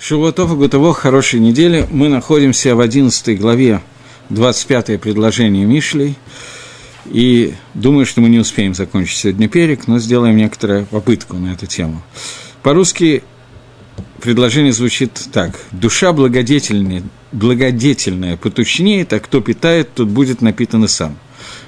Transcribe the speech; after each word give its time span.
Шивотов 0.00 0.50
и 0.52 0.54
Гутово, 0.54 0.94
хорошей 0.94 1.40
недели. 1.40 1.86
Мы 1.90 2.08
находимся 2.08 2.74
в 2.74 2.80
11 2.80 3.38
главе, 3.38 3.82
25 4.30 4.98
предложение 4.98 5.66
Мишлей. 5.66 6.16
И 7.04 7.52
думаю, 7.74 8.06
что 8.06 8.22
мы 8.22 8.30
не 8.30 8.38
успеем 8.38 8.74
закончить 8.74 9.18
сегодня 9.18 9.46
перек, 9.46 9.88
но 9.88 9.98
сделаем 9.98 10.38
некоторую 10.38 10.86
попытку 10.86 11.36
на 11.36 11.52
эту 11.52 11.66
тему. 11.66 12.02
По-русски 12.62 13.22
предложение 14.22 14.72
звучит 14.72 15.12
так. 15.32 15.60
«Душа 15.70 16.14
благодетельная, 16.14 17.02
благодетельная 17.32 18.38
потучнеет, 18.38 19.12
а 19.12 19.20
кто 19.20 19.42
питает, 19.42 19.92
тот 19.92 20.08
будет 20.08 20.40
напитан 20.40 20.82
и 20.84 20.88
сам. 20.88 21.18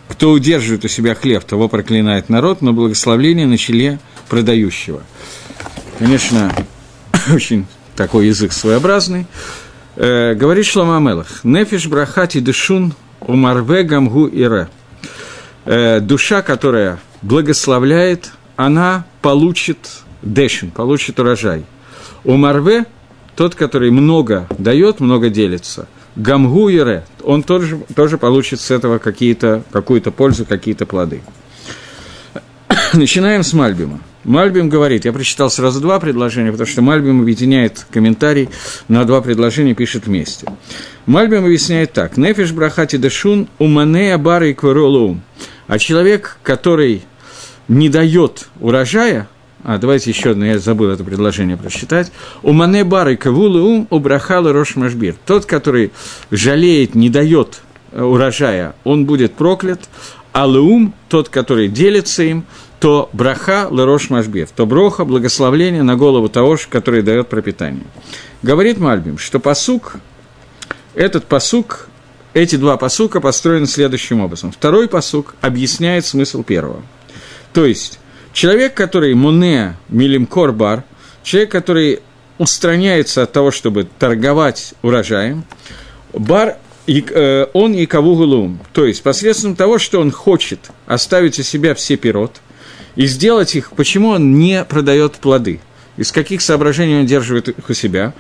Кто 0.08 0.30
удерживает 0.30 0.86
у 0.86 0.88
себя 0.88 1.14
хлеб, 1.14 1.44
того 1.44 1.68
проклинает 1.68 2.30
народ, 2.30 2.62
но 2.62 2.72
благословление 2.72 3.46
на 3.46 3.58
челе 3.58 4.00
продающего». 4.30 5.02
Конечно, 5.98 6.50
очень 7.30 7.66
такой 7.96 8.26
язык 8.26 8.52
своеобразный, 8.52 9.26
э, 9.96 10.34
говорит 10.34 10.66
Шлома 10.66 10.96
Амелах, 10.96 11.44
«Нефиш 11.44 11.86
брахати 11.86 12.40
дышун 12.40 12.94
умарве 13.20 13.82
гамгу 13.82 14.26
ире». 14.26 14.68
Э, 15.64 16.00
душа, 16.00 16.42
которая 16.42 16.98
благословляет, 17.22 18.32
она 18.56 19.04
получит 19.20 20.02
дешин, 20.22 20.70
получит 20.70 21.20
урожай. 21.20 21.64
Умарве– 22.24 22.86
тот, 23.36 23.54
который 23.54 23.90
много 23.90 24.46
дает, 24.58 25.00
много 25.00 25.30
делится. 25.30 25.88
Гамгу 26.16 26.68
ире– 26.68 27.04
он 27.22 27.42
тоже, 27.42 27.80
тоже 27.94 28.18
получит 28.18 28.60
с 28.60 28.70
этого 28.70 28.98
какие-то, 28.98 29.62
какую-то 29.72 30.10
пользу, 30.10 30.44
какие-то 30.44 30.86
плоды. 30.86 31.22
Начинаем 32.92 33.42
с 33.42 33.52
Мальбима. 33.52 34.00
Мальбим 34.24 34.68
говорит, 34.68 35.04
я 35.04 35.12
прочитал 35.12 35.50
сразу 35.50 35.80
два 35.80 35.98
предложения, 35.98 36.52
потому 36.52 36.68
что 36.68 36.82
Мальбим 36.82 37.20
объединяет 37.20 37.86
комментарий 37.90 38.48
на 38.88 39.04
два 39.04 39.20
предложения, 39.20 39.74
пишет 39.74 40.06
вместе. 40.06 40.46
Мальбим 41.06 41.44
объясняет 41.44 41.92
так. 41.92 42.16
Нефиш 42.16 42.52
брахати 42.52 42.98
дешун 42.98 43.48
уманея 43.58 44.18
бары 44.18 44.50
и 44.50 44.54
кваролум. 44.54 45.22
А 45.66 45.78
человек, 45.78 46.38
который 46.42 47.02
не 47.66 47.88
дает 47.88 48.48
урожая, 48.60 49.28
а 49.64 49.78
давайте 49.78 50.10
еще 50.10 50.30
одно, 50.30 50.44
я 50.44 50.58
забыл 50.58 50.90
это 50.90 51.04
предложение 51.04 51.56
прочитать. 51.56 52.12
Умане 52.42 52.84
бары 52.84 53.16
кавулы 53.16 53.62
ум 53.62 53.86
убрахала 53.90 54.52
рош 54.52 54.76
машбир. 54.76 55.14
Тот, 55.24 55.46
который 55.46 55.92
жалеет, 56.30 56.94
не 56.94 57.10
дает 57.10 57.62
урожая, 57.92 58.74
он 58.84 59.04
будет 59.04 59.34
проклят, 59.34 59.80
а 60.32 60.46
леум, 60.46 60.94
тот, 61.08 61.28
который 61.28 61.68
делится 61.68 62.22
им, 62.22 62.44
то 62.82 63.08
браха 63.12 63.68
лерош 63.70 64.10
машбир, 64.10 64.48
то 64.48 64.66
броха, 64.66 65.04
благословление 65.04 65.84
на 65.84 65.94
голову 65.94 66.28
того, 66.28 66.58
который 66.68 67.02
дает 67.02 67.28
пропитание. 67.28 67.84
Говорит 68.42 68.78
Мальбим, 68.78 69.18
что 69.18 69.38
посук, 69.38 69.98
этот 70.96 71.26
посук, 71.26 71.86
эти 72.34 72.56
два 72.56 72.76
посука 72.76 73.20
построены 73.20 73.68
следующим 73.68 74.20
образом. 74.20 74.50
Второй 74.50 74.88
посук 74.88 75.36
объясняет 75.40 76.06
смысл 76.06 76.42
первого. 76.42 76.82
То 77.52 77.66
есть, 77.66 78.00
человек, 78.32 78.74
который 78.74 79.14
муне 79.14 79.76
милим 79.88 80.26
корбар, 80.26 80.82
человек, 81.22 81.52
который 81.52 82.00
устраняется 82.38 83.22
от 83.22 83.30
того, 83.30 83.52
чтобы 83.52 83.86
торговать 83.96 84.74
урожаем, 84.82 85.44
бар 86.12 86.56
э, 86.88 87.46
он 87.52 87.74
и 87.74 87.86
кавугулум, 87.86 88.58
то 88.72 88.84
есть 88.84 89.04
посредством 89.04 89.54
того, 89.54 89.78
что 89.78 90.00
он 90.00 90.10
хочет 90.10 90.72
оставить 90.86 91.38
у 91.38 91.44
себя 91.44 91.76
все 91.76 91.96
пирот– 91.96 92.40
и 92.96 93.06
сделать 93.06 93.54
их, 93.54 93.72
почему 93.72 94.08
он 94.10 94.38
не 94.38 94.64
продает 94.64 95.14
плоды, 95.14 95.60
из 95.96 96.12
каких 96.12 96.40
соображений 96.40 97.00
он 97.00 97.06
держит 97.06 97.48
их 97.48 97.68
у 97.68 97.74
себя, 97.74 98.14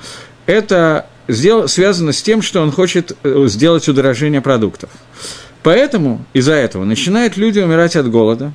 это 0.46 1.06
сдел, 1.28 1.68
связано 1.68 2.12
с 2.12 2.22
тем, 2.22 2.42
что 2.42 2.60
он 2.62 2.72
хочет 2.72 3.16
э, 3.22 3.44
сделать 3.48 3.88
удорожение 3.88 4.40
продуктов. 4.40 4.90
Поэтому 5.62 6.24
из-за 6.32 6.54
этого 6.54 6.84
начинают 6.84 7.36
люди 7.36 7.60
умирать 7.60 7.96
от 7.96 8.10
голода. 8.10 8.52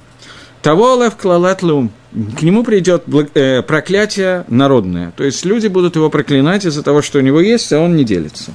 Того 0.61 1.01
лев 1.01 1.15
клалат 1.15 1.63
лум. 1.63 1.91
К 2.37 2.41
нему 2.41 2.63
придет 2.63 3.03
э, 3.35 3.61
проклятие 3.61 4.43
народное. 4.49 5.13
То 5.15 5.23
есть 5.23 5.45
люди 5.45 5.67
будут 5.67 5.95
его 5.95 6.09
проклинать 6.09 6.65
из-за 6.65 6.83
того, 6.83 7.01
что 7.01 7.19
у 7.19 7.21
него 7.21 7.39
есть, 7.39 7.71
а 7.71 7.79
он 7.79 7.95
не 7.95 8.03
делится. 8.03 8.53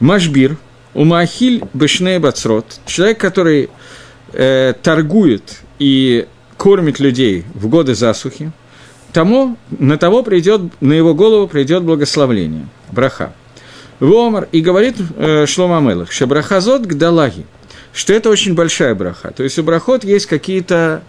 Машбир, 0.00 0.56
умахиль 0.94 1.62
бешней 1.74 2.18
бацрот. 2.18 2.80
Человек, 2.86 3.18
который 3.18 3.70
э, 4.32 4.74
торгует 4.82 5.60
и 5.78 6.26
кормит 6.58 7.00
людей 7.00 7.44
в 7.54 7.68
годы 7.68 7.94
засухи, 7.94 8.52
тому, 9.12 9.56
на 9.70 9.96
того 9.96 10.22
придет, 10.22 10.60
на 10.82 10.92
его 10.92 11.14
голову 11.14 11.48
придет 11.48 11.84
благословление, 11.84 12.66
браха. 12.92 13.32
Вомар, 14.00 14.48
и 14.52 14.60
говорит 14.60 14.96
э, 15.16 15.46
Шлома 15.46 15.80
Мелах, 15.80 16.12
что 16.12 16.26
брахазот 16.26 16.86
к 16.86 16.94
далаги, 16.94 17.46
что 17.92 18.12
это 18.12 18.30
очень 18.30 18.54
большая 18.54 18.94
браха. 18.94 19.32
То 19.32 19.42
есть 19.42 19.58
у 19.58 19.62
брахот 19.62 20.04
есть 20.04 20.26
какие-то 20.26 21.02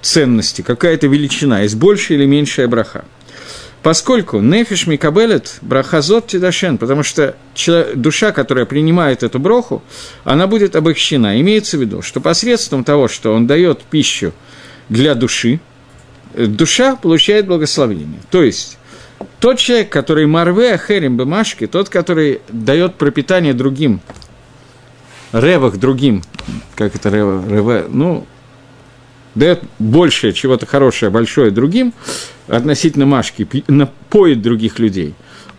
ценности, 0.00 0.62
какая-то 0.62 1.08
величина, 1.08 1.60
есть 1.60 1.76
большая 1.76 2.18
или 2.18 2.26
меньшая 2.26 2.68
браха. 2.68 3.04
Поскольку 3.82 4.40
нефиш 4.40 4.86
микабелет 4.86 5.58
брахазот 5.62 6.26
тидашен, 6.26 6.76
потому 6.76 7.02
что 7.02 7.34
душа, 7.94 8.32
которая 8.32 8.66
принимает 8.66 9.22
эту 9.22 9.38
броху, 9.38 9.82
она 10.24 10.46
будет 10.46 10.76
обогщена. 10.76 11.40
Имеется 11.40 11.78
в 11.78 11.80
виду, 11.80 12.02
что 12.02 12.20
посредством 12.20 12.84
того, 12.84 13.08
что 13.08 13.32
он 13.32 13.46
дает 13.46 13.82
пищу 13.82 14.32
для 14.90 15.14
души, 15.14 15.60
э, 16.34 16.44
душа 16.44 16.96
получает 16.96 17.46
благословение. 17.46 18.20
То 18.30 18.42
есть, 18.42 18.76
тот 19.38 19.58
человек, 19.58 19.88
который 19.88 20.26
марве 20.26 20.78
херим 20.78 21.16
бемашки, 21.16 21.66
тот, 21.66 21.88
который 21.88 22.42
дает 22.50 22.96
пропитание 22.96 23.54
другим, 23.54 24.00
ревах 25.32 25.78
другим, 25.78 26.22
как 26.74 26.94
это 26.94 27.08
рева, 27.08 27.42
реве, 27.48 27.86
ну, 27.88 28.26
дает 29.34 29.62
большее, 29.78 30.32
чего-то 30.32 30.66
хорошее, 30.66 31.10
большое 31.10 31.50
другим, 31.50 31.94
относительно 32.48 33.06
Машки, 33.06 33.46
напоит 33.68 34.42
других 34.42 34.78
людей, 34.78 35.14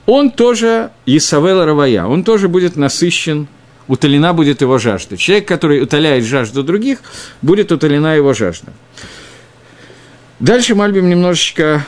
он 0.05 0.31
тоже 0.31 0.91
Исавел 1.05 1.63
Равая, 1.63 2.05
он 2.05 2.23
тоже 2.23 2.49
будет 2.49 2.75
насыщен, 2.75 3.47
утолена 3.87 4.33
будет 4.33 4.61
его 4.61 4.77
жажда. 4.77 5.15
Человек, 5.15 5.47
который 5.47 5.81
утоляет 5.81 6.25
жажду 6.25 6.63
других, 6.63 6.99
будет 7.41 7.71
утолена 7.71 8.15
его 8.15 8.33
жажда. 8.33 8.73
Дальше 10.41 10.73
Мальбим 10.73 11.07
немножечко 11.07 11.85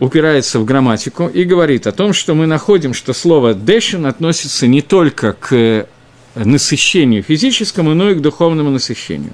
упирается 0.00 0.60
в 0.60 0.66
грамматику 0.66 1.28
и 1.28 1.44
говорит 1.44 1.86
о 1.86 1.92
том, 1.92 2.12
что 2.12 2.34
мы 2.34 2.46
находим, 2.46 2.92
что 2.92 3.14
слово 3.14 3.54
«дэшин» 3.54 4.04
относится 4.04 4.66
не 4.66 4.82
только 4.82 5.32
к 5.32 5.86
насыщению 6.34 7.22
физическому, 7.22 7.94
но 7.94 8.10
и 8.10 8.14
к 8.14 8.20
духовному 8.20 8.68
насыщению. 8.68 9.32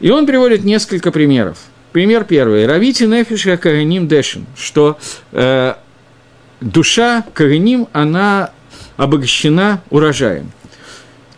И 0.00 0.10
он 0.10 0.26
приводит 0.26 0.64
несколько 0.64 1.12
примеров. 1.12 1.58
Пример 1.92 2.24
первый. 2.24 2.66
Равити 2.66 3.04
нефиша 3.04 3.56
каганим 3.56 4.08
дэшин, 4.08 4.46
что 4.56 4.98
э, 5.30 5.74
душа 6.60 7.24
каганим, 7.32 7.86
она 7.92 8.50
обогащена 8.96 9.82
урожаем. 9.90 10.50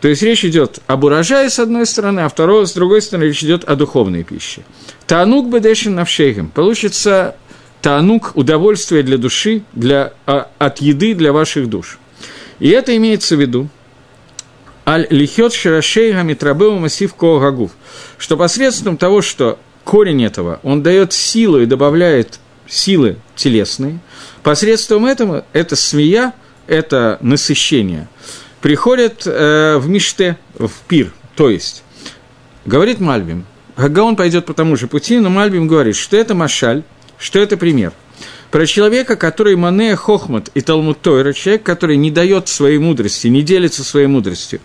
То 0.01 0.07
есть 0.07 0.23
речь 0.23 0.43
идет 0.43 0.79
об 0.87 1.03
урожае 1.03 1.49
с 1.49 1.59
одной 1.59 1.85
стороны, 1.85 2.21
а 2.21 2.29
второй, 2.29 2.65
с 2.65 2.73
другой 2.73 3.03
стороны 3.03 3.25
речь 3.25 3.43
идет 3.43 3.63
о 3.65 3.75
духовной 3.75 4.23
пище. 4.23 4.63
Таанук 5.05 5.47
бедешин 5.47 5.93
навшейгем. 5.93 6.49
Получится 6.49 7.35
таанук– 7.83 8.31
удовольствие 8.35 9.03
для 9.03 9.19
души, 9.19 9.61
для, 9.73 10.13
а, 10.25 10.49
от 10.57 10.81
еды 10.81 11.13
для 11.13 11.31
ваших 11.31 11.69
душ. 11.69 11.99
И 12.59 12.69
это 12.69 12.97
имеется 12.97 13.35
в 13.35 13.41
виду, 13.41 13.69
аль 14.87 15.05
лихет 15.11 15.53
ширашейга 15.53 16.23
митрабеу 16.23 16.79
массив 16.79 17.13
коагагув, 17.13 17.71
что 18.17 18.37
посредством 18.37 18.97
того, 18.97 19.21
что 19.21 19.59
корень 19.83 20.23
этого, 20.23 20.59
он 20.63 20.81
дает 20.81 21.13
силу 21.13 21.59
и 21.59 21.67
добавляет 21.67 22.39
силы 22.67 23.17
телесные, 23.35 23.99
посредством 24.41 25.05
этого 25.05 25.45
это 25.53 25.75
смея, 25.75 26.33
это 26.65 27.19
насыщение– 27.21 28.07
приходят 28.61 29.23
э, 29.25 29.77
в 29.77 29.89
Миште, 29.89 30.37
в 30.57 30.71
пир, 30.87 31.11
то 31.35 31.49
есть, 31.49 31.83
говорит 32.65 32.99
Мальбим, 32.99 33.45
Гагаон 33.77 34.15
пойдет 34.15 34.45
по 34.45 34.53
тому 34.53 34.75
же 34.75 34.87
пути, 34.87 35.17
но 35.19 35.29
Мальбим 35.29 35.67
говорит, 35.67 35.95
что 35.95 36.17
это 36.17 36.35
машаль, 36.35 36.83
что 37.17 37.39
это 37.39 37.57
пример. 37.57 37.93
Про 38.51 38.65
человека, 38.65 39.15
который 39.15 39.55
Манея 39.55 39.95
Хохмат 39.95 40.49
и 40.53 40.61
Талмуд 40.61 40.99
Тойра, 41.01 41.31
человек, 41.31 41.63
который 41.63 41.95
не 41.95 42.11
дает 42.11 42.49
своей 42.49 42.79
мудрости, 42.79 43.27
не 43.27 43.43
делится 43.43 43.83
своей 43.83 44.07
мудростью, 44.07 44.59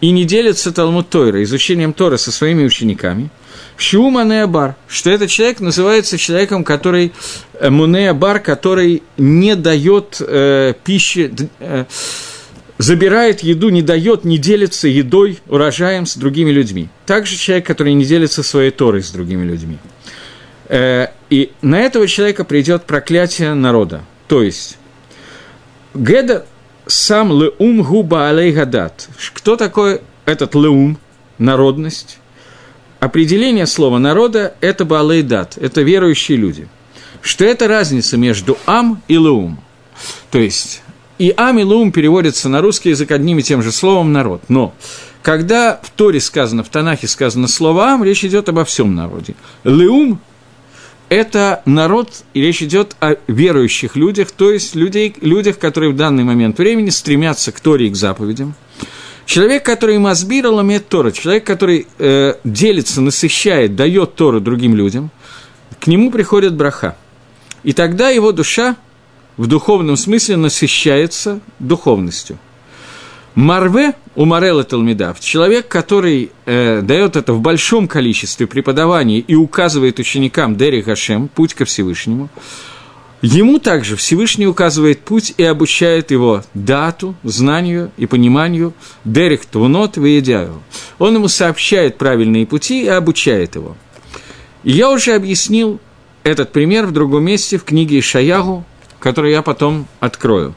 и 0.00 0.10
не 0.10 0.24
делится 0.24 0.72
Талмуд 0.72 1.08
Тойра, 1.08 1.42
изучением 1.44 1.92
Тора 1.92 2.16
со 2.16 2.32
своими 2.32 2.64
учениками, 2.64 3.30
Шу 3.76 4.10
Манея 4.10 4.48
Бар, 4.48 4.74
что 4.88 5.08
этот 5.10 5.30
человек 5.30 5.60
называется 5.60 6.18
человеком, 6.18 6.64
который 6.64 7.12
э, 7.54 7.70
Манея 7.70 8.12
Бар, 8.12 8.40
который 8.40 9.04
не 9.16 9.54
дает 9.54 10.16
э, 10.20 10.74
пищи, 10.82 11.32
э, 11.60 11.84
забирает 12.78 13.40
еду, 13.40 13.68
не 13.68 13.82
дает, 13.82 14.24
не 14.24 14.38
делится 14.38 14.88
едой, 14.88 15.40
урожаем 15.48 16.06
с 16.06 16.16
другими 16.16 16.50
людьми. 16.50 16.88
Также 17.06 17.36
человек, 17.36 17.66
который 17.66 17.92
не 17.92 18.04
делится 18.04 18.42
своей 18.42 18.70
Торой 18.70 19.02
с 19.02 19.10
другими 19.10 19.44
людьми. 19.44 19.78
Э, 20.68 21.08
и 21.28 21.52
на 21.60 21.80
этого 21.80 22.06
человека 22.06 22.44
придет 22.44 22.84
проклятие 22.84 23.54
народа. 23.54 24.02
То 24.28 24.42
есть, 24.42 24.78
Геда 25.94 26.46
сам 26.86 27.32
леум 27.32 27.82
губа 27.82 28.28
алей 28.28 28.52
гадат. 28.52 29.08
Кто 29.34 29.56
такой 29.56 30.00
этот 30.24 30.54
леум, 30.54 30.98
народность? 31.38 32.18
Определение 33.00 33.66
слова 33.66 33.98
народа– 33.98 34.54
это 34.60 34.84
балейдат, 34.84 35.56
это 35.56 35.82
верующие 35.82 36.36
люди. 36.36 36.68
Что 37.22 37.44
это 37.44 37.68
разница 37.68 38.16
между 38.16 38.58
ам 38.66 39.02
и 39.08 39.14
леум. 39.14 39.60
То 40.30 40.38
есть 40.38 40.82
и 41.18 41.32
ам 41.36 41.58
и 41.58 41.62
леум 41.62 41.92
переводятся 41.92 42.48
на 42.48 42.60
русский 42.60 42.90
язык 42.90 43.10
одним 43.10 43.38
и 43.38 43.42
тем 43.42 43.62
же 43.62 43.72
словом 43.72 44.12
«народ». 44.12 44.42
Но 44.48 44.74
когда 45.22 45.80
в 45.82 45.90
Торе 45.90 46.20
сказано, 46.20 46.62
в 46.62 46.68
Танахе 46.68 47.08
сказано 47.08 47.48
слово 47.48 47.88
«ам», 47.88 48.04
речь 48.04 48.24
идет 48.24 48.48
обо 48.48 48.64
всем 48.64 48.94
народе. 48.94 49.34
Леум– 49.64 50.20
это 51.08 51.62
народ, 51.64 52.24
и 52.34 52.40
речь 52.40 52.62
идет 52.62 52.96
о 53.00 53.16
верующих 53.26 53.96
людях, 53.96 54.30
то 54.30 54.50
есть 54.50 54.74
людей, 54.74 55.14
людях, 55.20 55.58
которые 55.58 55.92
в 55.92 55.96
данный 55.96 56.24
момент 56.24 56.58
времени 56.58 56.90
стремятся 56.90 57.52
к 57.52 57.60
Торе 57.60 57.88
и 57.88 57.90
к 57.90 57.96
заповедям– 57.96 58.54
Человек, 59.28 59.62
который 59.62 59.98
мазбира 59.98 60.48
ламет 60.48 60.88
Тора, 60.88 61.10
человек, 61.10 61.44
который 61.44 61.86
э, 61.98 62.36
делится, 62.44 63.02
насыщает, 63.02 63.76
дает 63.76 64.14
Тору 64.14 64.40
другим 64.40 64.74
людям, 64.74 65.10
к 65.78 65.86
нему 65.86 66.10
приходит 66.10 66.54
браха. 66.54 66.96
И 67.62 67.74
тогда 67.74 68.08
его 68.08 68.32
душа 68.32 68.76
в 69.38 69.46
духовном 69.46 69.96
смысле 69.96 70.36
насыщается 70.36 71.40
духовностью. 71.58 72.38
Марве 73.34 73.94
у 74.16 74.24
Марела 74.24 74.64
Талмидав, 74.64 75.20
человек, 75.20 75.68
который 75.68 76.32
э, 76.44 76.82
дает 76.82 77.14
это 77.14 77.32
в 77.32 77.40
большом 77.40 77.86
количестве 77.86 78.48
преподаваний 78.48 79.20
и 79.20 79.36
указывает 79.36 80.00
ученикам 80.00 80.56
Дери 80.56 80.82
Хашем, 80.82 81.28
путь 81.28 81.54
ко 81.54 81.64
Всевышнему, 81.64 82.28
Ему 83.20 83.58
также 83.58 83.96
Всевышний 83.96 84.46
указывает 84.46 85.00
путь 85.00 85.34
и 85.36 85.42
обучает 85.42 86.12
его 86.12 86.44
дату, 86.54 87.16
знанию 87.24 87.90
и 87.96 88.06
пониманию 88.06 88.74
Дерек 89.04 89.44
Твунот 89.44 89.96
Веедяю. 89.96 90.62
Он 91.00 91.16
ему 91.16 91.26
сообщает 91.26 91.98
правильные 91.98 92.46
пути 92.46 92.84
и 92.84 92.86
обучает 92.88 93.56
его. 93.56 93.76
И 94.62 94.70
я 94.70 94.88
уже 94.88 95.14
объяснил 95.14 95.80
этот 96.22 96.52
пример 96.52 96.86
в 96.86 96.92
другом 96.92 97.24
месте 97.24 97.58
в 97.58 97.64
книге 97.64 97.98
Ишаягу, 97.98 98.64
который 98.98 99.32
я 99.32 99.42
потом 99.42 99.86
открою. 100.00 100.54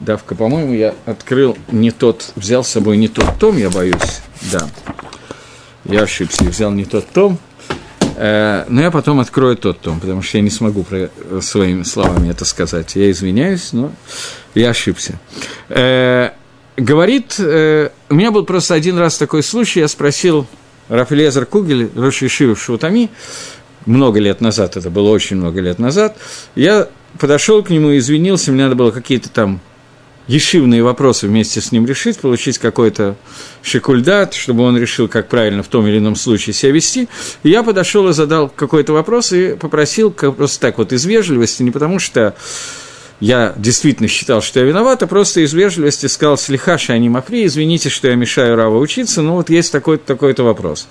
Давка, 0.00 0.34
по-моему, 0.34 0.74
я 0.74 0.94
открыл 1.06 1.56
не 1.72 1.90
тот, 1.90 2.32
взял 2.36 2.62
с 2.62 2.68
собой 2.68 2.96
не 2.96 3.08
тот 3.08 3.38
том, 3.38 3.56
я 3.56 3.70
боюсь, 3.70 4.20
да. 4.52 4.68
Я 5.84 6.02
ошибся, 6.02 6.44
взял 6.44 6.70
не 6.70 6.84
тот 6.84 7.08
том, 7.08 7.38
Э, 8.20 8.64
но 8.68 8.80
я 8.80 8.90
потом 8.90 9.20
открою 9.20 9.56
тот 9.56 9.80
том, 9.80 10.00
потому 10.00 10.22
что 10.22 10.38
я 10.38 10.42
не 10.42 10.50
смогу 10.50 10.82
про, 10.82 11.08
своими 11.40 11.84
словами 11.84 12.30
это 12.30 12.44
сказать. 12.44 12.96
Я 12.96 13.12
извиняюсь, 13.12 13.72
но 13.72 13.92
я 14.56 14.70
ошибся. 14.70 15.20
Э, 15.68 16.30
говорит, 16.76 17.36
э, 17.38 17.90
у 18.08 18.14
меня 18.14 18.32
был 18.32 18.44
просто 18.44 18.74
один 18.74 18.98
раз 18.98 19.18
такой 19.18 19.44
случай, 19.44 19.78
я 19.78 19.86
спросил 19.86 20.48
Рафелезер 20.88 21.46
Кугель, 21.46 21.90
Роши 21.94 22.28
Шивы 22.28 22.56
в 22.56 22.60
Шутами, 22.60 23.08
много 23.86 24.18
лет 24.18 24.40
назад, 24.40 24.76
это 24.76 24.90
было 24.90 25.10
очень 25.10 25.36
много 25.36 25.60
лет 25.60 25.78
назад, 25.78 26.16
я 26.56 26.88
подошел 27.18 27.62
к 27.62 27.70
нему, 27.70 27.96
извинился, 27.96 28.52
мне 28.52 28.64
надо 28.64 28.74
было 28.74 28.90
какие-то 28.90 29.28
там 29.28 29.60
ешивные 30.28 30.82
вопросы 30.82 31.26
вместе 31.26 31.60
с 31.60 31.72
ним 31.72 31.86
решить, 31.86 32.18
получить 32.18 32.58
какой-то 32.58 33.16
шикульдат, 33.62 34.34
чтобы 34.34 34.62
он 34.62 34.76
решил, 34.76 35.08
как 35.08 35.28
правильно 35.28 35.62
в 35.62 35.68
том 35.68 35.86
или 35.86 35.98
ином 35.98 36.16
случае 36.16 36.52
себя 36.52 36.72
вести. 36.72 37.08
И 37.42 37.50
я 37.50 37.62
подошел 37.62 38.08
и 38.08 38.12
задал 38.12 38.48
какой-то 38.48 38.92
вопрос 38.92 39.32
и 39.32 39.54
попросил 39.54 40.10
просто 40.10 40.60
так 40.60 40.78
вот 40.78 40.92
из 40.92 41.04
вежливости, 41.06 41.62
не 41.62 41.70
потому 41.70 41.98
что 41.98 42.36
я 43.20 43.52
действительно 43.56 44.08
считал, 44.08 44.42
что 44.42 44.60
я 44.60 44.66
виноват, 44.66 45.02
а 45.02 45.06
просто 45.06 45.40
из 45.40 45.52
вежливости 45.52 46.06
сказал 46.06 46.36
«Слихаша, 46.36 46.92
они 46.92 47.08
мафри, 47.08 47.46
извините, 47.46 47.88
что 47.88 48.08
я 48.08 48.14
мешаю 48.14 48.56
Рава 48.56 48.78
учиться, 48.78 49.22
но 49.22 49.34
вот 49.34 49.50
есть 49.50 49.72
такой-то 49.72 50.04
такой-то 50.04 50.44
вопрос». 50.44 50.88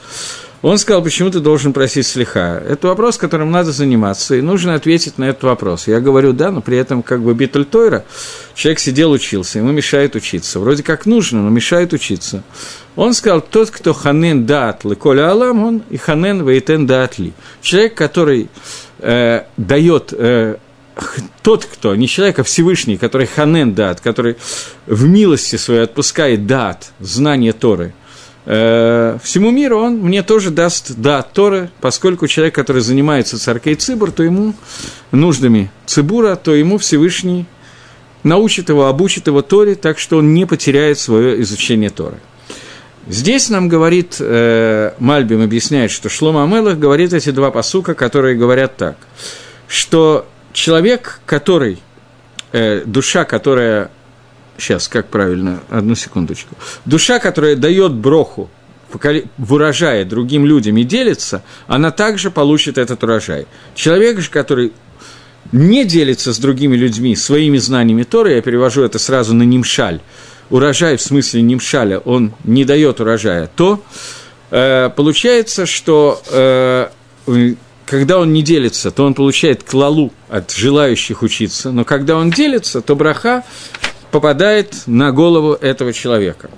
Он 0.64 0.80
сказал, 0.80 1.04
почему 1.04 1.30
ты 1.30 1.40
должен 1.40 1.72
просить 1.72 2.08
слиха. 2.08 2.62
Это 2.68 2.88
вопрос, 2.88 3.18
которым 3.18 3.52
надо 3.52 3.72
заниматься, 3.72 4.36
и 4.36 4.42
нужно 4.42 4.74
ответить 4.74 5.20
на 5.20 5.26
этот 5.26 5.44
вопрос. 5.44 5.88
Я 5.88 6.00
говорю, 6.00 6.34
да, 6.34 6.50
но 6.50 6.62
при 6.62 6.78
этом 6.78 7.04
как 7.04 7.22
бы 7.22 7.36
Битль 7.36 7.64
Тойра, 7.64 8.04
человек 8.56 8.80
сидел, 8.80 9.12
учился, 9.12 9.60
ему 9.60 9.72
мешает 9.72 10.16
учиться. 10.16 10.60
Вроде 10.60 10.82
как 10.82 11.06
нужно, 11.06 11.44
но 11.44 11.50
мешает 11.50 11.94
учиться. 11.94 12.44
Он 12.96 13.14
сказал, 13.14 13.42
тот, 13.42 13.70
кто 13.70 13.94
ханен 13.94 14.48
даат 14.48 14.84
коля 15.00 15.30
алам, 15.30 15.64
он 15.64 15.84
и 15.92 15.98
ханен 15.98 16.44
вейтен 16.48 16.88
даат 16.88 17.20
ли. 17.20 17.34
Человек, 17.62 17.94
который 17.94 18.50
э, 18.98 19.44
дает 19.58 20.12
э, 20.12 20.58
тот, 21.42 21.66
кто, 21.66 21.96
не 21.96 22.08
человек, 22.08 22.40
а 22.40 22.44
Всевышний, 22.44 22.98
который 22.98 23.28
ханен 23.28 23.74
дат, 23.74 24.02
который 24.02 24.38
в 24.86 25.06
милости 25.06 25.56
своей 25.56 25.84
отпускает 25.84 26.48
дат, 26.48 26.92
знание 27.00 27.54
Торы– 27.54 27.94
Э, 28.50 29.18
всему 29.22 29.52
миру 29.52 29.78
он 29.78 29.98
мне 29.98 30.24
тоже 30.24 30.52
даст 30.52 30.94
да 30.96 31.22
Торы, 31.22 31.70
поскольку 31.82 32.28
человек, 32.28 32.56
который 32.56 32.82
занимается 32.82 33.38
царкой 33.38 33.76
Цибур, 33.76 34.10
то 34.10 34.24
ему 34.24 34.54
нуждами 35.12 35.70
Цибура, 35.86 36.38
то 36.38 36.56
ему 36.56 36.78
Всевышний 36.78 37.46
научит 38.24 38.70
его, 38.70 38.88
обучит 38.88 39.28
его 39.28 39.42
Торе, 39.42 39.76
так 39.76 40.00
что 40.00 40.20
он 40.20 40.34
не 40.34 40.46
потеряет 40.46 40.98
свое 40.98 41.42
изучение 41.42 41.90
Торы. 41.90 42.20
Здесь 43.06 43.50
нам 43.50 43.68
говорит, 43.68 44.16
э, 44.22 44.94
Мальбим 44.98 45.42
объясняет, 45.42 45.92
что 45.92 46.08
Шлома 46.08 46.46
Амелах 46.46 46.80
говорит 46.80 47.12
эти 47.12 47.32
два 47.32 47.52
посука, 47.52 47.96
которые 47.96 48.38
говорят 48.38 48.78
так, 48.78 48.96
что 49.68 50.26
человек, 50.58 51.22
который, 51.26 51.78
э, 52.52 52.84
душа, 52.86 53.24
которая 53.26 53.92
Сейчас, 54.60 54.88
как 54.88 55.10
правильно? 55.10 55.60
Одну 55.70 55.94
секундочку. 55.94 56.56
Душа, 56.84 57.20
которая 57.20 57.56
дает 57.56 57.94
броху 57.94 58.50
в 59.38 59.54
урожае 59.54 60.04
другим 60.04 60.48
людям 60.48 60.78
и 60.78 60.84
делится, 60.84 61.44
она 61.68 61.92
также 61.92 62.32
получит 62.32 62.80
этот 62.80 63.04
урожай. 63.04 63.46
Человек 63.76 64.20
же, 64.20 64.32
который 64.32 64.72
не 65.52 65.86
делится 65.86 66.34
с 66.34 66.40
другими 66.40 66.76
людьми 66.76 67.16
своими 67.16 67.60
знаниями 67.60 68.02
Торы, 68.02 68.34
я 68.34 68.42
перевожу 68.42 68.82
это 68.82 68.98
сразу 68.98 69.36
на 69.36 69.44
нимшаль, 69.44 70.02
урожай 70.50 70.98
в 70.98 71.04
смысле 71.04 71.44
нимшаля, 71.44 72.00
он 72.00 72.34
не 72.44 72.66
дает 72.66 73.00
урожая, 73.00 73.48
то 73.56 73.84
э, 74.50 74.90
получается, 74.96 75.68
что 75.68 76.20
э, 76.32 76.90
когда 77.88 78.20
он 78.20 78.34
не 78.34 78.44
делится, 78.44 78.92
то 78.92 79.06
он 79.06 79.14
получает 79.14 79.64
клалу 79.64 80.12
от 80.30 80.52
желающих 80.52 81.24
учиться, 81.24 81.72
но 81.72 81.86
когда 81.86 82.18
он 82.18 82.30
делится, 82.30 82.82
то 82.82 82.96
браха 82.96 83.44
попадает 84.12 84.84
на 84.88 85.12
голову 85.12 85.54
этого 85.54 85.94
человека. 85.94 86.50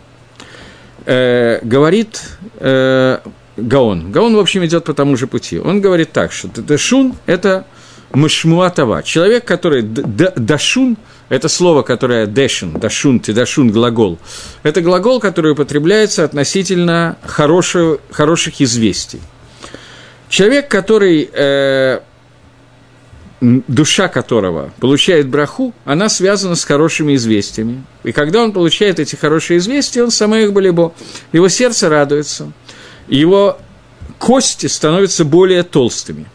Э, 1.05 1.59
говорит 1.61 2.21
э, 2.59 3.19
Гаон. 3.57 4.11
Гаон, 4.11 4.35
в 4.35 4.39
общем, 4.39 4.65
идет 4.65 4.85
по 4.85 4.93
тому 4.93 5.15
же 5.17 5.27
пути. 5.27 5.59
Он 5.59 5.81
говорит 5.81 6.11
так, 6.11 6.31
что 6.31 6.47
Дашун– 6.47 7.15
это 7.27 7.65
Мышмуатова. 8.11 9.03
Человек, 9.03 9.45
который 9.45 9.83
Дашун– 9.83 10.97
это 11.29 11.47
слово, 11.47 11.83
которое 11.83 12.25
Дэшин, 12.25 12.73
Дашун, 12.79 13.19
Тидашун, 13.19 13.69
глагол. 13.69 14.17
Это 14.63 14.81
глагол, 14.81 15.19
который 15.19 15.51
употребляется 15.51 16.23
относительно 16.23 17.17
хорошего, 17.23 17.99
хороших 18.09 18.61
известий. 18.61 19.21
Человек, 20.29 20.67
который 20.67 21.29
э, 21.33 21.99
душа 23.41 24.07
которого 24.07 24.71
получает 24.79 25.27
браху, 25.27 25.73
она 25.85 26.07
связана 26.09 26.55
с 26.55 26.63
хорошими 26.63 27.15
известиями. 27.15 27.83
И 28.03 28.11
когда 28.11 28.43
он 28.43 28.51
получает 28.51 28.99
эти 28.99 29.15
хорошие 29.15 29.57
известия, 29.57 30.03
он 30.03 30.11
самоих 30.11 30.53
болебо. 30.53 30.93
Его 31.31 31.49
сердце 31.49 31.89
радуется, 31.89 32.51
его 33.07 33.59
кости 34.19 34.67
становятся 34.67 35.25
более 35.25 35.63
толстыми. 35.63 36.25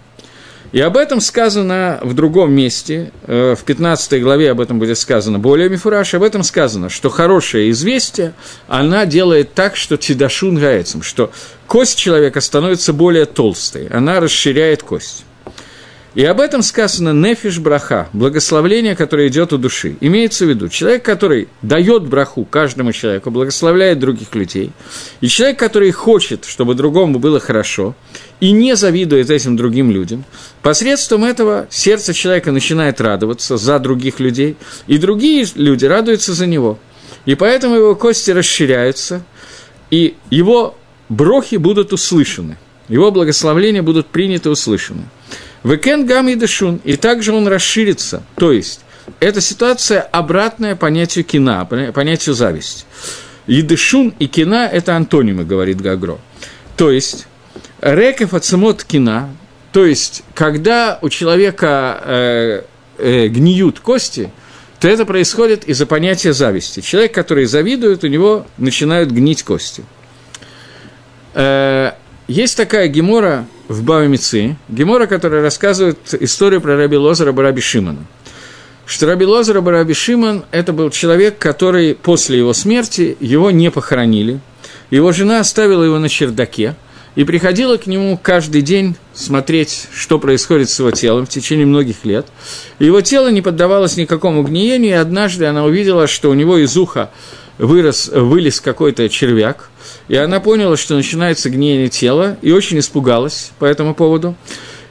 И 0.75 0.81
об 0.81 0.97
этом 0.97 1.21
сказано 1.21 2.01
в 2.03 2.15
другом 2.15 2.53
месте, 2.53 3.13
э, 3.29 3.55
в 3.57 3.63
15 3.63 4.21
главе 4.21 4.51
об 4.51 4.61
этом 4.61 4.81
будет 4.81 4.99
сказано 4.99 5.39
более 5.39 5.69
мифураж, 5.69 6.15
об 6.15 6.25
этом 6.25 6.43
сказано, 6.43 6.89
что 6.89 7.11
хорошее 7.11 7.71
известие, 7.71 8.35
она 8.67 9.07
делает 9.07 9.55
так, 9.55 9.77
что 9.77 9.97
тидашун 9.97 10.57
гаецем, 10.57 11.03
что 11.03 11.31
кость 11.69 11.97
человека 11.97 12.41
становится 12.41 12.93
более 12.93 13.25
толстой, 13.25 13.87
она 13.87 14.19
расширяет 14.19 14.83
кость. 14.83 15.25
И 16.15 16.25
об 16.25 16.41
этом 16.41 16.63
сказано 16.63 17.13
нефиш 17.13 17.59
браха, 17.59 18.09
благословление, 18.13 18.95
которое 18.95 19.27
идет 19.27 19.53
у 19.53 19.59
души. 19.59 19.97
Имеется 20.01 20.47
в 20.47 20.49
виду, 20.49 20.69
человек, 20.69 21.05
который 21.05 21.49
дает 21.61 22.07
браху 22.07 22.45
каждому 22.45 22.93
человеку, 22.93 23.33
благословляет 23.33 23.99
других 23.99 24.33
людей, 24.37 24.71
и 25.21 25.27
человек, 25.27 25.59
который 25.59 25.91
хочет, 25.91 26.45
чтобы 26.45 26.77
другому 26.77 27.19
было 27.19 27.41
хорошо, 27.41 27.97
и 28.39 28.53
не 28.53 28.77
завидует 28.77 29.29
этим 29.29 29.57
другим 29.57 29.91
людям, 29.91 30.25
посредством 30.63 31.25
этого 31.25 31.67
сердце 31.69 32.15
человека 32.15 32.53
начинает 32.53 33.01
радоваться 33.01 33.57
за 33.57 33.81
других 33.81 34.21
людей, 34.21 34.57
и 34.87 34.99
другие 34.99 35.47
люди 35.57 35.85
радуются 35.85 36.33
за 36.33 36.47
него. 36.47 36.79
И 37.27 37.35
поэтому 37.35 37.75
его 37.75 37.97
кости 37.97 38.31
расширяются, 38.31 39.25
и 39.91 40.15
его 40.31 40.77
брохи 41.09 41.57
будут 41.57 41.93
услышаны, 41.93 42.57
его 42.89 43.11
благословления 43.11 43.83
будут 43.83 44.07
приняты 44.07 44.51
и 44.51 44.53
услышаны. 44.53 45.03
Векен 45.65 46.05
гам 46.05 46.29
и 46.29 46.35
дешун, 46.35 46.81
и 46.85 46.97
также 46.97 47.33
он 47.33 47.49
расширится, 47.49 48.23
то 48.37 48.53
есть 48.53 48.81
эта 49.19 49.41
ситуация 49.41 50.01
обратная 50.03 50.77
понятию 50.77 51.25
кина, 51.25 51.65
понятию 51.65 52.35
зависти. 52.35 52.85
Едышун 53.47 54.15
и 54.19 54.27
кина– 54.27 54.69
это 54.73 54.97
антонимы, 54.97 55.45
говорит 55.45 55.81
Гагро. 55.81 56.19
То 56.77 56.91
есть, 56.91 57.27
реков 57.81 58.35
ацемот 58.35 58.85
кина, 58.85 59.35
то 59.73 59.85
есть, 59.85 60.23
когда 60.35 60.99
у 61.03 61.09
человека 61.09 62.01
э, 62.05 62.63
э, 62.99 63.29
гниют 63.29 63.81
кости, 63.81 64.31
то 64.81 64.89
это 64.89 65.05
происходит 65.05 65.65
из-за 65.65 65.87
понятия 65.87 66.33
зависти. 66.33 66.81
Человек, 66.81 67.13
который 67.13 67.47
завидует, 67.47 68.05
у 68.05 68.07
него 68.07 68.47
начинают 68.57 69.11
гнить 69.11 69.43
кости. 69.43 69.85
Э, 71.35 71.93
есть 72.29 72.57
такая 72.57 72.89
гемора 72.89 73.47
в 73.69 73.83
Бавамицы, 73.83 74.57
гемора, 74.69 75.07
которая 75.07 75.43
рассказывает 75.43 75.99
историю 76.21 76.61
про 76.61 76.77
Раби 76.77 76.97
Лозера 76.97 77.33
Бараби 77.33 77.61
Шимана. 77.61 78.05
Что 78.87 79.07
Раби 79.07 79.25
Лозера 79.25 79.61
Бараби 79.61 79.95
Шиман– 79.95 80.45
это 80.51 80.73
был 80.73 80.91
человек, 80.91 81.39
который 81.39 81.95
после 81.95 82.39
его 82.39 82.53
смерти 82.53 83.17
его 83.21 83.51
не 83.51 83.71
похоронили. 83.71 84.41
Его 84.91 85.13
жена 85.13 85.41
оставила 85.41 85.83
его 85.83 85.99
на 85.99 86.11
чердаке 86.11 86.77
и 87.17 87.25
приходила 87.25 87.79
к 87.79 87.87
нему 87.87 88.19
каждый 88.23 88.61
день 88.61 88.97
смотреть, 89.15 89.89
что 89.95 90.19
происходит 90.19 90.69
с 90.69 90.79
его 90.79 90.91
телом 90.91 91.25
в 91.25 91.31
течение 91.31 91.65
многих 91.65 92.05
лет. 92.05 92.27
Его 92.79 93.01
тело 93.01 93.31
не 93.31 93.41
поддавалось 93.41 93.97
никакому 93.97 94.43
гниению, 94.43 94.91
и 94.91 94.95
однажды 94.95 95.47
она 95.47 95.65
увидела, 95.65 96.07
что 96.07 96.31
у 96.31 96.35
него 96.35 96.59
из 96.59 96.77
уха 96.77 97.11
вырос, 97.57 98.09
вылез 98.09 98.61
какой-то 98.61 99.09
червяк, 99.09 99.71
и 100.09 100.17
она 100.17 100.41
поняла, 100.41 100.77
что 100.77 100.95
начинается 100.95 101.51
гниение 101.51 101.89
тела, 101.89 102.37
и 102.43 102.53
очень 102.53 102.79
испугалась 102.79 103.53
по 103.59 103.65
этому 103.65 103.95
поводу. 103.95 104.35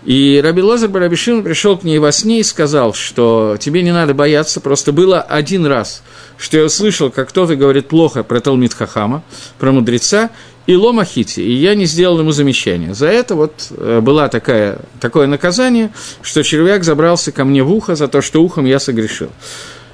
И 0.05 0.41
Раби 0.43 0.61
Лазар 0.61 0.89
Барабишин 0.89 1.43
пришел 1.43 1.77
к 1.77 1.83
ней 1.83 1.97
во 1.97 2.11
сне 2.11 2.41
и 2.41 2.43
сказал, 2.43 2.93
что 2.93 3.55
тебе 3.57 3.83
не 3.83 3.93
надо 3.93 4.13
бояться, 4.13 4.59
просто 4.59 4.91
было 4.91 5.21
один 5.21 5.65
раз, 5.65 6.03
что 6.37 6.57
я 6.57 6.65
услышал, 6.65 7.09
как 7.09 7.29
кто-то 7.29 7.55
говорит 7.55 7.87
плохо 7.87 8.23
про 8.23 8.41
Талмит 8.41 8.73
Хахама, 8.73 9.23
про 9.59 9.71
мудреца, 9.71 10.29
и 10.65 10.75
Ломахити, 10.75 11.41
и 11.41 11.53
я 11.53 11.75
не 11.75 11.85
сделал 11.85 12.19
ему 12.19 12.31
замечания. 12.31 12.93
За 12.93 13.07
это 13.07 13.35
вот 13.35 13.67
э, 13.71 13.99
было 14.01 14.29
такая, 14.29 14.79
такое 15.01 15.27
наказание, 15.27 15.91
что 16.21 16.41
червяк 16.41 16.83
забрался 16.83 17.31
ко 17.31 17.43
мне 17.43 17.63
в 17.63 17.71
ухо 17.71 17.95
за 17.95 18.07
то, 18.07 18.21
что 18.21 18.41
ухом 18.41 18.65
я 18.65 18.79
согрешил. 18.79 19.29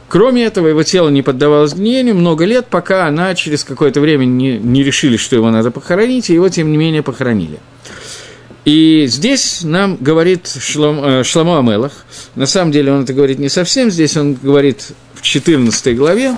Кроме 0.10 0.44
этого, 0.44 0.68
его 0.68 0.82
тело 0.82 1.10
не 1.10 1.22
поддавалось 1.22 1.74
гниению 1.74 2.16
много 2.16 2.44
лет, 2.44 2.66
пока 2.68 3.06
она 3.06 3.36
через 3.36 3.64
какое-то 3.64 4.02
время 4.02 4.26
не, 4.26 4.58
не 4.58 4.84
решили, 4.84 5.18
что 5.18 5.36
его 5.36 5.52
надо 5.52 5.70
похоронить, 5.70 6.32
и 6.32 6.34
его, 6.34 6.50
тем 6.50 6.72
не 6.72 6.78
менее, 6.78 7.04
похоронили. 7.04 7.60
И 8.66 9.06
здесь 9.08 9.62
нам 9.62 9.98
говорит 9.98 10.48
Шлом, 10.48 11.00
э, 11.04 11.24
Шламо 11.24 11.60
Амелах, 11.60 11.92
на 12.34 12.48
самом 12.48 12.72
деле 12.72 12.92
он 12.92 13.04
это 13.04 13.14
говорит 13.14 13.38
не 13.38 13.50
совсем, 13.50 13.92
здесь 13.92 14.18
он 14.18 14.34
говорит 14.34 14.92
в 15.14 15.22
14 15.22 15.96
главе, 15.96 16.38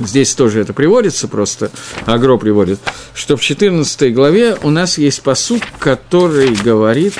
здесь 0.00 0.34
тоже 0.34 0.60
это 0.60 0.72
приводится, 0.72 1.28
просто 1.28 1.70
Агро 2.06 2.38
приводит, 2.38 2.80
что 3.14 3.36
в 3.36 3.40
14 3.40 4.12
главе 4.12 4.56
у 4.62 4.70
нас 4.70 4.98
есть 4.98 5.22
посуд, 5.22 5.62
который 5.78 6.54
говорит... 6.54 7.14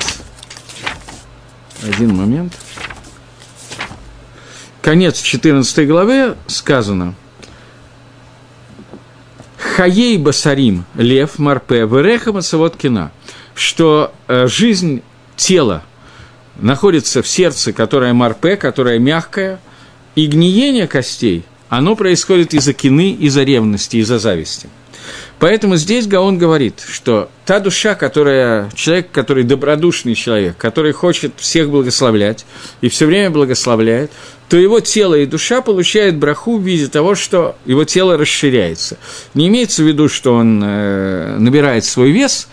Один 1.84 2.12
момент– 2.16 2.54
конец 4.88 5.20
14 5.20 5.86
главе 5.86 6.34
сказано 6.46 7.14
«Хаей 9.58 10.16
басарим 10.16 10.86
лев 10.94 11.38
марпе 11.38 11.80
вереха 11.80 12.32
мацавоткина», 12.32 13.12
что 13.54 14.14
э, 14.28 14.46
жизнь 14.46 15.02
тела 15.36 15.82
находится 16.56 17.20
в 17.20 17.28
сердце, 17.28 17.74
которое 17.74 18.14
марпе, 18.14 18.56
которое 18.56 18.98
мягкое, 18.98 19.60
и 20.14 20.26
гниение 20.26 20.86
костей, 20.86 21.44
оно 21.68 21.94
происходит 21.94 22.54
из-за 22.54 22.72
кины, 22.72 23.10
из-за 23.12 23.42
ревности, 23.42 23.98
из-за 23.98 24.18
зависти. 24.18 24.70
Поэтому 25.38 25.76
здесь 25.76 26.06
Гаон 26.06 26.36
говорит, 26.36 26.84
что 26.86 27.30
та 27.46 27.60
душа, 27.60 27.94
которая, 27.94 28.70
человек, 28.74 29.10
который 29.12 29.44
добродушный 29.44 30.14
человек, 30.14 30.56
который 30.56 30.92
хочет 30.92 31.32
всех 31.36 31.70
благословлять 31.70 32.44
и 32.80 32.88
все 32.88 33.06
время 33.06 33.30
благословляет, 33.30 34.10
то 34.48 34.56
его 34.56 34.80
тело 34.80 35.14
и 35.14 35.26
душа 35.26 35.60
получают 35.60 36.16
браху 36.16 36.58
в 36.58 36.62
виде 36.62 36.88
того, 36.88 37.14
что 37.14 37.56
его 37.66 37.84
тело 37.84 38.16
расширяется. 38.16 38.96
Не 39.34 39.48
имеется 39.48 39.82
в 39.82 39.86
виду, 39.86 40.08
что 40.08 40.34
он 40.34 40.60
э, 40.64 41.36
набирает 41.38 41.84
свой 41.84 42.10
вес, 42.10 42.48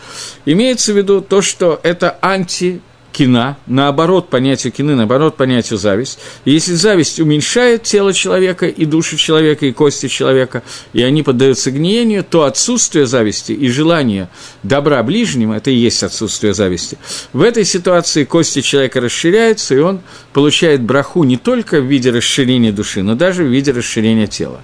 имеется 0.46 0.94
в 0.94 0.98
виду 0.98 1.22
то, 1.22 1.42
что 1.42 1.80
это 1.82 2.18
анти 2.22 2.82
кина, 3.16 3.58
наоборот 3.66 4.30
понятию 4.30 4.74
кины, 4.74 4.94
наоборот 4.96 5.38
понятию 5.38 5.80
зависть. 5.80 6.20
И 6.44 6.52
если 6.52 6.74
зависть 6.74 7.20
уменьшает 7.20 7.84
тело 7.84 8.12
человека 8.12 8.68
и 8.68 8.86
душу 8.86 9.16
человека, 9.16 9.66
и 9.66 9.72
кости 9.72 10.10
человека, 10.10 10.64
и 10.92 11.02
они 11.02 11.24
поддаются 11.24 11.72
гниению, 11.72 12.26
то 12.26 12.44
отсутствие 12.44 13.06
зависти 13.06 13.54
и 13.54 13.70
желание 13.70 14.28
добра 14.64 15.02
ближним– 15.02 15.52
это 15.54 15.72
и 15.72 15.76
есть 15.76 16.04
отсутствие 16.04 16.54
зависти. 16.54 16.98
В 17.32 17.42
этой 17.42 17.64
ситуации 17.64 18.26
кости 18.26 18.60
человека 18.60 19.00
расширяются, 19.00 19.76
и 19.76 19.80
он 19.80 20.02
получает 20.34 20.82
браху 20.82 21.24
не 21.24 21.38
только 21.38 21.80
в 21.80 21.86
виде 21.86 22.12
расширения 22.12 22.74
души, 22.74 23.02
но 23.02 23.16
даже 23.16 23.46
в 23.46 23.48
виде 23.48 23.72
расширения 23.72 24.28
тела. 24.28 24.62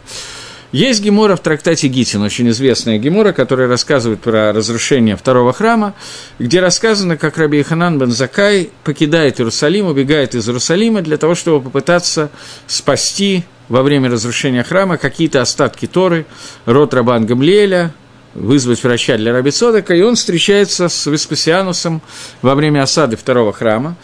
Есть 0.71 1.01
гемора 1.01 1.35
в 1.35 1.41
трактате 1.41 1.89
Гитин, 1.89 2.21
очень 2.21 2.49
известная 2.49 2.97
гемора, 2.97 3.33
которая 3.33 3.67
рассказывает 3.67 4.21
про 4.21 4.53
разрушение 4.53 5.17
второго 5.17 5.51
храма, 5.51 5.93
где 6.39 6.61
рассказано, 6.61 7.17
как 7.17 7.37
Раби 7.37 7.61
Ханан 7.61 7.99
бен 7.99 8.11
Закай 8.11 8.69
покидает 8.85 9.41
Иерусалим, 9.41 9.87
убегает 9.87 10.33
из 10.33 10.47
Иерусалима 10.47 11.01
для 11.01 11.17
того, 11.17 11.35
чтобы 11.35 11.61
попытаться 11.61 12.31
спасти 12.67 13.43
во 13.67 13.83
время 13.83 14.09
разрушения 14.09 14.63
храма 14.63 14.97
какие-то 14.97 15.41
остатки 15.41 15.87
Торы, 15.87 16.25
род 16.65 16.93
Рабан 16.93 17.25
Гамлиэля, 17.25 17.93
вызвать 18.33 18.81
врача 18.81 19.17
для 19.17 19.33
Раби 19.33 19.51
Цодека, 19.51 19.93
и 19.93 20.01
он 20.01 20.15
встречается 20.15 20.87
с 20.87 21.05
Веспасианусом 21.05 22.01
во 22.41 22.55
время 22.55 22.83
осады 22.83 23.17
второго 23.17 23.51
храма 23.51 23.97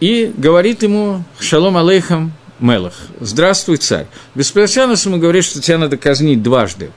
и 0.00 0.32
говорит 0.34 0.82
ему 0.82 1.24
«Шалом 1.38 1.76
алейхам, 1.76 2.32
Мелах. 2.58 2.94
Здравствуй, 3.20 3.76
царь. 3.76 4.06
Беспрестанно 4.34 4.92
ему 4.92 5.18
говорит, 5.18 5.44
что 5.44 5.60
тебя 5.60 5.78
надо 5.78 5.96
казнить 5.96 6.42
дважды. 6.42 6.90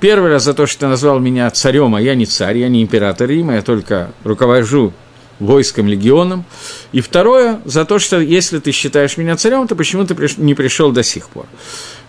Первый 0.00 0.30
раз 0.30 0.44
за 0.44 0.54
то, 0.54 0.66
что 0.66 0.80
ты 0.80 0.86
назвал 0.86 1.18
меня 1.18 1.50
царем, 1.50 1.94
а 1.94 2.00
я 2.00 2.14
не 2.14 2.26
царь, 2.26 2.58
я 2.58 2.68
не 2.68 2.82
император 2.82 3.28
Рима, 3.28 3.56
я 3.56 3.62
только 3.62 4.12
руковожу 4.24 4.94
войском, 5.40 5.88
легионом. 5.88 6.44
И 6.92 7.00
второе, 7.00 7.60
за 7.64 7.84
то, 7.84 7.98
что 7.98 8.20
если 8.20 8.60
ты 8.60 8.72
считаешь 8.72 9.16
меня 9.16 9.36
царем, 9.36 9.66
то 9.66 9.74
почему 9.74 10.06
ты 10.06 10.14
не 10.36 10.54
пришел 10.54 10.92
до 10.92 11.02
сих 11.02 11.28
пор. 11.28 11.46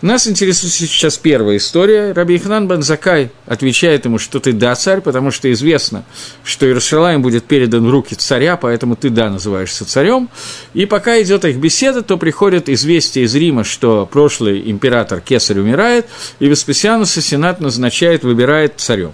Нас 0.02 0.28
интересует 0.28 0.74
сейчас 0.74 1.20
первая 1.20 1.58
история. 1.58 2.12
Раби 2.14 2.36
Ихнан 2.36 2.68
Банзакай 2.68 3.30
отвечает 3.46 4.06
ему, 4.06 4.18
что 4.18 4.40
ты 4.40 4.52
да, 4.52 4.74
царь, 4.74 5.00
потому 5.00 5.30
что 5.30 5.52
известно, 5.52 6.04
что 6.44 6.66
Иерусалим 6.66 7.22
будет 7.22 7.44
передан 7.44 7.86
в 7.86 7.90
руки 7.92 8.16
царя, 8.16 8.58
поэтому 8.58 8.96
ты 8.96 9.12
да, 9.12 9.30
называешься 9.30 9.86
царем. 9.86 10.30
И 10.74 10.88
пока 10.88 11.22
идет 11.22 11.46
их 11.46 11.58
беседа, 11.58 12.02
то 12.02 12.18
приходит 12.18 12.68
известие 12.68 13.26
из 13.26 13.36
Рима, 13.36 13.64
что 13.64 14.10
прошлый 14.12 14.72
император 14.72 15.22
Кесарь 15.22 15.60
умирает, 15.60 16.08
и 16.40 16.48
Веспасиануса 16.48 17.22
Сенат 17.22 17.60
назначает, 17.60 18.24
выбирает 18.24 18.74
царем. 18.78 19.14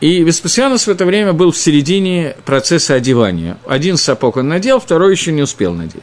И 0.00 0.22
Веспасианус 0.22 0.86
в 0.86 0.90
это 0.90 1.04
время 1.04 1.34
был 1.34 1.52
в 1.52 1.58
середине 1.58 2.34
процесса 2.46 2.94
одевания. 2.94 3.58
Один 3.66 3.98
сапог 3.98 4.38
он 4.38 4.48
надел, 4.48 4.80
второй 4.80 5.12
еще 5.12 5.30
не 5.30 5.42
успел 5.42 5.74
надеть. 5.74 6.02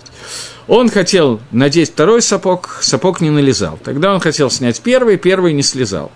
Он 0.67 0.89
хотел 0.89 1.39
надеть 1.51 1.91
второй 1.91 2.21
сапог, 2.21 2.77
сапог 2.81 3.21
не 3.21 3.31
налезал. 3.31 3.79
Тогда 3.83 4.13
он 4.13 4.19
хотел 4.19 4.51
снять 4.51 4.81
первый, 4.81 5.17
первый 5.17 5.53
не 5.53 5.63
слезал. 5.63 6.11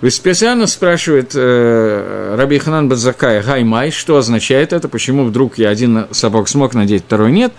Веспасианус 0.00 0.72
спрашивает 0.72 1.30
э, 1.36 2.34
Раби 2.36 2.58
Ханан 2.58 2.88
Бадзакая, 2.88 3.40
Гаймай, 3.40 3.92
что 3.92 4.16
означает 4.16 4.72
это, 4.72 4.88
почему 4.88 5.24
вдруг 5.24 5.58
я 5.58 5.68
один 5.68 6.06
сапог 6.10 6.48
смог 6.48 6.74
надеть, 6.74 7.04
второй 7.04 7.30
нет. 7.30 7.52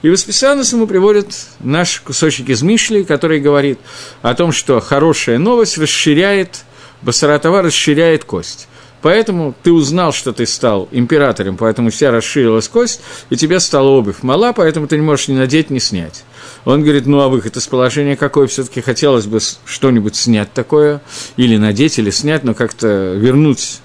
И 0.00 0.08
Веспасианус 0.08 0.72
ему 0.72 0.86
приводит 0.86 1.34
наш 1.58 2.00
кусочек 2.00 2.48
из 2.48 2.62
Мишли, 2.62 3.04
который 3.04 3.40
говорит 3.40 3.80
о 4.22 4.34
том, 4.34 4.52
что 4.52 4.80
хорошая 4.80 5.36
новость 5.36 5.76
расширяет, 5.76 6.60
Басаратова 7.02 7.60
расширяет 7.60 8.24
кость. 8.24 8.69
Поэтому 9.02 9.54
ты 9.62 9.72
узнал, 9.72 10.12
что 10.12 10.32
ты 10.32 10.46
стал 10.46 10.88
императором, 10.90 11.56
поэтому 11.56 11.90
тебя 11.90 12.10
расширилась 12.10 12.68
кость, 12.68 13.00
и 13.30 13.36
тебе 13.36 13.60
стала 13.60 13.88
обувь 13.88 14.22
мала, 14.22 14.52
поэтому 14.52 14.86
ты 14.86 14.96
не 14.96 15.02
можешь 15.02 15.28
ни 15.28 15.34
надеть, 15.34 15.70
ни 15.70 15.78
снять. 15.78 16.24
Он 16.64 16.82
говорит, 16.82 17.06
ну 17.06 17.20
а 17.20 17.28
выход 17.28 17.56
из 17.56 17.66
положения 17.66 18.16
какой? 18.16 18.46
Все-таки 18.46 18.80
хотелось 18.80 19.26
бы 19.26 19.38
что-нибудь 19.64 20.16
снять 20.16 20.52
такое, 20.52 21.00
или 21.36 21.56
надеть, 21.56 21.98
или 21.98 22.10
снять, 22.10 22.44
но 22.44 22.54
как-то 22.54 23.14
вернуть 23.14 23.80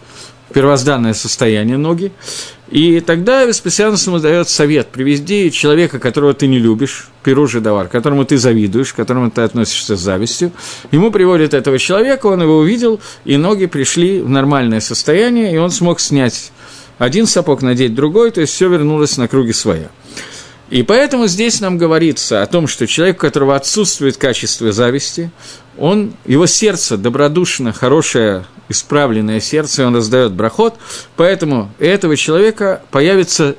первозданное 0.53 1.13
состояние 1.13 1.77
ноги. 1.77 2.11
И 2.69 2.99
тогда 2.99 3.45
Веспасианус 3.45 4.07
ему 4.07 4.17
дает 4.17 4.49
совет, 4.49 4.87
привезди 4.87 5.51
человека, 5.51 5.99
которого 5.99 6.33
ты 6.33 6.47
не 6.47 6.57
любишь, 6.57 7.09
Перу 7.23 7.47
Жидовар, 7.47 7.87
которому 7.87 8.25
ты 8.25 8.37
завидуешь, 8.37 8.93
к 8.93 8.95
которому 8.95 9.29
ты 9.29 9.41
относишься 9.41 9.95
с 9.95 9.99
завистью. 9.99 10.51
Ему 10.91 11.11
приводят 11.11 11.53
этого 11.53 11.77
человека, 11.77 12.25
он 12.25 12.41
его 12.41 12.57
увидел, 12.57 12.99
и 13.23 13.37
ноги 13.37 13.67
пришли 13.67 14.19
в 14.19 14.29
нормальное 14.29 14.79
состояние, 14.79 15.53
и 15.53 15.57
он 15.57 15.69
смог 15.69 15.99
снять 15.99 16.51
один 16.97 17.27
сапог, 17.27 17.61
надеть 17.61 17.93
другой, 17.93 18.31
то 18.31 18.41
есть 18.41 18.53
все 18.53 18.67
вернулось 18.67 19.17
на 19.17 19.27
круги 19.27 19.53
своя. 19.53 19.89
И 20.69 20.81
поэтому 20.81 21.27
здесь 21.27 21.61
нам 21.61 21.77
говорится 21.77 22.41
о 22.41 22.47
том, 22.47 22.67
что 22.67 22.87
человек, 22.87 23.17
у 23.17 23.19
которого 23.19 23.55
отсутствует 23.55 24.17
качество 24.17 24.71
зависти, 24.71 25.29
он, 25.77 26.13
его 26.25 26.47
сердце 26.47 26.97
добродушно, 26.97 27.71
хорошее, 27.73 28.45
исправленное 28.69 29.39
сердце, 29.39 29.85
он 29.85 29.95
раздает 29.95 30.33
брахот, 30.33 30.75
поэтому 31.15 31.71
этого 31.79 32.17
человека 32.17 32.81
появится, 32.91 33.55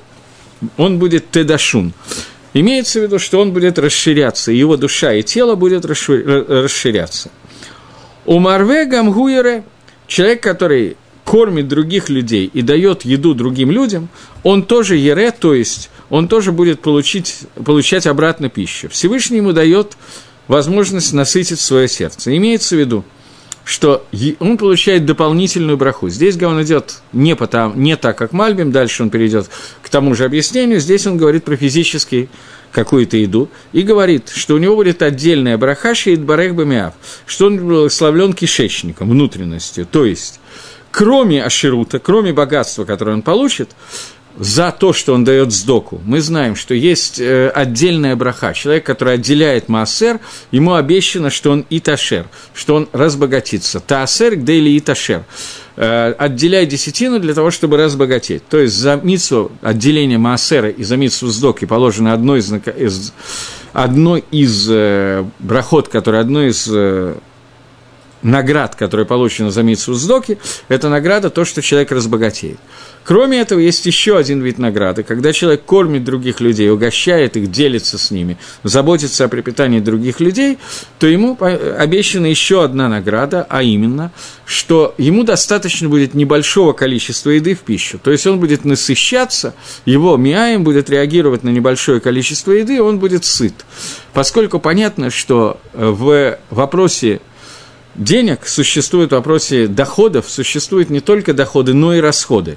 он 0.77 0.99
будет 0.99 1.31
тедашун. 1.31 1.93
Имеется 2.55 3.01
в 3.01 3.03
виду, 3.03 3.19
что 3.19 3.41
он 3.41 3.53
будет 3.53 3.79
расширяться, 3.79 4.51
его 4.51 4.77
душа 4.77 5.13
и 5.13 5.23
тело 5.23 5.55
будет 5.57 5.85
расширяться. 5.85 7.31
У 8.25 8.39
Марве 8.39 8.87
Гамгуере, 8.87 9.63
человек, 10.07 10.43
который 10.43 10.97
кормит 11.25 11.69
других 11.69 12.09
людей 12.09 12.51
и 12.53 12.63
дает 12.63 13.05
еду 13.05 13.35
другим 13.35 13.71
людям, 13.71 14.09
он 14.43 14.63
тоже 14.63 14.97
ере, 14.97 15.33
то 15.33 15.55
есть 15.55 15.91
он 16.09 16.29
тоже 16.29 16.53
будет 16.53 16.81
получить, 16.81 17.41
получать 17.65 18.07
обратно 18.07 18.49
пищу. 18.49 18.89
Всевышний 18.89 19.39
ему 19.39 19.53
дает 19.53 19.97
возможность 20.49 21.13
насытить 21.13 21.61
свое 21.61 21.89
сердце. 21.89 22.37
Имеется 22.37 22.77
в 22.77 22.79
виду, 22.79 23.05
что 23.67 24.07
он 24.39 24.59
получает 24.59 25.05
дополнительную 25.07 25.77
браху. 25.77 26.09
Здесь 26.09 26.41
он 26.41 26.63
идет 26.63 27.01
не, 27.13 27.35
потом, 27.35 27.83
не 27.83 27.97
так, 27.97 28.17
как 28.17 28.33
Мальбим, 28.33 28.71
дальше 28.71 29.03
он 29.03 29.11
перейдет 29.11 29.51
к 29.83 29.89
тому 29.89 30.15
же 30.15 30.25
объяснению. 30.25 30.79
Здесь 30.79 31.05
он 31.09 31.17
говорит 31.17 31.43
про 31.43 31.57
физический 31.57 32.29
какую-то 32.71 33.17
еду, 33.17 33.49
и 33.73 33.83
говорит, 33.83 34.29
что 34.29 34.55
у 34.55 34.59
него 34.59 34.77
будет 34.77 35.03
отдельная 35.03 35.59
браха 35.59 35.95
шеит 35.95 36.21
барех 36.21 36.55
бамиав, 36.55 36.95
что 37.25 37.47
он 37.47 37.59
благословлен 37.59 38.35
кишечником, 38.35 39.11
внутренностью. 39.11 39.87
То 39.87 40.05
есть, 40.05 40.41
кроме 40.93 41.43
аширута, 41.43 41.99
кроме 41.99 42.33
богатства, 42.33 42.85
которое 42.85 43.13
он 43.13 43.23
получит, 43.23 43.71
за 44.39 44.73
то, 44.73 44.93
что 44.93 45.15
он 45.15 45.25
дает 45.25 45.53
сдоку. 45.53 46.01
Мы 46.05 46.21
знаем, 46.21 46.57
что 46.57 46.75
есть 46.75 47.19
э, 47.21 47.49
отдельная 47.49 48.17
браха. 48.17 48.53
Человек, 48.55 48.85
который 48.85 49.15
отделяет 49.15 49.69
маасер, 49.69 50.21
ему 50.51 50.75
обещано, 50.75 51.31
что 51.31 51.51
он 51.51 51.65
иташер, 51.71 52.27
что 52.55 52.75
он 52.75 52.89
разбогатится. 52.93 53.81
Таасер 53.81 54.37
где 54.37 54.55
или 54.55 54.79
иташер. 54.79 55.25
Э, 55.77 56.15
отделяй 56.19 56.67
десятину 56.67 57.19
для 57.19 57.35
того, 57.35 57.51
чтобы 57.51 57.77
разбогатеть. 57.77 58.47
То 58.49 58.59
есть 58.59 58.75
за 58.75 58.97
митсу 59.03 59.53
отделения 59.63 60.19
маасера 60.19 60.69
и 60.69 60.85
за 60.85 60.97
митсу 60.97 61.29
сдоки 61.29 61.65
положено 61.65 62.13
одно 62.13 62.37
из, 62.37 62.53
одно 63.73 64.17
из 64.17 64.67
э, 64.71 65.25
брахот, 65.39 65.89
которое 65.89 66.21
одно 66.21 66.43
из 66.43 66.69
наград, 68.23 68.75
которые 68.75 69.07
получены 69.07 69.51
за 69.51 69.63
митсу 69.63 69.95
сдоки, 69.95 70.39
это 70.69 70.89
награда 70.89 71.31
то, 71.31 71.45
что 71.45 71.63
человек 71.63 71.93
разбогатеет. 71.93 72.59
Кроме 73.05 73.39
этого, 73.41 73.61
есть 73.61 73.87
еще 73.87 74.19
один 74.19 74.43
вид 74.43 74.59
награды, 74.59 75.05
когда 75.05 75.33
человек 75.33 75.65
кормит 75.65 76.03
других 76.03 76.41
людей, 76.41 76.69
угощает 76.69 77.37
их, 77.37 77.53
делится 77.53 77.99
с 77.99 78.11
ними, 78.11 78.37
заботится 78.65 79.25
о 79.25 79.29
пропитании 79.29 79.79
других 79.79 80.19
людей, 80.19 80.59
то 80.99 81.07
ему 81.07 81.39
обещана 81.41 82.27
еще 82.27 82.65
одна 82.65 82.89
награда, 82.89 83.47
а 83.49 83.63
именно, 83.63 84.11
что 84.45 84.93
ему 84.99 85.23
достаточно 85.23 85.89
будет 85.89 86.15
небольшого 86.15 86.73
количества 86.73 87.31
еды 87.31 87.55
в 87.55 87.61
пищу. 87.61 88.01
То 88.03 88.11
есть 88.11 88.27
он 88.27 88.41
будет 88.41 88.65
насыщаться, 88.65 89.55
его 89.85 90.17
миаем 90.17 90.65
будет 90.65 90.91
реагировать 90.91 91.45
на 91.45 91.51
небольшое 91.51 92.01
количество 92.01 92.51
еды, 92.51 92.77
и 92.77 92.81
он 92.81 92.99
будет 92.99 93.25
сыт. 93.25 93.55
Поскольку 94.15 94.59
понятно, 94.59 95.11
что 95.11 95.61
в 95.73 96.39
вопросе 96.51 97.21
денег 97.97 98.47
существует 98.47 99.11
в 99.11 99.15
вопросе 99.15 99.67
доходов, 99.67 100.27
существуют 100.29 100.91
не 100.91 101.01
только 101.01 101.33
доходы, 101.33 101.75
но 101.75 101.95
и 101.95 102.01
расходы. 102.01 102.57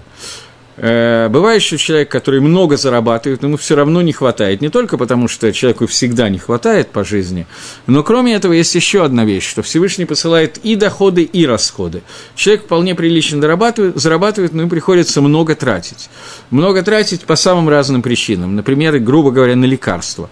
Э, 0.81 1.27
бывает 1.27 1.61
еще 1.61 1.77
человек, 1.77 2.09
который 2.09 2.39
много 2.39 2.77
зарабатывает, 2.77 3.43
ему 3.43 3.57
все 3.57 3.75
равно 3.75 4.01
не 4.01 4.13
хватает. 4.13 4.61
Не 4.61 4.69
только 4.69 4.97
потому, 4.97 5.27
что 5.27 5.51
человеку 5.51 5.87
всегда 5.87 6.29
не 6.29 6.37
хватает 6.37 6.89
по 6.89 7.03
жизни, 7.03 7.47
но 7.85 8.01
кроме 8.01 8.33
этого 8.33 8.53
есть 8.53 8.73
еще 8.75 9.03
одна 9.03 9.25
вещь, 9.25 9.47
что 9.47 9.61
Всевышний 9.61 10.05
посылает 10.05 10.57
и 10.59 10.75
доходы, 10.75 11.23
и 11.23 11.45
расходы. 11.45 12.01
Человек 12.35 12.63
вполне 12.63 12.95
прилично 12.95 13.41
зарабатывает, 13.41 13.97
зарабатывает 13.97 14.53
но 14.53 14.61
ему 14.61 14.69
приходится 14.69 15.21
много 15.21 15.53
тратить. 15.53 16.09
Много 16.49 16.81
тратить 16.81 17.21
по 17.21 17.35
самым 17.35 17.67
разным 17.67 18.01
причинам. 18.01 18.55
Например, 18.55 18.97
грубо 18.99 19.31
говоря, 19.31 19.57
на 19.57 19.65
лекарства. 19.65 20.29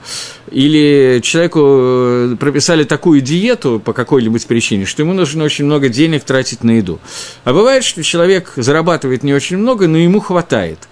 Или 0.49 1.19
человеку 1.23 1.59
э, 1.61 2.35
прописали 2.39 2.85
такую 2.85 3.19
диету 3.19 3.81
по 3.83 3.91
какой-нибудь 3.91 4.47
причине, 4.47 4.85
что 4.85 5.01
ему 5.01 5.11
нужно 5.11 5.43
очень 5.43 5.65
много 5.65 5.89
денег 5.89 6.23
тратить 6.23 6.63
на 6.63 6.77
еду. 6.77 6.99
А 7.43 7.51
бывает, 7.51 7.83
что 7.83 8.01
человек 8.01 8.53
зарабатывает 8.55 9.23
не 9.23 9.33
очень 9.33 9.57
много, 9.57 9.87
но 9.87 9.97
ему 9.97 10.21
хватает 10.21 10.36
хватает. 10.37 10.87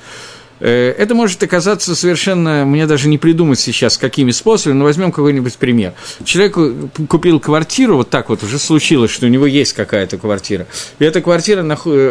Э, 0.65 0.95
это 0.97 1.13
может 1.13 1.43
оказаться 1.43 1.93
совершенно, 1.95 2.65
мне 2.65 2.87
даже 2.87 3.07
не 3.07 3.19
придумать 3.19 3.59
сейчас, 3.59 3.99
какими 3.99 4.31
способами, 4.31 4.79
но 4.79 4.85
возьмем 4.85 5.11
какой-нибудь 5.11 5.55
пример. 5.57 5.93
Человек 6.23 6.57
купил 7.07 7.39
квартиру, 7.39 7.97
вот 7.97 8.09
так 8.09 8.29
вот 8.29 8.41
уже 8.41 8.57
случилось, 8.57 9.11
что 9.11 9.27
у 9.27 9.29
него 9.29 9.45
есть 9.45 9.73
какая-то 9.73 10.17
квартира, 10.17 10.65
и 10.97 11.05
эта 11.05 11.21
квартира 11.21 11.63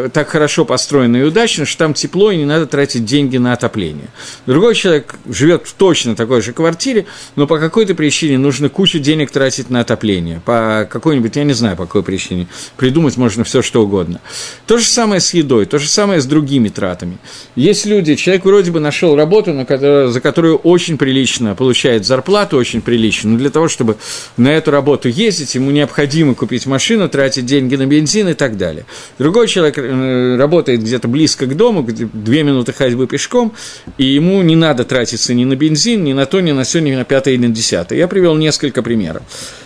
так 0.09 0.29
хорошо 0.29 0.63
построена 0.63 1.17
и 1.17 1.23
удачна, 1.23 1.65
что 1.65 1.79
там 1.79 1.93
тепло, 1.93 2.31
и 2.31 2.37
не 2.37 2.45
надо 2.45 2.65
тратить 2.65 3.03
деньги 3.03 3.35
на 3.35 3.51
отопление. 3.51 4.07
Другой 4.45 4.73
человек 4.75 5.15
живет 5.27 5.67
в 5.67 5.73
точно 5.73 6.15
такой 6.15 6.41
же 6.41 6.53
квартире, 6.53 7.07
но 7.35 7.47
по 7.47 7.59
какой-то 7.59 7.93
причине 7.93 8.37
нужно 8.37 8.69
кучу 8.69 8.99
денег 8.99 9.31
тратить 9.31 9.69
на 9.69 9.81
отопление. 9.81 10.41
По 10.45 10.87
какой-нибудь, 10.89 11.35
я 11.35 11.43
не 11.43 11.53
знаю, 11.53 11.75
по 11.75 11.85
какой 11.87 12.03
причине. 12.03 12.47
Придумать 12.77 13.17
можно 13.17 13.43
все 13.43 13.61
что 13.61 13.83
угодно. 13.83 14.21
То 14.65 14.77
же 14.77 14.85
самое 14.85 15.19
с 15.19 15.33
едой, 15.33 15.65
то 15.65 15.77
же 15.77 15.89
самое 15.89 16.21
с 16.21 16.25
другими 16.25 16.69
тратами. 16.69 17.17
Есть 17.57 17.85
люди, 17.85 18.15
человек 18.15 18.44
человек 18.45 18.65
вроде 18.65 18.71
бы 18.71 18.79
нашел 18.79 19.15
работу, 19.15 19.53
на 19.53 19.65
которую, 19.65 20.09
за 20.09 20.21
которую 20.21 20.57
очень 20.57 20.97
прилично 20.97 21.55
получает 21.55 22.05
зарплату, 22.05 22.57
очень 22.57 22.81
прилично, 22.81 23.31
но 23.31 23.37
для 23.37 23.49
того, 23.49 23.67
чтобы 23.67 23.97
на 24.37 24.49
эту 24.49 24.71
работу 24.71 25.09
ездить, 25.09 25.55
ему 25.55 25.71
необходимо 25.71 26.35
купить 26.35 26.65
машину, 26.67 27.09
тратить 27.09 27.45
деньги 27.45 27.75
на 27.75 27.85
бензин 27.85 28.29
и 28.29 28.33
так 28.33 28.57
далее. 28.57 28.85
Другой 29.19 29.47
человек 29.47 29.77
э, 29.77 30.37
работает 30.37 30.81
где-то 30.81 31.07
близко 31.07 31.45
к 31.45 31.55
дому, 31.55 31.83
где 31.83 32.07
две 32.13 32.43
минуты 32.43 32.73
ходьбы 32.73 33.07
пешком, 33.07 33.53
и 33.97 34.05
ему 34.05 34.41
не 34.43 34.55
надо 34.55 34.83
тратиться 34.83 35.33
ни 35.33 35.45
на 35.45 35.55
бензин, 35.55 36.03
ни 36.03 36.13
на 36.13 36.25
то, 36.25 36.41
ни 36.41 36.51
на 36.51 36.63
все, 36.63 36.79
ни 36.79 36.95
на 36.95 37.03
пятое, 37.03 37.37
ни 37.37 37.47
на 37.47 37.53
десятое. 37.53 37.99
Я 37.99 38.07
привел 38.07 38.35
несколько 38.35 38.81
примеров. 38.81 39.23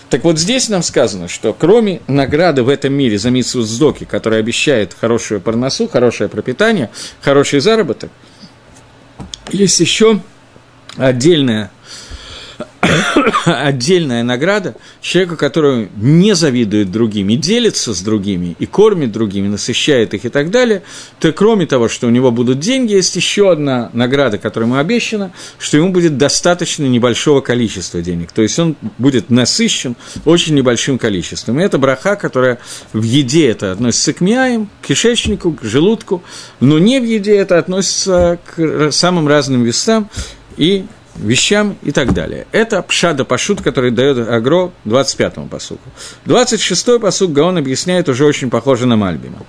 Так 0.10 0.24
вот 0.24 0.40
здесь 0.40 0.70
нам 0.70 0.82
сказано, 0.82 1.28
что 1.28 1.54
кроме 1.54 2.02
награды 2.08 2.64
в 2.64 2.70
этом 2.70 2.94
мире 2.94 3.20
за 3.20 3.30
митсу 3.30 3.62
сдоки, 3.62 4.06
которая 4.06 4.40
обещает 4.40 4.96
хорошую 5.00 5.40
парносу, 5.40 5.88
хорошее 5.88 6.30
пропитание, 6.30 6.90
хороший 7.22 7.60
заработок– 7.60 8.10
есть 9.52 9.80
еще 9.80 10.22
отдельная 10.98 11.72
отдельная 13.46 14.24
награда 14.24 14.76
человеку, 15.02 15.36
который 15.36 15.90
не 15.98 16.34
завидует 16.36 16.92
другим 16.92 17.30
и 17.30 17.36
делится 17.36 17.94
с 17.94 18.02
другими, 18.02 18.56
и 18.60 18.66
кормит 18.66 19.12
другими, 19.12 19.48
насыщает 19.48 20.14
их 20.14 20.26
и 20.26 20.30
так 20.30 20.52
далее, 20.52 20.84
то 21.20 21.32
кроме 21.32 21.66
того, 21.66 21.88
что 21.90 22.08
у 22.08 22.10
него 22.10 22.32
будут 22.32 22.60
деньги, 22.60 22.94
есть 22.94 23.16
еще 23.16 23.52
одна 23.52 23.90
награда, 23.94 24.38
которая 24.38 24.70
ему 24.70 24.80
обещана, 24.80 25.32
что 25.58 25.78
ему 25.78 25.92
будет 25.92 26.18
достаточно 26.18 26.86
небольшого 26.86 27.42
количества 27.42 28.02
денег. 28.02 28.32
То 28.32 28.42
есть 28.42 28.58
он 28.60 28.76
будет 28.98 29.30
насыщен 29.30 29.96
очень 30.26 30.56
небольшим 30.56 30.98
количеством. 30.98 31.60
И 31.60 31.64
это 31.64 31.78
браха, 31.78 32.16
которая 32.16 32.60
в 32.94 33.04
еде 33.04 33.48
это 33.48 33.72
относится 33.72 34.14
к 34.14 34.22
мяям, 34.22 34.70
к 34.82 34.88
кишечнику, 34.88 35.52
к 35.54 35.64
желудку, 35.64 36.24
но 36.60 36.80
не 36.80 37.00
в 37.00 37.04
еде 37.04 37.36
это 37.36 37.58
относится 37.58 38.40
к 38.46 38.92
самым 38.92 39.28
разным 39.28 39.64
весам 39.64 40.10
и 40.58 40.86
вещам 41.16 41.78
и 41.84 41.92
так 41.92 42.14
далее. 42.14 42.48
Это 42.52 42.82
пшада 42.82 43.26
пашут, 43.26 43.62
который 43.62 43.92
дает 43.92 44.30
Агро 44.30 44.72
25-му 44.86 45.48
посуку. 45.48 45.90
26-й 46.26 47.00
посук 47.00 47.32
Гаон 47.32 47.58
объясняет 47.58 48.10
уже 48.10 48.26
очень 48.26 48.50
похоже 48.50 48.86
на 48.86 48.96
Мальбима. 48.96 49.40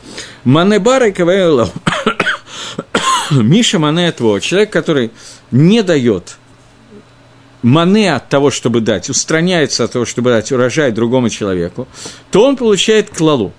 Манебара 0.44 1.08
и 1.08 1.12
Миша 3.30 3.78
Мане 3.78 4.12
Тво, 4.12 4.40
человек, 4.40 4.70
который 4.70 5.10
не 5.50 5.82
дает 5.82 6.36
мане 7.62 8.14
от 8.14 8.28
того, 8.28 8.50
чтобы 8.50 8.80
дать, 8.80 9.10
устраняется 9.10 9.84
от 9.84 9.92
того, 9.92 10.04
чтобы 10.04 10.30
дать 10.30 10.50
урожай 10.52 10.92
другому 10.92 11.28
человеку, 11.28 11.88
то 12.30 12.44
он 12.44 12.56
получает 12.56 13.10
клалу. 13.10 13.52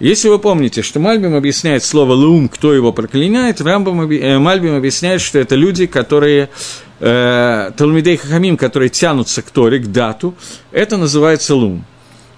Если 0.00 0.28
вы 0.28 0.40
помните, 0.40 0.82
что 0.82 0.98
Мальбим 0.98 1.36
объясняет 1.36 1.84
слово 1.84 2.14
«лум», 2.14 2.48
кто 2.48 2.74
его 2.74 2.92
проклинает, 2.92 3.60
Рамбам, 3.60 4.10
э, 4.10 4.38
Мальбим 4.38 4.74
объясняет, 4.74 5.20
что 5.20 5.38
это 5.38 5.54
люди, 5.54 5.86
которые 5.86 6.48
э, 7.02 7.72
Талмидей 7.76 8.16
Хахамим, 8.16 8.56
которые 8.56 8.88
тянутся 8.88 9.42
к 9.42 9.50
Торе, 9.50 9.80
к 9.80 9.86
дату, 9.88 10.34
это 10.70 10.96
называется 10.96 11.54
лум. 11.54 11.84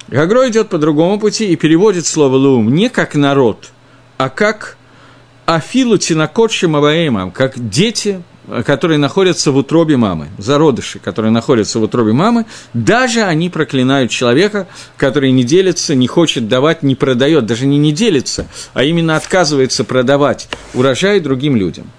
Гагро 0.09 0.49
идет 0.49 0.69
по 0.69 0.79
другому 0.79 1.19
пути 1.21 1.53
и 1.53 1.57
переводит 1.57 2.07
слово 2.07 2.37
лум 2.37 2.75
не 2.75 2.89
как 2.89 3.15
народ, 3.15 3.71
а 4.17 4.29
как 4.29 4.77
афилу 5.47 5.99
тинакот 5.99 6.51
шимаваэмам, 6.51 7.31
как 7.31 7.69
дети, 7.69 8.23
которые 8.67 8.99
находятся 8.99 9.51
в 9.53 9.57
утробе 9.57 9.97
мамы, 9.97 10.29
зародыши, 10.39 10.99
которые 10.99 11.33
находятся 11.33 11.79
в 11.79 11.83
утробе 11.83 12.13
мамы, 12.13 12.47
даже 12.75 13.23
они 13.23 13.49
проклинают 13.49 14.11
человека, 14.11 14.67
который 14.97 15.33
не 15.33 15.45
делится, 15.45 15.95
не 15.95 16.07
хочет 16.07 16.49
давать, 16.49 16.83
не 16.83 16.95
продает, 16.95 17.47
даже 17.47 17.67
не 17.67 17.79
не 17.79 17.93
делится, 17.93 18.47
а 18.75 18.85
именно 18.85 19.17
отказывается 19.17 19.85
продавать 19.85 20.49
урожай 20.75 21.21
другим 21.21 21.57
людям. 21.57 21.91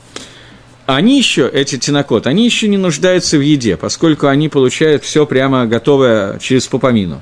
Они 0.86 1.18
еще, 1.18 1.50
эти 1.50 1.78
тинокот, 1.78 2.28
они 2.28 2.46
еще 2.46 2.68
не 2.68 2.78
нуждаются 2.78 3.38
в 3.38 3.42
еде, 3.42 3.76
поскольку 3.76 4.28
они 4.28 4.50
получают 4.50 5.04
все 5.04 5.26
прямо 5.26 5.66
готовое 5.66 6.38
через 6.40 6.68
пупамину. 6.68 7.22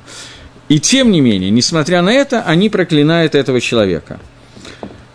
И 0.70 0.80
тем 0.80 1.12
не 1.12 1.22
менее, 1.22 1.50
несмотря 1.50 2.02
на 2.02 2.12
это, 2.12 2.42
они 2.44 2.70
проклинают 2.70 3.36
этого 3.36 3.62
человека. 3.62 4.20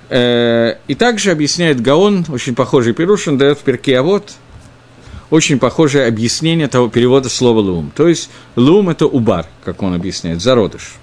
Э, 0.09 0.77
и 0.87 0.95
также 0.95 1.31
объясняет 1.31 1.81
Гаон, 1.81 2.25
очень 2.29 2.55
похожий 2.55 2.95
Перуш, 2.95 3.29
он 3.29 3.37
дает 3.37 3.59
в 3.59 3.63
перке, 3.63 3.99
а 3.99 4.03
вот 4.03 4.33
очень 5.31 5.59
похожее 5.59 6.07
объяснение 6.07 6.69
того 6.69 6.89
перевода 6.89 7.29
слова 7.29 7.61
«лум». 7.61 7.93
То 7.95 8.09
есть 8.09 8.31
«лум»– 8.57 8.89
это 8.91 9.07
убар, 9.07 9.47
как 9.63 9.83
он 9.83 9.95
объясняет, 9.95 10.41
зародыш. 10.41 10.95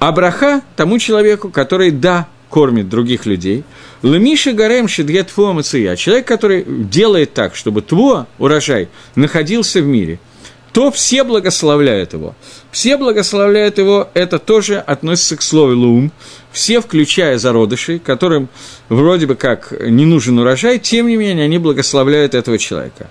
А 0.00 0.10
браха 0.10 0.62
тому 0.74 0.98
человеку, 0.98 1.50
который, 1.50 1.90
да, 1.90 2.26
кормит 2.56 2.88
других 2.88 3.26
людей. 3.26 3.64
Лемиши 4.02 4.52
гарем 4.52 4.88
шедгет 4.88 5.28
фуа 5.28 5.62
Человек, 5.62 6.26
который 6.26 6.64
делает 6.66 7.34
так, 7.34 7.54
чтобы 7.54 7.82
твой 7.82 8.24
урожай 8.38 8.88
находился 9.14 9.82
в 9.82 9.86
мире– 9.86 10.18
то 10.76 10.90
все 10.90 11.24
благословляют 11.24 12.12
его. 12.12 12.34
Все 12.70 12.98
благословляют 12.98 13.78
его, 13.78 14.10
это 14.12 14.38
тоже 14.38 14.76
относится 14.78 15.38
к 15.38 15.40
слову 15.40 15.74
«лум», 15.74 16.12
все, 16.52 16.82
включая 16.82 17.38
зародышей, 17.38 17.98
которым 17.98 18.50
вроде 18.90 19.24
бы 19.26 19.36
как 19.36 19.72
не 19.80 20.04
нужен 20.04 20.38
урожай, 20.38 20.78
тем 20.78 21.06
не 21.06 21.16
менее 21.16 21.46
они 21.46 21.56
благословляют 21.56 22.34
этого 22.34 22.58
человека. 22.58 23.08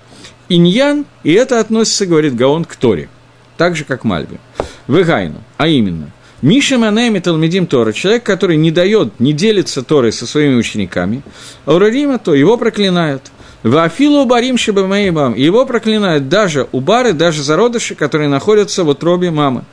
Иньян, 0.48 1.06
и 1.24 1.32
это 1.32 1.58
относится, 1.58 2.06
говорит 2.06 2.36
Гаон, 2.36 2.64
к 2.66 2.76
Торе, 2.76 3.08
так 3.56 3.74
же, 3.74 3.82
как 3.82 4.04
Мальби. 4.04 4.38
Вегайну, 4.86 5.42
а 5.56 5.66
именно, 5.66 6.12
Миша 6.42 6.78
Манеми 6.78 7.18
Талмедим 7.18 7.66
Тора, 7.66 7.92
человек, 7.92 8.24
который 8.24 8.56
не 8.56 8.70
дает, 8.70 9.18
не 9.20 9.32
делится 9.32 9.82
Торой 9.82 10.12
со 10.12 10.26
своими 10.26 10.54
учениками, 10.54 11.22
а 11.64 11.74
Урарима, 11.74 12.18
то 12.18 12.34
его 12.34 12.56
проклинают. 12.56 13.22
Вафилу 13.62 14.26
барим 14.26 14.58
шибамаимам. 14.58 15.34
Его 15.34 15.66
проклинают 15.66 16.28
даже 16.28 16.68
убары, 16.72 17.12
даже 17.14 17.42
зародыши, 17.42 17.94
которые 17.94 18.28
находятся 18.28 18.84
в 18.84 18.88
утробе 18.88 19.30
мамы. 19.30 19.64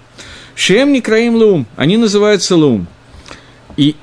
Шем 0.55 0.93
не 0.93 1.01
краим 1.01 1.35
лум. 1.35 1.67
Они 1.75 1.97
называются 1.97 2.55
лум. 2.55 2.87
И 3.77 3.95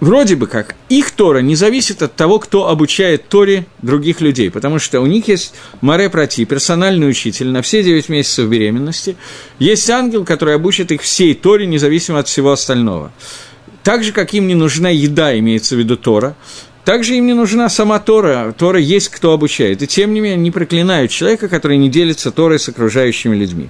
вроде 0.00 0.36
бы 0.36 0.46
как 0.46 0.74
их 0.88 1.10
Тора 1.12 1.38
не 1.38 1.54
зависит 1.54 2.02
от 2.02 2.16
того, 2.16 2.38
кто 2.38 2.68
обучает 2.68 3.28
Торе 3.28 3.66
других 3.82 4.20
людей, 4.20 4.50
потому 4.50 4.78
что 4.78 5.00
у 5.00 5.06
них 5.06 5.28
есть 5.28 5.54
Маре 5.80 6.10
Прати, 6.10 6.44
персональный 6.44 7.08
учитель 7.08 7.48
на 7.48 7.62
все 7.62 7.82
9 7.82 8.08
месяцев 8.08 8.48
беременности, 8.48 9.16
есть 9.58 9.88
ангел, 9.90 10.24
который 10.24 10.54
обучит 10.54 10.90
их 10.90 11.02
всей 11.02 11.34
Торе, 11.34 11.66
независимо 11.66 12.18
от 12.18 12.28
всего 12.28 12.52
остального. 12.52 13.12
Так 13.82 14.04
же, 14.04 14.12
как 14.12 14.34
им 14.34 14.46
не 14.46 14.54
нужна 14.54 14.90
еда, 14.90 15.38
имеется 15.38 15.74
в 15.74 15.78
виду 15.78 15.96
Тора, 15.96 16.36
также 16.84 17.14
им 17.16 17.26
не 17.26 17.34
нужна 17.34 17.68
сама 17.68 17.98
Тора, 17.98 18.54
Тора 18.56 18.80
есть 18.80 19.10
кто 19.10 19.32
обучает. 19.32 19.82
И 19.82 19.86
тем 19.86 20.14
не 20.14 20.20
менее 20.20 20.38
не 20.38 20.50
проклинают 20.50 21.10
человека, 21.10 21.48
который 21.48 21.76
не 21.76 21.88
делится 21.88 22.30
Торой 22.30 22.58
с 22.58 22.68
окружающими 22.68 23.36
людьми. 23.36 23.68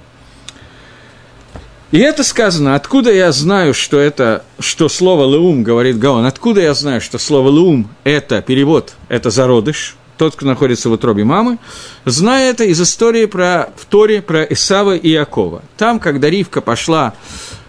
И 1.91 1.99
это 1.99 2.23
сказано, 2.23 2.75
откуда 2.75 3.11
я 3.11 3.33
знаю, 3.33 3.73
что 3.73 3.99
это, 3.99 4.45
что 4.59 4.87
слово 4.87 5.29
«леум», 5.29 5.61
говорит 5.61 5.99
Гаон, 5.99 6.25
откуда 6.25 6.61
я 6.61 6.73
знаю, 6.73 7.01
что 7.01 7.17
слово 7.17 7.49
«леум»– 7.49 7.89
это 8.05 8.41
перевод, 8.41 8.93
это 9.09 9.29
зародыш, 9.29 9.97
тот, 10.17 10.37
кто 10.37 10.45
находится 10.45 10.87
в 10.87 10.93
утробе 10.93 11.25
мамы, 11.25 11.57
зная 12.05 12.49
это 12.49 12.63
из 12.63 12.79
истории 12.79 13.25
про, 13.25 13.73
в 13.75 13.85
Торе 13.85 14.21
про 14.21 14.43
Исава 14.43 14.95
и 14.95 15.09
Якова. 15.09 15.63
Там, 15.75 15.99
когда 15.99 16.29
Ривка 16.29 16.61
пошла 16.61 17.13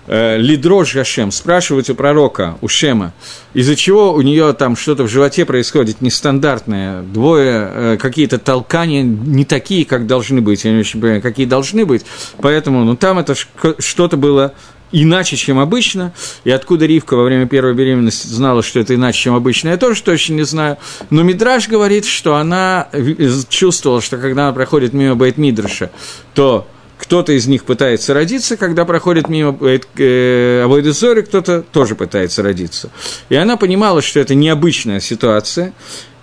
Лидрош 0.09 0.95
Гашем, 0.95 1.31
спрашивать 1.31 1.89
у 1.89 1.95
пророка, 1.95 2.59
у 2.61 2.69
Шема, 2.69 3.13
из-за 3.55 3.77
чего 3.77 4.13
у 4.13 4.21
нее 4.21 4.53
там 4.53 4.75
что-то 4.75 5.05
в 5.05 5.09
животе 5.09 5.45
происходит 5.45 6.01
нестандартное, 6.01 7.03
двое, 7.03 7.71
э, 7.73 7.97
какие-то 8.01 8.39
толкания 8.39 9.03
не 9.03 9.45
такие, 9.45 9.85
как 9.85 10.09
должны 10.09 10.41
быть, 10.41 10.65
я 10.65 10.73
не 10.73 10.81
очень 10.81 11.01
понимаю, 11.01 11.23
какие 11.23 11.47
должны 11.47 11.87
быть, 11.87 12.05
поэтому, 12.39 12.85
ну, 12.85 12.97
там 12.97 13.21
это 13.21 13.35
что-то 13.79 14.17
было 14.17 14.55
иначе, 14.91 15.37
чем 15.37 15.59
обычно, 15.59 16.13
и 16.45 16.51
откуда 16.51 16.85
Ривка 16.87 17.15
во 17.15 17.25
время 17.25 17.47
первой 17.47 17.75
беременности 17.75 18.27
знала, 18.27 18.63
что 18.63 18.81
это 18.81 18.95
иначе, 18.95 19.21
чем 19.21 19.35
обычно, 19.35 19.69
я 19.69 19.77
тоже 19.77 20.03
точно 20.03 20.35
не 20.35 20.45
знаю, 20.45 20.79
но 21.11 21.23
Мидраш 21.23 21.69
говорит, 21.69 22.05
что 22.05 22.37
она 22.37 22.89
чувствовала, 23.49 24.01
что 24.01 24.19
когда 24.19 24.49
она 24.49 24.53
проходит 24.53 24.93
мимо 24.93 25.15
Бейт 25.15 25.39
Мидраша, 25.39 25.91
то 26.35 26.67
кто-то 27.03 27.33
из 27.33 27.49
них 27.49 27.65
пытается 27.65 28.15
родиться, 28.15 28.57
когда 28.57 28.85
проходит 28.85 29.29
мимо 29.29 29.59
э, 29.61 30.63
Авойдезори, 30.63 31.23
кто-то 31.23 31.63
тоже 31.63 31.97
пытается 31.97 32.43
родиться. 32.43 32.91
И 33.29 33.35
она 33.35 33.57
понимала, 33.57 34.01
что 34.01 34.21
это 34.21 34.37
необычная 34.37 35.01
ситуация, 35.01 35.73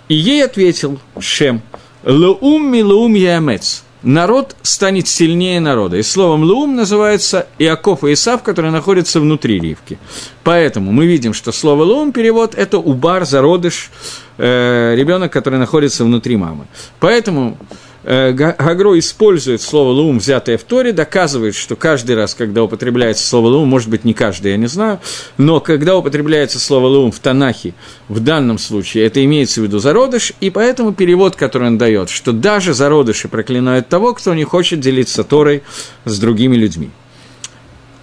и 0.08 0.14
ей 0.14 0.42
ответил 0.42 0.98
Шем, 1.18 1.60
«Лаум 2.02 2.72
ми 2.72 2.82
лаум 2.82 3.12
ямец» 3.14 3.84
народ 4.02 4.56
станет 4.62 5.06
сильнее 5.06 5.60
народа. 5.60 5.98
И 5.98 6.02
словом 6.02 6.44
«лаум» 6.44 6.74
называется 6.74 7.46
Иаков 7.58 8.02
и 8.02 8.14
Исав, 8.14 8.42
которые 8.42 8.72
находятся 8.72 9.20
внутри 9.20 9.60
Ривки. 9.60 9.98
Поэтому 10.42 10.92
мы 10.92 11.04
видим, 11.04 11.34
что 11.34 11.52
слово 11.52 11.84
«лаум» 11.84 12.12
перевод– 12.12 12.54
это 12.56 12.78
убар, 12.78 13.26
зародыш, 13.26 13.90
э, 14.38 14.94
ребенок, 14.96 15.30
который 15.30 15.58
находится 15.58 16.04
внутри 16.04 16.38
мамы. 16.38 16.64
Поэтому 16.98 17.58
Э, 17.58 17.89
Гагро 18.02 18.98
использует 18.98 19.60
слово 19.60 19.90
«лум», 19.90 20.18
взятое 20.18 20.56
в 20.56 20.64
Торе, 20.64 20.92
доказывает, 20.92 21.54
что 21.54 21.76
каждый 21.76 22.16
раз, 22.16 22.34
когда 22.34 22.62
употребляется 22.62 23.26
слово 23.26 23.48
«лум», 23.48 23.68
может 23.68 23.90
быть, 23.90 24.04
не 24.04 24.14
каждый, 24.14 24.52
я 24.52 24.56
не 24.56 24.68
знаю, 24.68 25.00
но 25.36 25.60
когда 25.60 25.96
употребляется 25.96 26.58
слово 26.58 26.86
«лум» 26.86 27.12
в 27.12 27.18
Танахе, 27.18 27.74
в 28.08 28.20
данном 28.20 28.58
случае 28.58 29.04
это 29.04 29.22
имеется 29.24 29.60
в 29.60 29.64
виду 29.64 29.80
зародыш, 29.80 30.32
и 30.40 30.48
поэтому 30.48 30.94
перевод, 30.94 31.36
который 31.36 31.68
он 31.68 31.76
дает, 31.76 32.08
что 32.08 32.32
даже 32.32 32.72
зародыши 32.72 33.28
проклинают 33.28 33.88
того, 33.88 34.14
кто 34.14 34.32
не 34.32 34.44
хочет 34.44 34.80
делиться 34.80 35.22
Торой 35.22 35.62
с 36.06 36.18
другими 36.18 36.56
людьми. 36.56 36.90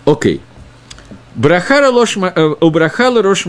Окей. 0.06 0.42
Брахара 1.36 1.90
лош, 1.90 2.18
э, 2.18 2.56
у 2.60 2.70
Брахала 2.70 3.22
Рош 3.22 3.46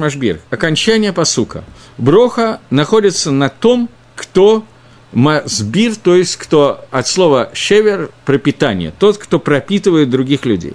окончание 0.51 1.13
посука. 1.13 1.65
Броха 1.97 2.61
находится 2.71 3.31
на 3.31 3.49
том, 3.49 3.89
кто 4.15 4.65
Сбир, 5.13 5.97
то 5.97 6.15
есть 6.15 6.37
кто 6.37 6.85
от 6.91 7.09
слова 7.09 7.51
шевер 7.55 8.11
пропитание, 8.25 8.93
тот, 8.99 9.19
кто 9.19 9.39
пропитывает 9.39 10.11
других 10.11 10.45
людей. 10.45 10.75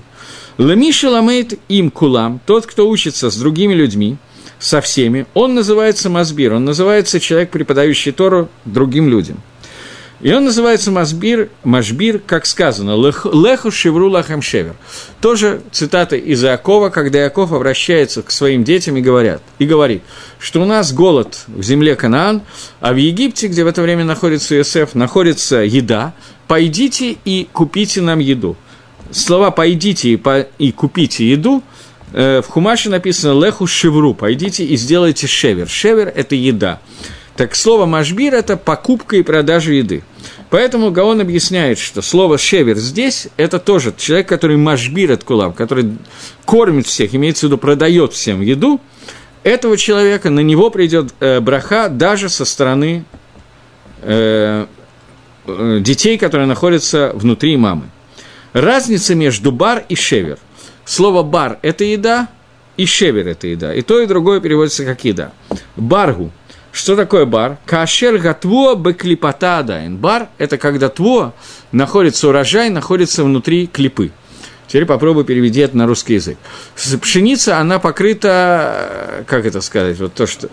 Ламиша 0.58 1.10
ламейт 1.10 1.60
им 1.70 1.92
кулам, 1.92 2.40
тот, 2.46 2.66
кто 2.66 2.90
учится 2.90 3.30
с 3.30 3.38
другими 3.38 3.74
людьми, 3.74 4.18
со 4.60 4.82
всеми, 4.82 5.26
он 5.34 5.56
называется 5.56 6.10
Масбир, 6.10 6.54
он 6.54 6.66
называется 6.66 7.20
человек, 7.20 7.52
преподающий 7.52 8.12
Тору 8.12 8.50
другим 8.66 9.10
людям– 9.10 9.42
и 10.24 10.32
он 10.32 10.46
называется 10.46 10.90
Масбир, 10.90 11.50
Машбир, 11.66 12.18
как 12.18 12.46
сказано, 12.46 12.96
Леху 12.96 13.72
Шевру 13.72 14.10
Лахам 14.10 14.42
Шевер. 14.42 14.74
Тоже 15.20 15.62
цитата 15.74 16.16
из 16.16 16.42
Иакова, 16.46 16.90
когда 16.90 17.20
Иаков 17.20 17.52
обращается 17.52 18.22
к 18.22 18.32
своим 18.32 18.64
детям 18.64 18.96
и, 18.96 19.02
говорят, 19.02 19.42
и 19.60 19.66
говорит, 19.66 20.02
что 20.40 20.62
у 20.62 20.66
нас 20.66 20.94
голод 20.94 21.44
в 21.48 21.62
земле 21.62 21.98
Канаан, 21.98 22.42
а 22.80 22.94
в 22.94 22.96
Египте, 22.96 23.48
где 23.48 23.66
в 23.66 23.68
это 23.68 23.82
время 23.82 24.06
находится 24.06 24.56
Иосиф, 24.56 24.96
находится 24.96 25.58
еда, 25.58 26.14
пойдите 26.48 27.18
и 27.26 27.50
купите 27.52 28.00
нам 28.00 28.20
еду. 28.20 28.56
Слова 29.12 29.52
«пойдите 29.52 30.10
и, 30.10 30.16
по, 30.16 30.48
и 30.58 30.72
купите 30.72 31.30
еду» 31.30 31.62
э, 32.14 32.42
в 32.42 32.48
Хумаше 32.48 32.90
написано 32.90 33.38
«леху 33.44 33.68
шевру», 33.68 34.14
«пойдите 34.14 34.64
и 34.64 34.78
сделайте 34.78 35.28
шевер». 35.28 35.68
Шевер– 35.68 36.12
это 36.16 36.34
еда. 36.34 36.80
Так 37.36 37.56
слово 37.56 37.88
«машбир»– 37.88 38.34
это 38.36 38.58
покупка 38.58 39.16
и 39.16 39.24
продажа 39.24 39.74
еды. 39.74 40.04
Поэтому 40.52 40.92
Гаон 40.92 41.20
объясняет, 41.20 41.80
что 41.80 42.04
слово 42.04 42.38
«шевер» 42.38 42.78
здесь– 42.78 43.28
это 43.38 43.58
тоже 43.58 43.94
человек, 43.98 44.28
который 44.28 44.58
машбир 44.58 45.12
от 45.12 45.24
кулам, 45.24 45.54
который 45.54 45.98
кормит 46.46 46.86
всех, 46.86 47.16
имеется 47.16 47.48
в 47.48 47.50
виду, 47.50 47.58
продает 47.58 48.14
всем 48.14 48.42
еду, 48.42 48.80
этого 49.42 49.78
человека, 49.78 50.30
на 50.30 50.42
него 50.42 50.70
придет 50.70 51.14
э, 51.20 51.40
браха 51.40 51.90
даже 51.90 52.30
со 52.30 52.46
стороны 52.46 53.04
э, 54.04 54.68
э, 55.48 55.80
детей, 55.82 56.20
которые 56.20 56.48
находятся 56.48 57.12
внутри 57.16 57.58
мамы. 57.58 57.90
Разница 58.54 59.16
между 59.16 59.52
бар 59.52 59.84
и 59.90 59.96
шевер. 59.96 60.38
Слово 60.86 61.24
бар– 61.24 61.58
это 61.64 61.84
еда, 61.84 62.28
и 62.78 62.86
шевер– 62.86 63.28
это 63.30 63.48
еда. 63.48 63.74
И 63.74 63.82
то, 63.82 64.00
и 64.00 64.06
другое 64.06 64.40
переводится 64.40 64.86
как 64.86 65.04
еда. 65.04 65.32
Баргу– 65.76 66.32
что 66.74 66.96
такое 66.96 67.26
бар? 67.26 67.60
Кашер 67.68 68.18
гатво 68.18 68.74
беклипата 68.74 69.60
адайн. 69.60 69.96
Бар– 69.96 70.30
это 70.40 70.58
когда 70.58 70.90
тво 70.90 71.34
находится, 71.72 72.28
урожай 72.28 72.72
находится 72.72 73.24
внутри 73.24 73.68
клипы. 73.68 74.12
Теперь 74.66 74.86
попробуй 74.86 75.24
переведи 75.24 75.60
это 75.60 75.78
на 75.78 75.86
русский 75.86 76.16
язык. 76.16 76.36
Пшеница, 77.00 77.60
она 77.60 77.78
покрыта, 77.78 79.24
как 79.28 79.46
это 79.46 79.62
сказать, 79.62 80.00
вот 80.00 80.16
то, 80.16 80.26
что... 80.26 80.50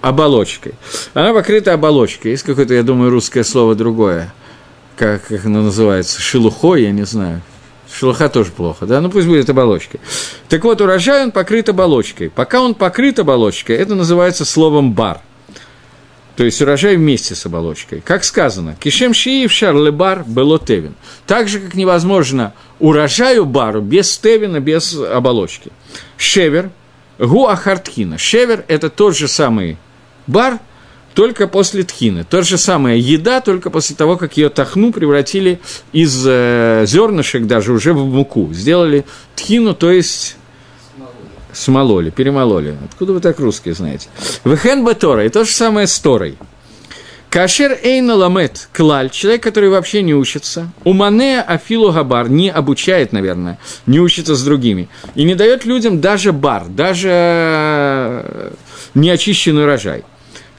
Оболочкой. 0.00 0.74
Она 1.14 1.32
покрыта 1.32 1.72
оболочкой. 1.72 2.32
Есть 2.32 2.42
какое-то, 2.42 2.74
я 2.74 2.82
думаю, 2.82 3.10
русское 3.10 3.44
слово 3.44 3.76
другое. 3.76 4.34
Как, 4.96 5.28
как 5.28 5.44
оно 5.44 5.62
называется? 5.62 6.20
Шелухой, 6.20 6.82
я 6.82 6.90
не 6.90 7.04
знаю. 7.04 7.42
Шелуха 7.92 8.28
тоже 8.28 8.50
плохо, 8.50 8.86
да? 8.86 9.00
Ну 9.00 9.08
пусть 9.08 9.28
будет 9.28 9.48
оболочкой. 9.50 10.00
Так 10.48 10.64
вот, 10.64 10.80
урожай 10.80 11.22
он 11.22 11.30
покрыт 11.30 11.68
оболочкой. 11.68 12.28
Пока 12.28 12.60
он 12.60 12.74
покрыт 12.74 13.20
оболочкой, 13.20 13.76
это 13.76 13.94
называется 13.94 14.44
словом 14.44 14.94
бар– 14.94 15.20
то 16.40 16.46
есть 16.46 16.62
урожай 16.62 16.96
вместе 16.96 17.34
с 17.34 17.44
оболочкой. 17.44 18.00
Как 18.00 18.24
сказано, 18.24 18.74
кишем 18.74 19.12
шиив 19.12 19.52
шарлебар 19.52 20.24
было 20.24 20.58
тевин. 20.58 20.94
Так 21.26 21.48
же, 21.48 21.60
как 21.60 21.74
невозможно 21.74 22.54
урожаю 22.78 23.44
бару 23.44 23.82
без 23.82 24.16
тевина, 24.16 24.58
без 24.58 24.96
оболочки. 24.96 25.70
Шевер, 26.16 26.70
гуахартхина. 27.18 28.16
Шевер– 28.16 28.64
это 28.68 28.88
тот 28.88 29.14
же 29.18 29.28
самый 29.28 29.76
бар, 30.26 30.60
только 31.12 31.46
после 31.46 31.82
тхины. 31.82 32.24
То 32.24 32.40
же 32.40 32.56
самое 32.56 32.98
еда, 32.98 33.42
только 33.42 33.68
после 33.68 33.94
того, 33.94 34.16
как 34.16 34.38
ее 34.38 34.48
тахну 34.48 34.92
превратили 34.94 35.60
из 35.92 36.24
э, 36.26 36.84
зернышек 36.86 37.46
даже 37.46 37.74
уже 37.74 37.92
в 37.92 38.02
муку. 38.06 38.48
Сделали 38.54 39.04
тхину, 39.36 39.74
то 39.74 39.90
есть 39.90 40.38
смололи, 41.52 42.10
перемололи. 42.10 42.76
Откуда 42.90 43.12
вы 43.12 43.20
так 43.20 43.38
русские 43.40 43.74
знаете? 43.74 44.08
Вехен 44.44 44.84
Батора, 44.84 45.24
и 45.24 45.28
то 45.28 45.44
же 45.44 45.50
самое 45.50 45.86
с 45.86 45.98
Торой. 45.98 46.36
Кашер 47.30 47.78
Эйна 47.84 48.16
Ламет 48.16 48.68
Клаль, 48.72 49.08
человек, 49.10 49.42
который 49.42 49.70
вообще 49.70 50.02
не 50.02 50.14
учится, 50.14 50.72
Умане 50.82 51.40
Афилу 51.40 51.92
Габар, 51.92 52.28
не 52.28 52.50
обучает, 52.50 53.12
наверное, 53.12 53.58
не 53.86 54.00
учится 54.00 54.34
с 54.34 54.42
другими, 54.42 54.88
и 55.14 55.22
не 55.22 55.36
дает 55.36 55.64
людям 55.64 56.00
даже 56.00 56.32
бар, 56.32 56.66
даже 56.66 57.08
э, 57.12 58.50
неочищенный 58.94 59.62
урожай. 59.62 60.02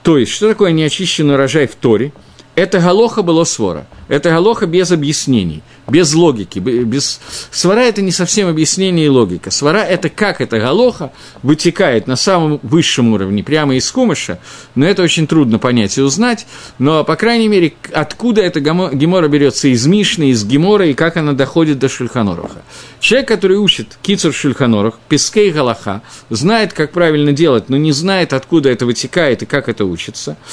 То 0.01 0.17
есть, 0.17 0.31
что 0.31 0.47
такое 0.47 0.71
неочищенный 0.71 1.33
урожай 1.33 1.67
в 1.67 1.75
Торе– 1.75 2.13
это 2.55 2.79
галоха 2.79 3.21
было 3.21 3.45
свора. 3.45 3.87
Это 4.09 4.29
галоха 4.29 4.65
без 4.65 4.91
объяснений, 4.91 5.63
без 5.87 6.13
логики. 6.13 6.59
Без... 6.59 7.21
Свара– 7.49 7.81
это 7.83 8.01
не 8.01 8.11
совсем 8.11 8.49
объяснение 8.49 9.05
и 9.05 9.09
логика. 9.09 9.51
Свара– 9.51 9.83
это 9.89 10.09
как 10.09 10.41
эта 10.41 10.59
галоха 10.59 11.13
вытекает 11.43 12.07
на 12.07 12.17
самом 12.17 12.59
высшем 12.61 13.13
уровне, 13.13 13.41
прямо 13.41 13.75
из 13.75 13.89
кумыша, 13.89 14.39
но 14.75 14.85
это 14.85 15.01
очень 15.01 15.27
трудно 15.27 15.59
понять 15.59 15.97
и 15.97 16.01
узнать. 16.01 16.45
Но, 16.77 17.05
по 17.05 17.15
крайней 17.15 17.47
мере, 17.47 17.73
откуда 17.93 18.41
эта 18.41 18.59
гемора 18.59 19.29
берется 19.29 19.69
из 19.69 19.87
Мишны, 19.87 20.31
из 20.31 20.43
Гемора, 20.43 20.87
и 20.87 20.93
как 20.93 21.15
она 21.15 21.31
доходит 21.31 21.79
до 21.79 21.87
Шульханоруха. 21.87 22.63
Человек, 22.99 23.29
который 23.29 23.57
учит 23.57 23.97
Кицур 24.01 24.33
Шульханорух, 24.33 24.99
Пескей 25.07 25.51
Галаха, 25.51 26.01
знает, 26.29 26.73
как 26.73 26.91
правильно 26.91 27.31
делать, 27.31 27.69
но 27.69 27.77
не 27.77 27.93
знает, 27.93 28.33
откуда 28.33 28.69
это 28.69 28.85
вытекает 28.85 29.41
и 29.41 29.45
как 29.45 29.69
это 29.69 29.85
учится– 29.85 30.35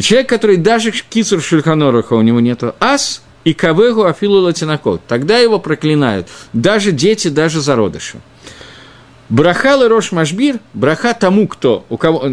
и 0.00 0.02
человек, 0.02 0.30
который 0.30 0.56
даже 0.56 0.92
кицур 0.92 1.42
шульханоруха 1.42 2.14
у 2.14 2.22
него 2.22 2.40
нету 2.40 2.74
ас, 2.80 3.22
и 3.44 3.52
кавегу 3.52 4.04
афилу 4.04 4.40
латинокот, 4.40 5.02
тогда 5.06 5.36
его 5.36 5.58
проклинают 5.58 6.26
даже 6.54 6.90
дети, 6.90 7.28
даже 7.28 7.60
зародыши. 7.60 8.16
Браха 9.30 9.88
Рош 9.88 10.10
Машбир, 10.10 10.58
браха 10.74 11.14
тому, 11.14 11.46
кто, 11.46 11.84
у 11.88 11.96
кого, 11.96 12.28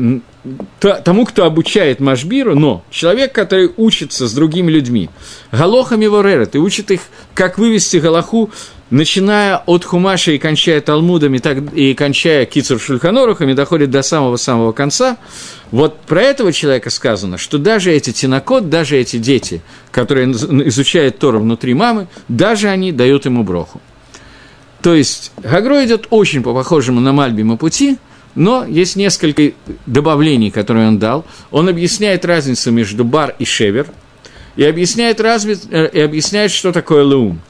тому, 0.79 1.25
кто 1.25 1.45
обучает 1.45 1.99
Машбиру, 1.99 2.55
но 2.55 2.83
человек, 2.89 3.33
который 3.33 3.71
учится 3.77 4.27
с 4.27 4.33
другими 4.33 4.71
людьми, 4.71 5.11
галохами 5.51 6.07
ворера, 6.07 6.47
ты 6.47 6.57
учит 6.57 6.89
их, 6.89 7.01
как 7.35 7.59
вывести 7.59 7.97
галаху, 7.97 8.49
начиная 8.89 9.57
от 9.57 9.85
Хумаша 9.85 10.31
и 10.31 10.39
кончая 10.39 10.81
Талмудами, 10.81 11.37
так, 11.37 11.59
и 11.75 11.93
кончая 11.93 12.45
Кицур 12.45 12.79
Шульханорухами, 12.79 13.53
доходит 13.53 13.91
до 13.91 14.01
самого-самого 14.01 14.71
конца, 14.71 15.17
вот 15.69 15.99
про 16.01 16.23
этого 16.23 16.51
человека 16.51 16.89
сказано, 16.89 17.37
что 17.37 17.59
даже 17.59 17.91
эти 17.91 18.11
тинокот, 18.11 18.69
даже 18.69 18.97
эти 18.97 19.17
дети, 19.17 19.61
которые 19.91 20.31
изучают 20.31 21.19
Тору 21.19 21.41
внутри 21.41 21.75
мамы, 21.75 22.07
даже 22.27 22.69
они 22.69 22.91
дают 22.91 23.25
ему 23.25 23.43
броху. 23.43 23.81
То 24.81 24.93
есть 24.93 25.31
Гагро 25.37 25.83
идет 25.85 26.07
очень 26.09 26.43
по 26.43 26.53
похожему 26.53 26.99
на 26.99 27.11
Мальбима 27.11 27.57
пути, 27.57 27.97
но 28.35 28.65
есть 28.65 28.95
несколько 28.95 29.51
добавлений, 29.85 30.51
которые 30.51 30.87
он 30.87 30.99
дал. 30.99 31.25
Он 31.51 31.69
объясняет 31.69 32.23
разницу 32.25 32.71
между 32.71 33.03
бар 33.03 33.35
и 33.39 33.45
шевер, 33.45 33.87
и 34.55 34.63
объясняет, 34.63 35.19
разви... 35.19 35.57
Э, 35.71 35.89
и 35.91 35.99
объясняет, 35.99 36.51
что 36.51 36.71
такое 36.71 37.03
леум. 37.03 37.41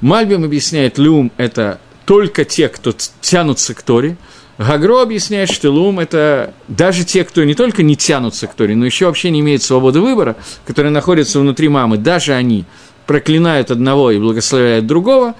Мальбим 0.00 0.44
объясняет, 0.44 0.98
леум– 0.98 1.32
это 1.36 1.78
только 2.04 2.44
те, 2.44 2.68
кто 2.68 2.92
тянутся 3.20 3.74
к 3.74 3.82
Торе. 3.82 4.16
Гагро 4.58 5.02
объясняет, 5.02 5.50
что 5.50 5.70
лум– 5.70 5.98
это 6.00 6.54
даже 6.68 7.04
те, 7.04 7.24
кто 7.24 7.42
не 7.42 7.54
только 7.54 7.82
не 7.82 7.96
тянутся 7.96 8.46
к 8.46 8.54
Торе, 8.54 8.76
но 8.76 8.84
еще 8.84 9.06
вообще 9.06 9.30
не 9.30 9.40
имеют 9.40 9.62
свободы 9.62 10.00
выбора, 10.00 10.36
которые 10.66 10.92
находятся 10.92 11.40
внутри 11.40 11.68
мамы, 11.68 11.96
даже 11.96 12.34
они 12.34 12.64
проклинают 13.06 13.70
одного 13.70 14.10
и 14.12 14.18
благословляют 14.18 14.86
другого. 14.86 15.34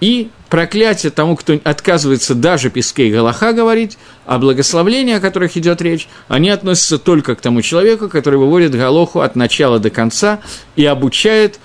И 0.00 0.30
проклятие 0.48 1.10
тому, 1.10 1.36
кто 1.36 1.58
отказывается 1.64 2.34
даже 2.34 2.70
Пескей 2.70 3.10
Галаха 3.10 3.52
говорить, 3.52 3.98
а 4.26 4.38
благословления, 4.38 5.16
о 5.16 5.20
которых 5.20 5.56
идет 5.56 5.82
речь, 5.82 6.08
они 6.28 6.50
относятся 6.50 6.98
только 6.98 7.34
к 7.34 7.40
тому 7.40 7.62
человеку, 7.62 8.08
который 8.08 8.38
выводит 8.38 8.74
Галоху 8.74 9.20
от 9.20 9.34
начала 9.34 9.78
до 9.78 9.90
конца 9.90 10.40
и 10.76 10.84
обучает 10.84 11.58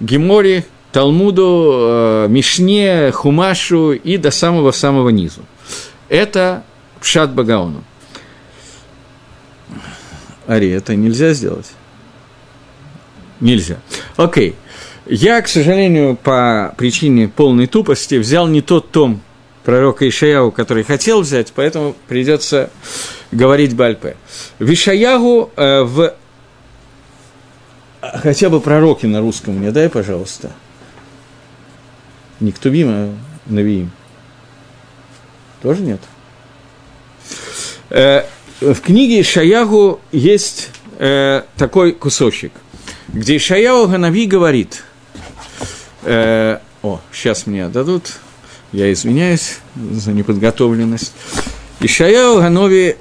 Геморе, 0.00 0.64
Талмуду, 0.92 1.72
э, 1.74 2.26
Мишне, 2.28 3.10
Хумашу 3.10 3.92
и 3.92 4.16
до 4.16 4.30
самого-самого 4.30 5.08
низу. 5.08 5.42
Это 6.08 6.62
Пшат 7.00 7.32
Багауну. 7.32 7.82
Ари, 10.46 10.70
это 10.70 10.94
нельзя 10.94 11.32
сделать? 11.32 11.72
Нельзя. 13.40 13.78
Окей. 14.16 14.54
Я, 15.06 15.42
к 15.42 15.48
сожалению, 15.48 16.16
по 16.16 16.74
причине 16.78 17.28
полной 17.28 17.66
тупости 17.66 18.14
взял 18.14 18.46
не 18.46 18.62
тот 18.62 18.90
том 18.90 19.20
пророка 19.62 20.08
Ишаяу, 20.08 20.50
который 20.50 20.82
хотел 20.82 21.20
взять, 21.20 21.52
поэтому 21.54 21.94
придется 22.08 22.70
говорить 23.30 23.76
Бальпе. 23.76 24.16
В 24.58 24.72
Ишаягу 24.72 25.50
э, 25.56 25.82
в... 25.82 26.14
Хотя 28.00 28.48
бы 28.48 28.60
пророки 28.60 29.04
на 29.04 29.20
русском 29.20 29.54
мне 29.58 29.72
дай, 29.72 29.90
пожалуйста. 29.90 30.52
Не 32.40 32.52
Ктубим, 32.52 32.88
а 32.90 33.14
Навиим. 33.46 33.90
Тоже 35.62 35.82
нет? 35.82 36.00
Э, 37.90 38.22
в 38.60 38.80
книге 38.80 39.20
Ишаягу 39.20 40.00
есть 40.12 40.70
э, 40.98 41.42
такой 41.58 41.92
кусочек, 41.92 42.52
где 43.08 43.36
Ишаяу 43.36 43.86
Ганави 43.86 44.24
говорит– 44.24 44.82
Э, 46.04 46.58
о, 46.82 47.00
сейчас 47.12 47.46
мне 47.46 47.64
отдадут. 47.64 48.12
Я 48.72 48.92
извиняюсь 48.92 49.58
за 49.74 50.12
неподготовленность. 50.12 51.12
Ишаяу 51.80 52.40
Ганови 52.40 52.98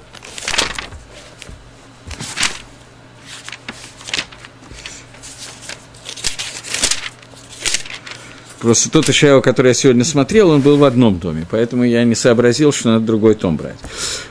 Просто 8.63 8.89
тот 8.89 9.09
Ишаяу, 9.09 9.41
который 9.41 9.67
я 9.67 9.73
сегодня 9.73 10.05
смотрел, 10.05 10.49
он 10.49 10.61
был 10.61 10.77
в 10.77 10.85
одном 10.85 11.19
доме, 11.19 11.45
поэтому 11.51 11.83
я 11.83 12.05
не 12.05 12.15
сообразил, 12.15 12.71
что 12.71 12.93
надо 12.93 13.05
другой 13.05 13.35
том 13.35 13.57
брать. 13.57 13.75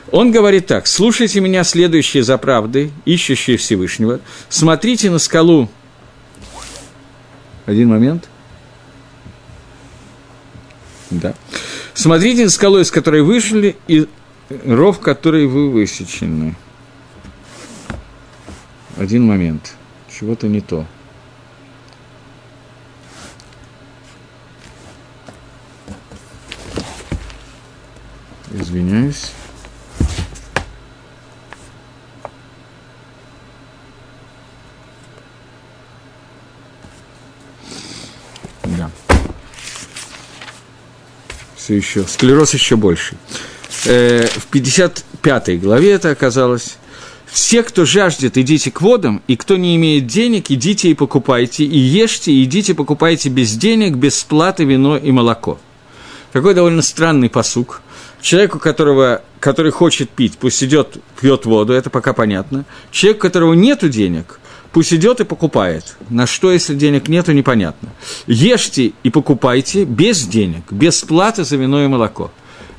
Он 0.09 0.31
говорит 0.31 0.65
так, 0.65 0.87
слушайте 0.87 1.39
меня, 1.39 1.63
следующие 1.63 2.23
за 2.23 2.39
правдой, 2.39 2.91
ищущие 3.05 3.57
Всевышнего, 3.57 4.21
смотрите 4.49 5.11
на 5.11 5.19
скалу. 5.19 5.69
Один 7.67 7.89
момент. 7.89 8.27
Да. 11.13 11.35
Смотрите 11.93 12.49
скалой, 12.49 12.85
с 12.85 12.91
которой 12.91 13.21
вышли, 13.21 13.75
и 13.87 14.07
ров, 14.65 14.99
который 14.99 15.45
вы 15.45 15.69
высечены. 15.69 16.55
Один 18.97 19.25
момент. 19.25 19.75
Чего-то 20.09 20.47
не 20.47 20.61
то. 20.61 20.85
Извиняюсь. 28.51 29.31
Все 41.63 41.77
еще, 41.77 42.03
склероз 42.03 42.53
еще 42.53 42.75
больше. 42.75 43.15
Э, 43.85 44.27
в 44.27 44.47
55 44.47 45.61
главе 45.61 45.91
это 45.91 46.09
оказалось. 46.09 46.75
Все, 47.25 47.63
кто 47.63 47.85
жаждет, 47.85 48.37
идите 48.37 48.69
к 48.69 48.81
водам, 48.81 49.23
и 49.27 49.35
кто 49.37 49.55
не 49.55 49.75
имеет 49.77 50.05
денег, 50.05 50.51
идите 50.51 50.89
и 50.89 50.93
покупайте, 50.93 51.63
и 51.63 51.77
ешьте, 51.77 52.31
и 52.31 52.43
идите 52.43 52.75
покупайте 52.75 53.29
без 53.29 53.53
денег, 53.53 53.95
без 53.95 54.23
платы 54.23 54.65
вино 54.65 54.97
и 54.97 55.11
молоко. 55.11 55.57
Такой 56.31 56.53
довольно 56.53 56.81
странный 56.81 57.29
посук. 57.29 57.81
Человеку, 58.21 58.59
которого, 58.59 59.21
который 59.39 59.71
хочет 59.71 60.09
пить, 60.09 60.37
пусть 60.37 60.63
идет, 60.63 60.97
пьет 61.19 61.45
воду, 61.45 61.73
это 61.73 61.89
пока 61.89 62.13
понятно. 62.13 62.65
Человек, 62.91 63.17
у 63.17 63.21
которого 63.21 63.53
нет 63.53 63.89
денег, 63.89 64.39
пусть 64.73 64.91
идет 64.91 65.21
и 65.21 65.23
покупает. 65.23 65.95
На 66.09 66.27
что, 66.27 66.51
если 66.51 66.73
денег 66.73 67.07
нету, 67.07 67.31
непонятно. 67.31 67.89
Ешьте 68.27 68.93
и 69.03 69.09
покупайте 69.09 69.85
без 69.85 70.25
денег, 70.25 70.63
без 70.71 71.01
платы 71.01 71.43
за 71.43 71.55
вино 71.55 71.83
и 71.83 71.87
молоко. 71.87 72.31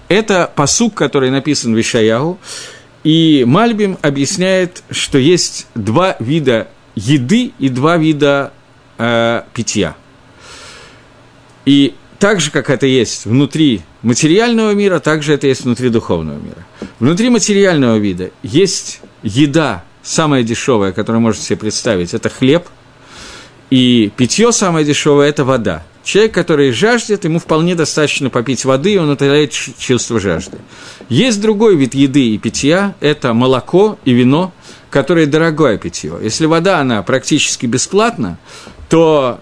Это 0.09 0.51
посук, 0.55 0.95
который 0.95 1.31
написан 1.31 1.75
в 1.75 1.81
Ишаягу. 1.81 2.39
И 3.05 3.45
Мальбим 3.47 3.97
объясняет, 4.03 4.83
что 4.91 5.19
есть 5.19 5.67
два 5.75 6.17
вида 6.19 6.69
еды 6.95 7.53
и 7.59 7.69
два 7.69 7.97
вида 7.97 8.53
э, 8.99 9.43
питья. 9.55 9.95
И 11.65 11.95
так 12.19 12.41
же, 12.41 12.51
как 12.51 12.71
это 12.71 12.87
есть 12.87 13.27
внутри 13.27 13.83
материального 14.03 14.73
мира, 14.73 14.99
так 14.99 15.23
же 15.23 15.35
это 15.35 15.47
есть 15.47 15.65
внутри 15.65 15.91
духовного 15.91 16.39
мира. 16.39 16.67
Внутри 16.99 17.31
материального 17.31 17.97
вида 17.99 18.31
есть 18.43 19.01
еда, 19.23 19.85
самая 20.05 20.43
дешевая, 20.45 20.93
которую 20.93 21.23
можете 21.23 21.47
себе 21.47 21.57
представить, 21.57 22.15
это 22.15 22.29
хлеб, 22.29 22.69
и 23.71 24.13
питье 24.17 24.53
самое 24.53 24.85
дешевое– 24.85 25.29
это 25.31 25.45
вода. 25.45 25.83
Человек, 26.05 26.35
который 26.35 26.71
жаждет, 26.71 27.25
ему 27.25 27.39
вполне 27.39 27.75
достаточно 27.75 28.29
попить 28.29 28.65
воды, 28.67 28.93
и 28.93 28.99
он 28.99 29.09
утоляет 29.09 29.53
чувство 29.53 30.21
жажды. 30.21 30.59
Есть 31.09 31.41
другой 31.41 31.77
вид 31.77 31.95
еды 31.95 32.29
и 32.29 32.39
питья– 32.39 32.95
это 33.01 33.33
молоко 33.33 33.99
и 34.05 34.13
вино, 34.13 34.53
которое 34.91 35.27
дорогое 35.27 35.79
питье. 35.79 36.13
Если 36.23 36.45
вода, 36.45 36.79
она 36.79 37.03
практически 37.03 37.65
бесплатна, 37.65 38.39
то 38.91 39.41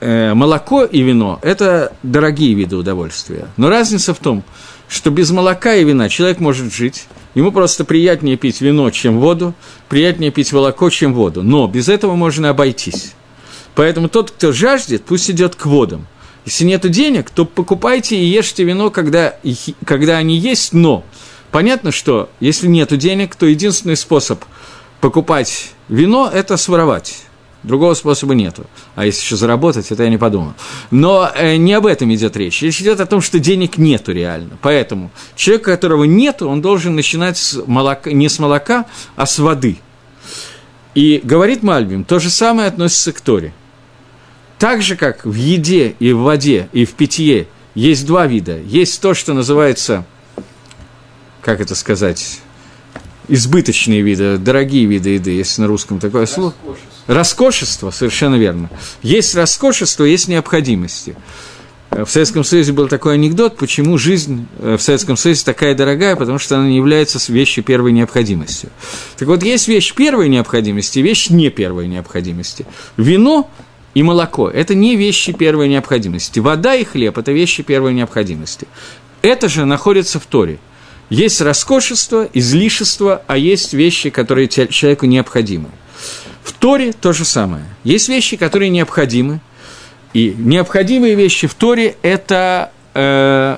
э, 0.00 0.34
молоко 0.34 0.84
и 0.84 1.00
вино– 1.00 1.38
это 1.42 1.92
дорогие 2.02 2.54
виды 2.54 2.76
удовольствия. 2.76 3.46
Но 3.56 3.70
разница 3.70 4.12
в 4.12 4.18
том, 4.18 4.42
что 4.90 5.10
без 5.10 5.30
молока 5.30 5.76
и 5.76 5.84
вина 5.84 6.08
человек 6.08 6.40
может 6.40 6.74
жить, 6.74 7.06
ему 7.36 7.52
просто 7.52 7.84
приятнее 7.84 8.36
пить 8.36 8.60
вино, 8.60 8.90
чем 8.90 9.20
воду, 9.20 9.54
приятнее 9.88 10.32
пить 10.32 10.52
молоко, 10.52 10.90
чем 10.90 11.14
воду. 11.14 11.44
Но 11.44 11.68
без 11.68 11.88
этого 11.88 12.16
можно 12.16 12.50
обойтись. 12.50 13.12
Поэтому 13.76 14.08
тот, 14.08 14.32
кто 14.32 14.50
жаждет, 14.50 15.04
пусть 15.04 15.30
идет 15.30 15.54
к 15.54 15.64
водам. 15.66 16.08
Если 16.44 16.64
нет 16.64 16.90
денег, 16.90 17.30
то 17.30 17.44
покупайте 17.44 18.16
и 18.16 18.24
ешьте 18.24 18.64
вино, 18.64 18.90
когда, 18.90 19.36
когда 19.84 20.16
они 20.16 20.36
есть, 20.36 20.72
но 20.72 21.04
понятно, 21.52 21.92
что 21.92 22.28
если 22.40 22.66
нет 22.66 22.96
денег, 22.98 23.36
то 23.36 23.46
единственный 23.46 23.96
способ 23.96 24.42
покупать 25.00 25.70
вино– 25.88 26.28
это 26.34 26.56
своровать. 26.56 27.22
Другого 27.62 27.92
способа 27.92 28.34
нету. 28.34 28.64
А 28.94 29.04
если 29.04 29.22
еще 29.22 29.36
заработать, 29.36 29.90
это 29.90 30.02
я 30.02 30.08
не 30.08 30.16
подумал. 30.16 30.54
Но 30.90 31.30
э, 31.34 31.56
не 31.56 31.74
об 31.74 31.84
этом 31.84 32.12
идет 32.14 32.36
речь. 32.36 32.62
Речь 32.62 32.80
идет 32.80 33.00
о 33.00 33.06
том, 33.06 33.20
что 33.20 33.38
денег 33.38 33.76
нету 33.76 34.12
реально. 34.12 34.56
Поэтому 34.62 35.10
человек, 35.36 35.66
которого 35.66 36.04
нету, 36.04 36.48
он 36.48 36.62
должен 36.62 36.94
начинать 36.94 37.36
с 37.36 37.62
молока, 37.66 38.10
не 38.10 38.30
с 38.30 38.38
молока, 38.38 38.86
а 39.14 39.26
с 39.26 39.38
воды. 39.38 39.78
И 40.94 41.20
говорит 41.22 41.62
Мальбим, 41.62 42.04
то 42.04 42.18
же 42.18 42.30
самое 42.30 42.68
относится 42.68 43.12
к 43.12 43.20
Торе. 43.20 43.52
Так 44.58 44.82
же, 44.82 44.96
как 44.96 45.24
в 45.24 45.34
еде 45.34 45.94
и 45.98 46.12
в 46.12 46.20
воде, 46.20 46.68
и 46.72 46.84
в 46.84 46.92
питье 46.92 47.46
есть 47.74 48.06
два 48.06 48.26
вида. 48.26 48.58
Есть 48.58 49.00
то, 49.00 49.14
что 49.14 49.34
называется, 49.34 50.04
как 51.42 51.60
это 51.60 51.74
сказать, 51.74 52.40
избыточные 53.28 54.02
виды, 54.02 54.38
дорогие 54.38 54.86
виды 54.86 55.10
еды, 55.10 55.30
если 55.30 55.62
на 55.62 55.68
русском 55.68 56.00
такое 56.00 56.26
слово. 56.26 56.54
Роскошество, 57.10 57.90
совершенно 57.90 58.36
верно. 58.36 58.70
Есть 59.02 59.34
роскошество, 59.34 60.04
есть 60.04 60.28
необходимости. 60.28 61.16
В 61.90 62.06
Советском 62.06 62.44
Союзе 62.44 62.72
был 62.72 62.86
такой 62.86 63.14
анекдот, 63.14 63.56
почему 63.56 63.98
жизнь 63.98 64.46
в 64.60 64.78
Советском 64.78 65.16
Союзе 65.16 65.42
такая 65.44 65.74
дорогая, 65.74 66.14
потому 66.14 66.38
что 66.38 66.56
она 66.56 66.68
не 66.68 66.76
является 66.76 67.18
вещью 67.32 67.64
первой 67.64 67.90
необходимостью. 67.90 68.70
Так 69.18 69.26
вот, 69.26 69.42
есть 69.42 69.66
вещь 69.66 69.92
первой 69.92 70.28
необходимости 70.28 71.00
вещь 71.00 71.30
не 71.30 71.50
первой 71.50 71.88
необходимости. 71.88 72.64
Вино 72.96 73.50
и 73.92 74.04
молоко– 74.04 74.48
это 74.50 74.76
не 74.76 74.94
вещи 74.94 75.32
первой 75.32 75.66
необходимости. 75.68 76.38
Вода 76.38 76.76
и 76.76 76.84
хлеб– 76.84 77.18
это 77.18 77.32
вещи 77.32 77.64
первой 77.64 77.92
необходимости. 77.92 78.68
Это 79.22 79.48
же 79.48 79.64
находится 79.64 80.20
в 80.20 80.26
Торе. 80.26 80.60
Есть 81.08 81.40
роскошество, 81.40 82.28
излишество, 82.32 83.22
а 83.26 83.36
есть 83.36 83.72
вещи, 83.72 84.10
которые 84.10 84.46
человеку 84.46 85.06
необходимы. 85.06 85.70
В 86.50 86.52
Торе 86.52 86.92
то 86.92 87.12
же 87.12 87.24
самое. 87.24 87.64
Есть 87.84 88.08
вещи, 88.08 88.36
которые 88.36 88.70
необходимы, 88.70 89.40
и 90.12 90.34
необходимые 90.36 91.14
вещи 91.14 91.46
в 91.46 91.54
Торе– 91.54 91.94
это 92.02 92.72
э, 92.92 93.56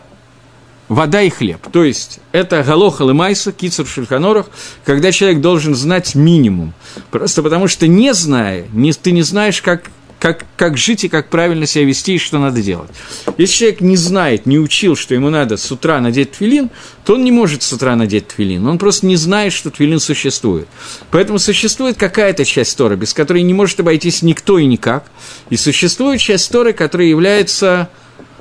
вода 0.88 1.22
и 1.22 1.30
хлеб. 1.30 1.66
То 1.72 1.84
есть, 1.84 2.20
это 2.32 2.62
галоха 2.62 3.02
лымайса, 3.04 3.50
кицур 3.50 3.86
шельханорах, 3.86 4.50
когда 4.84 5.10
человек 5.10 5.40
должен 5.40 5.74
знать 5.74 6.14
минимум. 6.14 6.74
Просто 7.10 7.42
потому 7.42 7.66
что, 7.66 7.86
не 7.86 8.12
зная, 8.12 8.66
не, 8.74 8.92
ты 8.92 9.12
не 9.12 9.22
знаешь, 9.22 9.62
как 9.62 9.84
как, 10.22 10.46
как 10.56 10.78
жить 10.78 11.02
и 11.02 11.08
как 11.08 11.30
правильно 11.30 11.66
себя 11.66 11.84
вести 11.84 12.14
и 12.14 12.18
что 12.18 12.38
надо 12.38 12.62
делать. 12.62 12.90
Если 13.38 13.56
человек 13.56 13.80
не 13.80 13.96
знает, 13.96 14.46
не 14.46 14.56
учил, 14.60 14.94
что 14.94 15.14
ему 15.14 15.30
надо 15.30 15.56
с 15.56 15.68
утра 15.72 16.00
надеть 16.00 16.30
твилин, 16.30 16.70
то 17.04 17.14
он 17.14 17.24
не 17.24 17.32
может 17.32 17.64
с 17.64 17.72
утра 17.72 17.96
надеть 17.96 18.28
твилин. 18.28 18.64
Он 18.68 18.78
просто 18.78 19.06
не 19.06 19.16
знает, 19.16 19.52
что 19.52 19.72
твилин 19.72 19.98
существует. 19.98 20.68
Поэтому 21.10 21.40
существует 21.40 21.96
какая-то 21.96 22.44
часть 22.44 22.78
Тора, 22.78 22.94
без 22.94 23.14
которой 23.14 23.42
не 23.42 23.52
может 23.52 23.80
обойтись 23.80 24.22
никто 24.22 24.60
и 24.60 24.66
никак. 24.66 25.06
И 25.50 25.56
существует 25.56 26.20
часть 26.20 26.52
Торы, 26.52 26.72
которая 26.72 27.08
является 27.08 27.90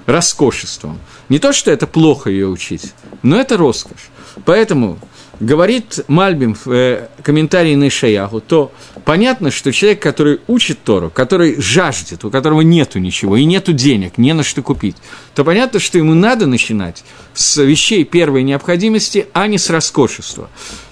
роскошеством. 0.05 0.99
Не 1.29 1.39
то, 1.39 1.51
что 1.51 1.71
это 1.71 1.87
плохо 1.87 2.29
ее 2.29 2.47
учить, 2.47 2.93
но 3.23 3.39
это 3.39 3.57
роскошь. 3.57 4.11
Поэтому 4.45 4.99
говорит 5.41 6.05
Мальбим 6.07 6.53
в 6.53 6.71
э, 6.71 7.09
комментарии 7.23 7.75
на 7.75 7.87
Ишаяху, 7.87 8.39
то 8.39 8.71
понятно, 9.03 9.51
что 9.51 9.73
человек, 9.73 10.01
который 10.01 10.39
учит 10.47 10.83
Тору, 10.83 11.09
который 11.09 11.59
жаждет, 11.59 12.23
у 12.23 12.29
которого 12.29 12.61
нету 12.61 12.99
ничего 12.99 13.35
и 13.35 13.43
нету 13.43 13.73
денег, 13.73 14.17
не 14.17 14.33
на 14.33 14.43
что 14.43 14.61
купить, 14.61 14.95
то 15.33 15.43
понятно, 15.43 15.79
что 15.79 15.97
ему 15.97 16.13
надо 16.13 16.45
начинать 16.45 17.03
с 17.33 17.61
вещей 17.61 18.05
первой 18.05 18.43
необходимости, 18.43 19.27
а 19.33 19.47
не 19.47 19.57
с 19.57 19.69
роскошества. 19.69 20.49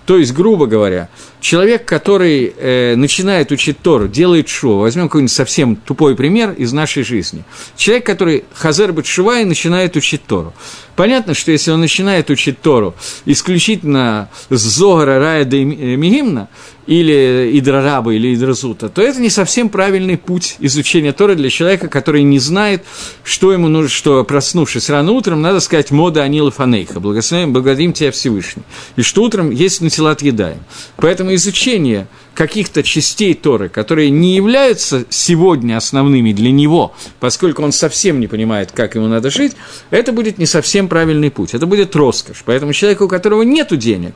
То 0.10 0.17
есть, 0.17 0.34
грубо 0.34 0.65
говоря, 0.65 1.08
человек, 1.39 1.86
который 1.86 2.52
э, 2.58 2.95
начинает 2.95 3.52
учить 3.52 3.78
Тору, 3.80 4.08
делает 4.08 4.50
шоу, 4.50 4.80
возьмем 4.80 5.04
какой-нибудь 5.04 5.32
совсем 5.32 5.76
тупой 5.76 6.15
пример 6.15 6.50
из 6.54 6.74
нашей 6.74 7.04
жизни. 7.04 7.43
Человек, 7.78 8.08
который 8.08 8.43
хазер 8.56 8.91
бетшува 8.91 9.41
и 9.41 9.45
начинает 9.45 9.95
учить 9.95 10.26
Тору. 10.26 10.52
Понятно, 10.95 11.36
что 11.36 11.52
если 11.52 11.69
он 11.69 11.82
начинает 11.82 12.32
учить 12.32 12.60
Тору 12.60 12.95
исключительно 13.26 14.30
с 14.50 14.60
Зогара, 14.60 15.19
Рая, 15.19 15.45
Мигимна, 15.45 16.50
или 16.89 17.52
Идрараба, 17.60 18.15
или 18.15 18.34
Идразута, 18.34 18.89
то 18.89 19.04
это 19.04 19.21
не 19.21 19.30
совсем 19.30 19.69
правильный 19.69 20.17
путь 20.17 20.56
изучения 20.58 21.13
Торы 21.13 21.36
для 21.36 21.52
человека, 21.52 21.88
который 21.88 22.23
не 22.23 22.39
знает, 22.39 22.84
что 23.23 23.54
ему 23.54 23.67
нужно, 23.67 23.89
что 23.89 24.23
проснувшись 24.23 24.89
рано 24.89 25.12
утром, 25.12 25.39
надо 25.39 25.60
сказать 25.60 25.91
«Мода 25.91 26.23
Анила 26.23 26.49
Фанейха», 26.49 26.99
благословим, 26.99 27.54
благодарим 27.54 27.93
тебя 27.93 28.12
Всевышний, 28.12 28.63
и 28.95 29.04
что 29.04 29.21
утром 29.21 29.52
есть 29.52 29.82
на 29.82 29.91
тела 29.91 30.12
отъедаем. 30.12 30.58
Поэтому 30.95 31.36
изучение 31.36 32.08
каких-то 32.39 32.84
частей 32.84 33.34
Торы, 33.34 33.67
которые 33.67 34.10
не 34.10 34.34
являются 34.34 35.04
сегодня 35.10 35.75
основными 35.75 36.32
для 36.32 36.52
него, 36.52 36.93
поскольку 37.19 37.63
он 37.63 37.73
совсем 37.73 38.21
не 38.21 38.28
понимает, 38.28 38.71
как 38.71 38.95
ему 38.95 39.08
надо 39.08 39.30
жить, 39.30 39.58
это 39.89 40.13
будет 40.13 40.38
не 40.38 40.45
совсем 40.45 40.88
правильный 40.88 41.32
путь, 41.32 41.54
это 41.54 41.65
будет 41.65 41.97
роскошь. 41.97 42.43
Поэтому 42.45 42.71
человеку, 42.71 43.04
у 43.04 43.08
которого 43.10 43.41
нет 43.41 43.78
денег, 43.78 44.13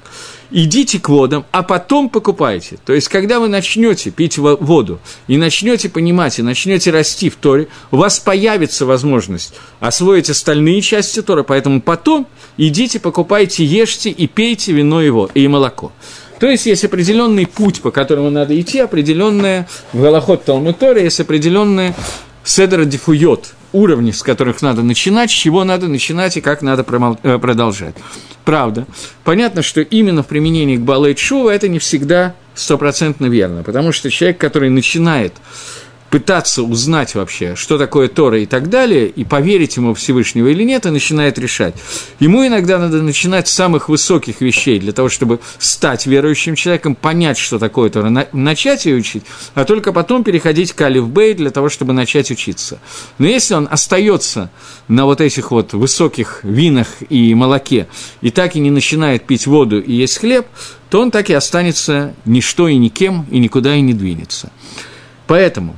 идите 0.51 1.01
к 1.01 1.09
водам, 1.09 1.43
а 1.51 1.63
потом 1.63 2.07
покупайте. 2.07 2.77
То 2.85 2.93
есть, 2.93 3.09
когда 3.09 3.41
вы 3.41 3.49
начнете 3.49 4.09
пить 4.09 4.37
воду 4.37 5.01
и 5.27 5.35
начнете 5.35 5.89
понимать, 5.89 6.39
и 6.39 6.43
начнете 6.43 6.91
расти 6.91 7.29
в 7.29 7.35
Торе, 7.35 7.67
у 7.91 7.97
вас 7.97 8.21
появится 8.21 8.85
возможность 8.85 9.53
освоить 9.81 10.29
остальные 10.29 10.81
части 10.81 11.21
Торы, 11.21 11.43
поэтому 11.43 11.81
потом 11.81 12.25
идите, 12.55 13.01
покупайте, 13.01 13.65
ешьте 13.65 14.11
и 14.11 14.27
пейте 14.27 14.71
вино 14.71 15.01
его 15.01 15.29
и 15.33 15.45
молоко. 15.49 15.91
То 16.39 16.49
есть 16.49 16.65
есть 16.65 16.83
определенный 16.83 17.47
путь, 17.47 17.81
по 17.81 17.91
которому 17.91 18.29
надо 18.29 18.59
идти, 18.59 18.79
определенная 18.79 19.67
в 19.91 20.37
Талмуторе 20.37 21.03
есть 21.03 21.19
определенная 21.19 21.95
седра 22.43 22.85
дифуйот, 22.85 23.53
уровни, 23.71 24.11
с 24.11 24.21
которых 24.21 24.61
надо 24.61 24.83
начинать, 24.83 25.31
с 25.31 25.33
чего 25.33 25.63
надо 25.63 25.87
начинать 25.87 26.37
и 26.37 26.41
как 26.41 26.61
надо 26.61 26.85
э, 27.23 27.39
продолжать. 27.39 27.95
Правда, 28.45 28.85
понятно, 29.23 29.61
что 29.61 29.81
именно 29.81 30.23
в 30.23 30.27
применении 30.27 30.77
к 30.77 30.81
Балейт 30.81 31.17
Шува 31.17 31.49
это 31.49 31.67
не 31.67 31.79
всегда 31.79 32.35
стопроцентно 32.55 33.25
верно, 33.25 33.63
потому 33.63 33.91
что 33.91 34.09
человек, 34.09 34.37
который 34.37 34.69
начинает 34.69 35.33
пытаться 36.13 36.61
узнать 36.61 37.15
вообще, 37.15 37.55
что 37.55 37.79
такое 37.79 38.07
Тора 38.07 38.39
и 38.39 38.45
так 38.45 38.69
далее, 38.69 39.07
и 39.07 39.23
поверить 39.23 39.77
ему 39.77 39.95
Всевышнего 39.95 40.47
или 40.49 40.61
нет, 40.61 40.85
и 40.85 40.91
начинает 40.91 41.39
решать. 41.39 41.73
Ему 42.19 42.45
иногда 42.45 42.77
надо 42.77 43.01
начинать 43.01 43.47
с 43.47 43.53
самых 43.53 43.89
высоких 43.89 44.39
вещей 44.39 44.77
для 44.77 44.91
того, 44.91 45.09
чтобы 45.09 45.39
стать 45.57 46.05
верующим 46.05 46.53
человеком, 46.53 46.93
понять, 46.93 47.39
что 47.39 47.57
такое 47.57 47.89
Тора, 47.89 48.27
начать 48.31 48.85
ее 48.85 48.97
учить, 48.97 49.23
а 49.55 49.65
только 49.65 49.91
потом 49.91 50.23
переходить 50.23 50.73
к 50.73 50.81
Алиф 50.81 51.07
Бей 51.07 51.33
для 51.33 51.49
того, 51.49 51.69
чтобы 51.69 51.93
начать 51.93 52.29
учиться. 52.29 52.77
Но 53.17 53.25
если 53.25 53.55
он 53.55 53.67
остается 53.71 54.51
на 54.87 55.05
вот 55.05 55.19
этих 55.19 55.49
вот 55.49 55.73
высоких 55.73 56.41
винах 56.43 56.89
и 57.09 57.33
молоке, 57.33 57.87
и 58.21 58.29
так 58.29 58.55
и 58.55 58.59
не 58.59 58.69
начинает 58.69 59.25
пить 59.25 59.47
воду 59.47 59.81
и 59.81 59.93
есть 59.93 60.19
хлеб, 60.19 60.45
то 60.91 61.01
он 61.01 61.09
так 61.09 61.31
и 61.31 61.33
останется 61.33 62.13
ничто 62.23 62.67
и 62.67 62.77
никем, 62.77 63.25
и 63.31 63.39
никуда 63.39 63.73
и 63.73 63.81
не 63.81 63.95
двинется. 63.95 64.51
Поэтому 65.25 65.75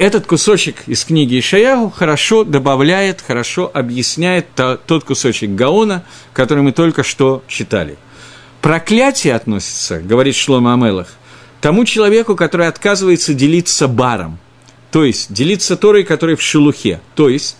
этот 0.00 0.24
кусочек 0.24 0.76
из 0.86 1.04
книги 1.04 1.38
Ишаяху 1.38 1.90
хорошо 1.90 2.42
добавляет, 2.42 3.20
хорошо 3.20 3.70
объясняет 3.72 4.46
тот 4.54 5.04
кусочек 5.04 5.50
Гаона, 5.50 6.04
который 6.32 6.62
мы 6.62 6.72
только 6.72 7.02
что 7.02 7.44
читали. 7.46 7.98
проклятие 8.62 9.34
относится, 9.34 9.98
говорит 9.98 10.34
Шлома 10.34 10.72
Амелах, 10.72 11.08
тому 11.60 11.84
человеку, 11.84 12.34
который 12.34 12.66
отказывается 12.66 13.34
делиться 13.34 13.88
баром, 13.88 14.38
то 14.90 15.04
есть 15.04 15.34
делиться 15.34 15.76
Торой, 15.76 16.04
который 16.04 16.34
в 16.34 16.40
шелухе, 16.40 17.02
то 17.14 17.28
есть 17.28 17.58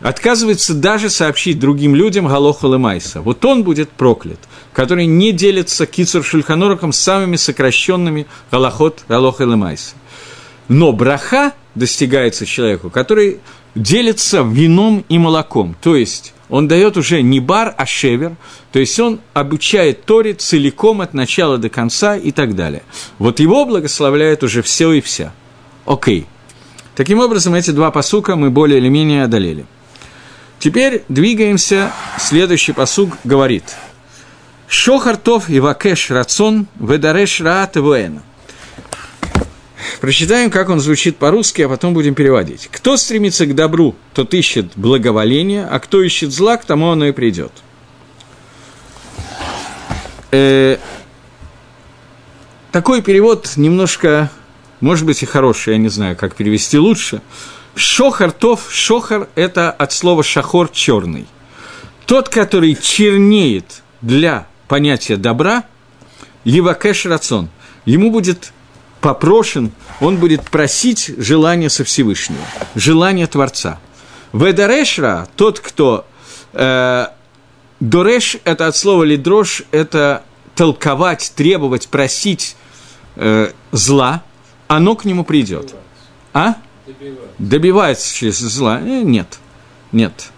отказывается 0.00 0.72
даже 0.72 1.10
сообщить 1.10 1.58
другим 1.58 1.94
людям 1.94 2.26
Галоху 2.26 2.66
Лемайса. 2.66 3.20
Вот 3.20 3.44
он 3.44 3.62
будет 3.62 3.90
проклят, 3.90 4.38
который 4.72 5.04
не 5.04 5.32
делится 5.32 5.84
Кицур 5.84 6.24
Шульханороком 6.24 6.94
самыми 6.94 7.36
сокращенными 7.36 8.26
Галахот 8.50 9.04
Галоха 9.06 9.44
Лемайса. 9.44 9.96
Но 10.68 10.92
браха 10.92 11.52
достигается 11.74 12.46
человеку, 12.46 12.90
который 12.90 13.40
делится 13.74 14.42
вином 14.42 15.04
и 15.08 15.18
молоком, 15.18 15.76
то 15.80 15.96
есть 15.96 16.34
он 16.48 16.68
дает 16.68 16.96
уже 16.96 17.22
не 17.22 17.40
бар, 17.40 17.74
а 17.76 17.86
шевер, 17.86 18.36
то 18.70 18.78
есть 18.78 18.98
он 19.00 19.20
обучает 19.32 20.04
Торе 20.04 20.34
целиком 20.34 21.00
от 21.00 21.14
начала 21.14 21.58
до 21.58 21.68
конца 21.68 22.16
и 22.16 22.30
так 22.32 22.54
далее. 22.54 22.82
Вот 23.18 23.40
его 23.40 23.64
благословляет 23.64 24.42
уже 24.44 24.62
все 24.62 24.92
и 24.92 25.00
вся. 25.00 25.32
Окей. 25.86 26.26
Таким 26.94 27.18
образом, 27.18 27.54
эти 27.54 27.70
два 27.70 27.90
посука 27.90 28.36
мы 28.36 28.50
более 28.50 28.78
или 28.78 28.88
менее 28.88 29.24
одолели. 29.24 29.66
Теперь 30.60 31.02
двигаемся. 31.08 31.92
Следующий 32.18 32.72
посук 32.72 33.18
говорит. 33.24 33.64
Шохартов 34.68 35.50
и 35.50 35.60
вакеш 35.60 36.10
рацон 36.10 36.66
ведареш 36.78 37.40
раат 37.40 37.76
Прочитаем, 40.00 40.50
как 40.50 40.68
он 40.68 40.80
звучит 40.80 41.16
по-русски, 41.16 41.62
а 41.62 41.68
потом 41.68 41.94
будем 41.94 42.14
переводить. 42.14 42.68
Кто 42.70 42.96
стремится 42.96 43.46
к 43.46 43.54
добру, 43.54 43.94
тот 44.12 44.34
ищет 44.34 44.72
благоволение, 44.76 45.66
а 45.66 45.78
кто 45.78 46.02
ищет 46.02 46.32
зла, 46.32 46.56
к 46.56 46.64
тому 46.64 46.90
оно 46.90 47.06
и 47.06 47.12
придет. 47.12 47.52
Э, 50.30 50.78
такой 52.72 53.02
перевод 53.02 53.52
немножко, 53.56 54.30
может 54.80 55.06
быть, 55.06 55.22
и 55.22 55.26
хороший, 55.26 55.74
я 55.74 55.78
не 55.78 55.88
знаю, 55.88 56.16
как 56.16 56.34
перевести 56.34 56.78
лучше. 56.78 57.22
Шохартов, 57.76 58.68
шохар– 58.70 59.28
это 59.34 59.70
от 59.70 59.92
слова 59.92 60.22
шахор– 60.22 60.68
черный. 60.72 61.26
Тот, 62.06 62.28
который 62.28 62.74
чернеет 62.74 63.82
для 64.00 64.46
понятия 64.68 65.16
добра, 65.16 65.64
ливакеш 66.44 67.06
рацион, 67.06 67.48
ему 67.84 68.10
будет 68.10 68.52
попрошен, 69.04 69.70
он 70.00 70.16
будет 70.16 70.48
просить 70.48 71.12
желание 71.18 71.68
со 71.68 71.84
Всевышнего, 71.84 72.40
желание 72.74 73.26
Творца. 73.26 73.78
Ведарешра, 74.32 75.28
тот, 75.36 75.60
кто... 75.60 76.06
Э, 76.54 77.08
дореш– 77.80 78.38
это 78.44 78.66
от 78.66 78.76
слова 78.76 79.02
лидрош, 79.02 79.64
это 79.72 80.22
толковать, 80.54 81.34
требовать, 81.36 81.88
просить 81.88 82.56
э, 83.16 83.52
зла, 83.72 84.22
оно 84.68 84.96
к 84.96 85.04
нему 85.04 85.22
придет. 85.22 85.74
А? 86.32 86.54
Добивается. 86.86 87.34
Добивается 87.38 88.14
через 88.14 88.38
зла? 88.38 88.80
Э, 88.80 89.02
нет. 89.02 89.38
Нет. 89.92 90.30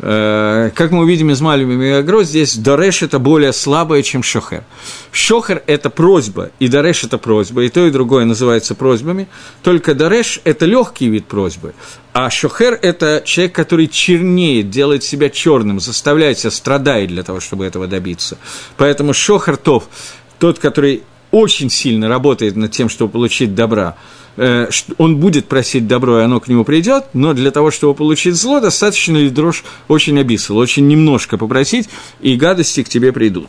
Э, 0.00 0.70
как 0.74 0.92
мы 0.92 1.00
увидим 1.00 1.30
из 1.30 1.40
Мальбима 1.40 1.84
и 1.84 1.90
Агро, 1.90 2.22
здесь 2.22 2.56
Дореш– 2.56 3.02
это 3.02 3.18
более 3.18 3.52
слабое, 3.52 4.02
чем 4.02 4.22
Шохер. 4.22 4.62
Шохер– 5.10 5.62
это 5.66 5.90
просьба, 5.90 6.50
и 6.60 6.68
Дореш– 6.68 7.04
это 7.04 7.18
просьба, 7.18 7.64
и 7.64 7.68
то, 7.68 7.84
и 7.86 7.90
другое 7.90 8.24
называется 8.24 8.74
просьбами. 8.74 9.26
Только 9.62 9.94
Дореш– 9.94 10.40
это 10.44 10.66
легкий 10.66 11.08
вид 11.08 11.26
просьбы, 11.26 11.74
а 12.12 12.30
Шохер– 12.30 12.78
это 12.82 13.22
человек, 13.24 13.54
который 13.54 13.88
чернеет, 13.88 14.70
делает 14.70 15.02
себя 15.02 15.30
черным, 15.30 15.80
заставляет 15.80 16.38
себя 16.38 16.52
страдать 16.52 17.08
для 17.08 17.24
того, 17.24 17.40
чтобы 17.40 17.64
этого 17.64 17.88
добиться. 17.88 18.38
Поэтому 18.76 19.12
Шохер 19.12 19.56
тот, 19.56 20.58
который 20.60 21.02
очень 21.30 21.70
сильно 21.70 22.08
работает 22.08 22.56
над 22.56 22.72
тем, 22.72 22.88
чтобы 22.88 23.12
получить 23.12 23.54
добра– 23.54 23.96
Э, 24.38 24.68
он 24.98 25.16
будет 25.16 25.48
просить 25.48 25.88
добро, 25.88 26.20
и 26.20 26.22
оно 26.22 26.38
к 26.38 26.46
нему 26.46 26.64
придет, 26.64 27.06
но 27.12 27.34
для 27.34 27.50
того, 27.50 27.72
чтобы 27.72 27.94
получить 27.94 28.36
зло, 28.36 28.60
достаточно 28.60 29.16
ли 29.16 29.30
дрожь 29.30 29.64
очень 29.88 30.18
обисал, 30.20 30.56
очень 30.58 30.86
немножко 30.86 31.36
попросить, 31.36 31.88
и 32.20 32.36
гадости 32.36 32.84
к 32.84 32.88
тебе 32.88 33.12
придут. 33.12 33.48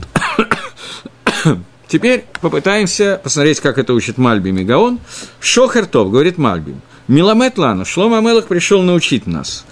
Теперь 1.88 2.26
попытаемся 2.42 3.22
посмотреть, 3.24 3.60
как 3.60 3.78
это 3.78 3.94
учит 3.94 4.18
Мальби 4.18 4.50
Мегаон. 4.50 5.00
Шохертов, 5.40 6.10
говорит 6.10 6.40
Мальби. 6.40 6.76
Миламет 7.08 7.60
Лану, 7.60 7.86
Шлома 7.86 8.18
Амелах 8.18 8.48
пришел 8.48 8.82
научить 8.82 9.28
нас. 9.28 9.66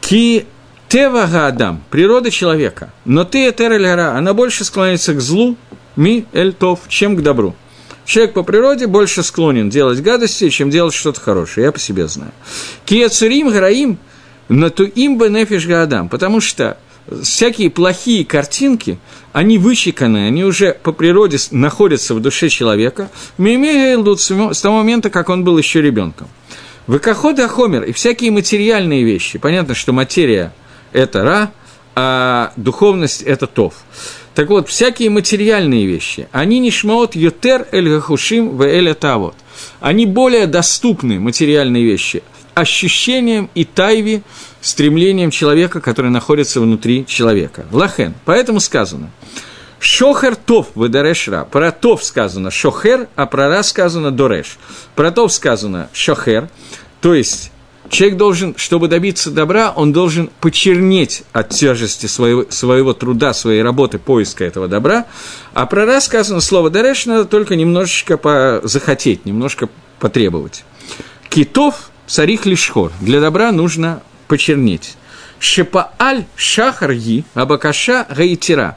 Ки 0.00 0.46
Тева 0.88 1.24
Адам, 1.46 1.82
природа 1.90 2.30
человека, 2.30 2.90
но 3.04 3.24
ты 3.24 3.50
Этерель 3.50 3.86
она 3.86 4.32
больше 4.32 4.64
склоняется 4.64 5.12
к 5.12 5.20
злу, 5.20 5.54
ми 5.96 6.24
эль 6.32 6.54
тов, 6.54 6.80
чем 6.88 7.14
к 7.14 7.22
добру. 7.22 7.54
Человек 8.06 8.32
по 8.32 8.42
природе 8.42 8.86
больше 8.86 9.22
склонен 9.22 9.68
делать 9.68 10.00
гадости, 10.00 10.48
чем 10.48 10.70
делать 10.70 10.94
что-то 10.94 11.20
хорошее, 11.20 11.66
я 11.66 11.72
по 11.72 11.78
себе 11.78 12.08
знаю. 12.08 12.32
Киецурим 12.86 13.50
граим 13.50 13.98
натуим 14.48 15.18
бенефиш 15.18 15.66
гадам, 15.66 16.08
потому 16.08 16.40
что 16.40 16.78
всякие 17.22 17.68
плохие 17.68 18.24
картинки, 18.24 18.98
они 19.34 19.58
вычеканы, 19.58 20.26
они 20.26 20.42
уже 20.42 20.72
по 20.72 20.92
природе 20.92 21.36
находятся 21.50 22.14
в 22.14 22.20
душе 22.20 22.48
человека, 22.48 23.10
с 23.36 24.60
того 24.62 24.76
момента, 24.78 25.10
как 25.10 25.28
он 25.28 25.44
был 25.44 25.58
еще 25.58 25.82
ребенком. 25.82 26.28
Выкоход 26.86 27.38
и 27.40 27.46
хомер, 27.46 27.82
и 27.82 27.92
всякие 27.92 28.30
материальные 28.30 29.04
вещи. 29.04 29.38
Понятно, 29.38 29.74
что 29.74 29.92
материя– 29.92 30.54
это 30.92 31.22
ра, 31.22 31.52
а 31.94 32.52
духовность– 32.56 33.22
это 33.26 33.46
тов. 33.46 33.74
Так 34.34 34.50
вот, 34.50 34.68
всякие 34.68 35.10
материальные 35.10 35.86
вещи, 35.86 36.28
они 36.30 36.60
не 36.60 36.70
шмаот 36.70 37.16
ютер 37.16 37.66
эль 37.72 37.88
гахушим 37.88 38.56
в 38.56 38.62
эль 38.62 38.94
тавот. 38.94 39.34
Они 39.80 40.06
более 40.06 40.46
доступны, 40.46 41.18
материальные 41.18 41.84
вещи, 41.84 42.22
ощущением 42.54 43.50
и 43.54 43.64
тайви, 43.64 44.22
стремлением 44.60 45.30
человека, 45.30 45.80
который 45.80 46.10
находится 46.10 46.60
внутри 46.60 47.04
человека. 47.06 47.66
Лахен. 47.72 48.14
Поэтому 48.24 48.60
сказано, 48.60 49.10
Шохер 49.80 50.34
тов 50.34 50.68
выдарешра. 50.74 51.44
Про 51.44 51.70
тов 51.70 52.02
сказано 52.02 52.50
шохер, 52.50 53.08
а 53.14 53.26
про 53.26 53.48
ра 53.48 53.62
сказано 53.62 54.10
дореш. 54.10 54.58
Про 54.94 55.12
тов 55.12 55.32
сказано 55.32 55.88
шохер, 55.92 56.48
то 57.00 57.14
есть 57.14 57.52
Человек 57.90 58.18
должен, 58.18 58.54
чтобы 58.56 58.88
добиться 58.88 59.30
добра, 59.30 59.72
он 59.74 59.92
должен 59.92 60.30
почернеть 60.40 61.22
от 61.32 61.50
тяжести 61.50 62.06
своего, 62.06 62.46
своего 62.50 62.92
труда, 62.92 63.32
своей 63.32 63.62
работы, 63.62 63.98
поиска 63.98 64.44
этого 64.44 64.68
добра. 64.68 65.06
А 65.54 65.66
про 65.66 65.86
раз 65.86 66.06
сказано 66.06 66.40
слово 66.40 66.70
«дареш» 66.70 67.06
надо 67.06 67.24
только 67.24 67.56
немножечко 67.56 68.60
захотеть, 68.62 69.24
немножко 69.24 69.68
потребовать. 69.98 70.64
Китов 71.30 71.90
царих 72.06 72.46
лишхор. 72.46 72.92
Для 73.00 73.20
добра 73.20 73.52
нужно 73.52 74.02
почернеть. 74.26 74.96
Шепааль 75.38 76.24
шахар 76.36 76.94
ги, 76.94 77.24
абакаша 77.34 78.06
гаитира. 78.10 78.76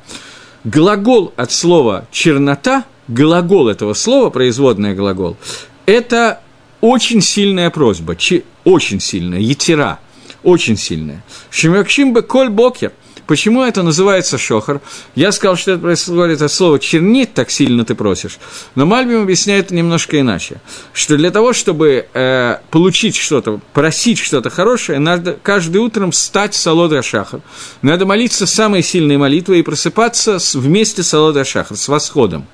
Глагол 0.63 1.33
от 1.37 1.51
слова 1.51 2.05
чернота, 2.11 2.85
глагол 3.07 3.67
этого 3.67 3.93
слова, 3.93 4.29
производный 4.29 4.93
глагол, 4.93 5.37
это 5.85 6.39
очень 6.81 7.21
сильная 7.21 7.69
просьба, 7.69 8.15
чи, 8.15 8.43
очень 8.63 8.99
сильная, 8.99 9.39
етира, 9.39 9.99
очень 10.43 10.77
сильная. 10.77 11.23
Шимакшим 11.49 12.13
бы 12.13 12.21
коль 12.23 12.49
бокер. 12.49 12.91
Почему 13.27 13.63
это 13.63 13.81
называется 13.81 14.37
шохар? 14.37 14.81
Я 15.15 15.31
сказал, 15.31 15.55
что 15.55 15.71
это 15.71 15.81
происходит 15.81 16.41
от 16.41 16.51
слова 16.51 16.79
«чернить» 16.79 17.33
так 17.33 17.49
сильно 17.49 17.85
ты 17.85 17.95
просишь. 17.95 18.39
Но 18.75 18.85
Мальбим 18.85 19.21
объясняет 19.21 19.67
это 19.67 19.75
немножко 19.75 20.19
иначе. 20.19 20.59
Что 20.91 21.15
для 21.15 21.31
того, 21.31 21.53
чтобы 21.53 22.07
э, 22.13 22.57
получить 22.71 23.15
что-то, 23.15 23.61
просить 23.73 24.17
что-то 24.17 24.49
хорошее, 24.49 24.99
надо 24.99 25.37
каждое 25.41 25.79
утром 25.79 26.11
встать 26.11 26.55
с 26.55 26.67
Алодра 26.67 27.01
Шахар. 27.01 27.39
Надо 27.81 28.05
молиться 28.05 28.45
самой 28.45 28.83
сильной 28.83 29.15
молитвой 29.15 29.59
и 29.59 29.63
просыпаться 29.63 30.37
вместе 30.55 31.01
с 31.01 31.13
Алодра 31.13 31.45
Шахар, 31.45 31.77
с 31.77 31.87
восходом 31.87 32.47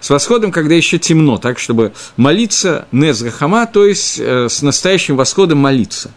с 0.00 0.10
восходом, 0.10 0.50
когда 0.50 0.74
еще 0.74 0.98
темно, 0.98 1.38
так, 1.38 1.58
чтобы 1.58 1.92
молиться 2.16 2.86
Незгахама, 2.90 3.66
то 3.66 3.84
есть 3.84 4.18
э, 4.18 4.48
с 4.48 4.62
настоящим 4.62 5.16
восходом 5.16 5.58
молиться. 5.58 6.10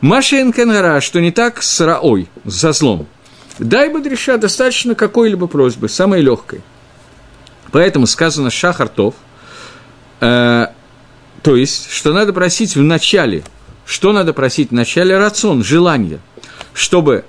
Маша 0.00 0.40
Энкенгара, 0.40 1.00
что 1.00 1.20
не 1.20 1.30
так 1.30 1.62
с 1.62 1.80
Раой, 1.80 2.28
со 2.48 2.72
злом. 2.72 3.06
Дай 3.58 3.88
Бадриша 3.88 4.38
достаточно 4.38 4.94
какой-либо 4.94 5.46
просьбы, 5.46 5.88
самой 5.88 6.20
легкой. 6.20 6.60
Поэтому 7.72 8.06
сказано 8.06 8.50
Шахартов, 8.50 9.14
э, 10.20 10.66
то 11.42 11.56
есть, 11.56 11.90
что 11.90 12.12
надо 12.12 12.32
просить 12.32 12.76
в 12.76 12.82
начале, 12.82 13.42
что 13.84 14.12
надо 14.12 14.32
просить 14.32 14.70
в 14.70 14.74
начале 14.74 15.18
рацион, 15.18 15.64
желание, 15.64 16.20
чтобы 16.72 17.24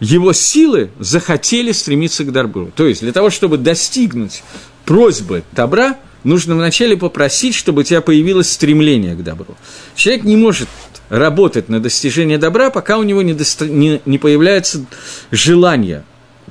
его 0.00 0.32
силы 0.32 0.90
захотели 0.98 1.72
стремиться 1.72 2.24
к 2.24 2.32
добру. 2.32 2.70
То 2.74 2.86
есть, 2.86 3.00
для 3.00 3.12
того, 3.12 3.30
чтобы 3.30 3.58
достигнуть 3.58 4.42
просьбы 4.88 5.42
добра, 5.52 5.98
нужно 6.24 6.54
вначале 6.54 6.96
попросить, 6.96 7.54
чтобы 7.54 7.82
у 7.82 7.84
тебя 7.84 8.00
появилось 8.00 8.50
стремление 8.50 9.14
к 9.14 9.22
добру. 9.22 9.54
Человек 9.94 10.24
не 10.24 10.34
может 10.34 10.70
работать 11.10 11.68
на 11.68 11.78
достижение 11.78 12.38
добра, 12.38 12.70
пока 12.70 12.96
у 12.96 13.02
него 13.02 13.20
не, 13.20 13.34
досто... 13.34 13.66
не, 13.66 14.00
не 14.06 14.16
появляется 14.16 14.86
желание 15.30 16.04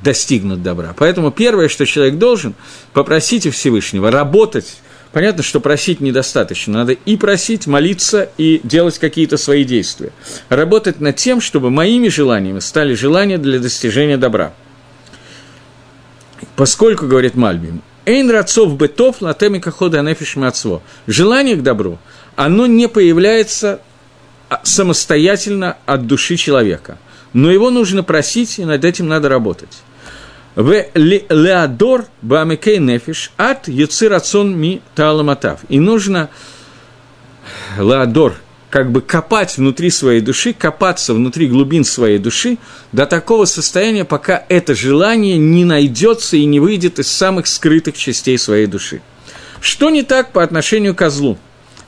достигнут 0.04 0.62
добра. 0.62 0.94
Поэтому 0.96 1.32
первое, 1.32 1.68
что 1.68 1.88
человек 1.88 2.20
должен, 2.20 2.54
попросить 2.94 3.48
у 3.48 3.52
Всевышнего 3.52 4.12
работать. 4.12 4.78
Понятно, 5.14 5.42
что 5.42 5.60
просить 5.60 6.00
недостаточно. 6.00 6.74
Надо 6.74 6.92
и 6.92 7.18
просить, 7.18 7.66
молиться, 7.66 8.30
и 8.38 8.62
делать 8.64 9.00
какие-то 9.00 9.38
свои 9.38 9.64
действия. 9.64 10.12
Работать 10.50 11.00
над 11.00 11.16
тем, 11.16 11.42
чтобы 11.42 11.72
моими 11.72 12.08
желаниями 12.10 12.60
стали 12.60 12.94
желания 12.94 13.40
для 13.40 13.58
достижения 13.58 14.18
добра. 14.18 14.54
Поскольку, 16.56 17.08
говорит 17.08 17.34
Мальбим, 17.34 17.82
Эйн 18.08 18.32
рацов 18.32 18.78
бытов 18.78 19.22
латемика 19.22 19.70
хода 19.70 20.02
нефиш 20.02 20.38
мацво. 20.38 20.82
Желание 21.08 21.58
к 21.58 21.62
добру, 21.62 22.00
оно 22.38 22.66
не 22.66 22.88
появляется 22.88 23.82
а, 24.48 24.62
самостоятельно 24.64 25.76
от 25.86 26.08
души 26.08 26.38
человека. 26.38 27.00
Но 27.34 27.52
его 27.52 27.70
нужно 27.70 28.04
просить, 28.04 28.60
и 28.60 28.66
над 28.66 28.86
этим 28.86 29.10
надо 29.10 29.28
работать. 29.28 29.80
В 30.56 30.86
леадор 30.96 32.06
бамекей 32.22 32.80
нефиш 32.80 33.34
от 33.36 33.68
юцирацон 33.68 34.58
ми 34.58 34.82
таламатав. 34.96 35.60
И 35.68 35.78
нужно 35.78 36.30
леадор, 37.78 38.36
как 38.70 38.92
бы 38.92 39.02
копать 39.02 39.58
внутри 39.58 39.90
своей 39.90 40.22
души, 40.22 40.54
копаться 40.54 41.14
внутри 41.14 41.48
глубин 41.48 41.86
своей 41.86 42.18
души 42.18 42.58
до 42.92 43.06
такого 43.06 43.46
состояния, 43.46 44.04
пока 44.04 44.44
это 44.50 44.76
желание 44.76 45.38
не 45.38 45.64
найдется 45.64 46.36
и 46.38 46.46
не 46.46 46.60
выйдет 46.60 47.00
из 47.00 47.08
самых 47.08 47.48
скрытых 47.48 47.98
частей 47.98 48.38
своей 48.38 48.68
души. 48.68 49.02
Что 49.62 49.90
не 49.90 50.04
так 50.04 50.34
по 50.34 50.44
отношению 50.44 50.96
к 50.96 51.10
злу? 51.10 51.38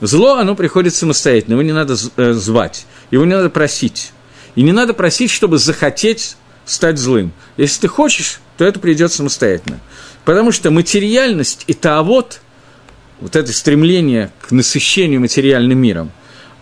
Зло, 0.02 0.36
оно 0.36 0.56
приходит 0.56 0.96
самостоятельно, 0.96 1.54
его 1.54 1.62
не 1.62 1.74
надо 1.74 1.98
э, 2.16 2.32
звать, 2.32 2.86
его 3.12 3.26
не 3.26 3.36
надо 3.36 3.50
просить. 3.50 4.14
И 4.56 4.62
не 4.62 4.72
надо 4.72 4.94
просить, 4.94 5.30
чтобы 5.30 5.58
захотеть 5.58 6.38
стать 6.66 6.98
злым. 6.98 7.34
Если 7.58 7.82
ты 7.82 7.88
хочешь, 7.88 8.40
то 8.58 8.64
это 8.64 8.80
придет 8.80 9.12
самостоятельно. 9.12 9.80
Потому 10.24 10.52
что 10.52 10.72
материальность 10.72 11.66
и 11.68 11.74
таавот, 11.74 12.42
вот 13.20 13.36
это 13.36 13.52
стремление 13.52 14.32
к 14.42 14.52
насыщению 14.52 15.20
материальным 15.20 15.78
миром, 15.78 16.12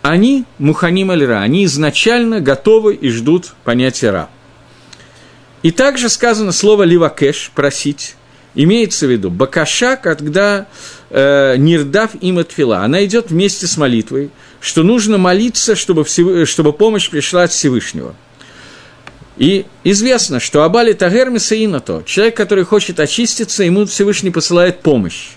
они 0.01 0.45
муханим 0.57 1.11
аль 1.11 1.25
они 1.33 1.65
изначально 1.65 2.39
готовы 2.39 2.95
и 2.95 3.09
ждут 3.09 3.53
понятия 3.63 4.11
ра. 4.11 4.29
И 5.63 5.71
также 5.71 6.09
сказано 6.09 6.51
слово 6.51 6.83
ливакеш, 6.83 7.51
просить, 7.53 8.15
имеется 8.55 9.07
в 9.07 9.11
виду 9.11 9.29
бакаша, 9.29 9.97
когда 9.97 10.67
э, 11.09 11.55
нирдав 11.57 12.11
им 12.21 12.37
отфила, 12.37 12.79
она 12.79 13.03
идет 13.05 13.31
вместе 13.31 13.67
с 13.67 13.77
молитвой, 13.77 14.29
что 14.61 14.83
нужно 14.83 15.17
молиться, 15.17 15.75
чтобы, 15.75 16.03
всев... 16.03 16.47
чтобы 16.47 16.73
помощь 16.73 17.09
пришла 17.09 17.43
от 17.43 17.51
Всевышнего– 17.51 18.15
и 19.37 19.65
известно, 19.83 20.39
что 20.39 20.63
Абали 20.63 20.93
Тагермиса 20.93 21.63
Инато, 21.63 22.03
человек, 22.05 22.35
который 22.35 22.63
хочет 22.63 22.99
очиститься, 22.99 23.63
ему 23.63 23.85
Всевышний 23.85 24.31
посылает 24.31 24.81
помощь. 24.81 25.29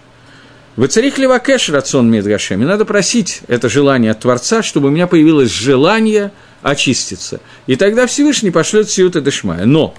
Вы 0.81 0.87
царих 0.87 1.19
Левакеш 1.19 1.69
рацион 1.69 2.11
Мидгашем, 2.11 2.63
и 2.63 2.65
надо 2.65 2.87
просить 2.87 3.43
это 3.49 3.69
желание 3.69 4.13
от 4.13 4.21
Творца, 4.21 4.63
чтобы 4.63 4.89
у 4.89 4.91
меня 4.91 5.07
появилось 5.07 5.51
желание 5.51 6.33
очиститься. 6.63 7.43
И 7.67 7.77
тогда 7.77 8.07
Всевышний 8.07 8.51
пошлет 8.51 8.89
Сиута 8.89 9.21
Дешмая. 9.21 9.67
Но 9.67 9.93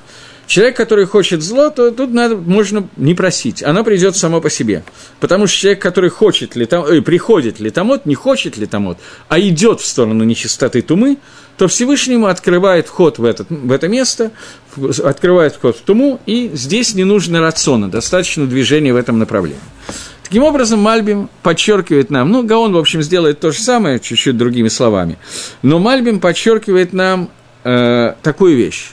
человек, 0.47 0.75
который 0.75 1.05
хочет 1.05 1.43
зло, 1.43 1.69
то 1.69 1.91
тут 1.91 2.11
надо, 2.11 2.35
можно 2.35 2.89
не 2.97 3.13
просить, 3.13 3.61
оно 3.61 3.83
придет 3.83 4.17
само 4.17 4.41
по 4.41 4.49
себе. 4.49 4.83
Потому 5.19 5.45
что 5.45 5.55
человек, 5.59 5.83
который 5.83 6.09
хочет 6.09 6.55
летомот, 6.55 6.89
э, 6.89 7.01
приходит 7.03 7.59
летомот, 7.59 8.07
не 8.07 8.15
хочет 8.15 8.57
летомот, 8.57 8.97
а 9.29 9.39
идет 9.39 9.81
в 9.81 9.85
сторону 9.85 10.23
нечистоты 10.23 10.81
тумы, 10.81 11.19
то 11.57 11.67
Всевышнему 11.67 12.25
открывает 12.25 12.87
вход 12.87 13.19
в, 13.19 13.25
этот, 13.25 13.51
в 13.51 13.71
это 13.71 13.87
место, 13.87 14.31
открывает 15.03 15.53
вход 15.53 15.77
в 15.77 15.81
туму, 15.81 16.19
и 16.25 16.49
здесь 16.55 16.95
не 16.95 17.03
нужно 17.03 17.39
рациона, 17.39 17.87
достаточно 17.87 18.47
движения 18.47 18.93
в 18.93 18.97
этом 18.97 19.19
направлении. 19.19 19.61
Таким 20.31 20.43
образом, 20.43 20.79
Мальбим 20.79 21.29
подчеркивает 21.43 22.09
нам, 22.09 22.31
ну, 22.31 22.41
Гаон, 22.43 22.71
в 22.71 22.77
общем, 22.77 23.01
сделает 23.01 23.41
то 23.41 23.51
же 23.51 23.59
самое, 23.59 23.99
чуть-чуть 23.99 24.37
другими 24.37 24.69
словами, 24.69 25.17
но 25.61 25.77
Мальбим 25.77 26.21
подчеркивает 26.21 26.93
нам 26.93 27.29
э, 27.65 28.13
такую 28.23 28.55
вещь, 28.55 28.91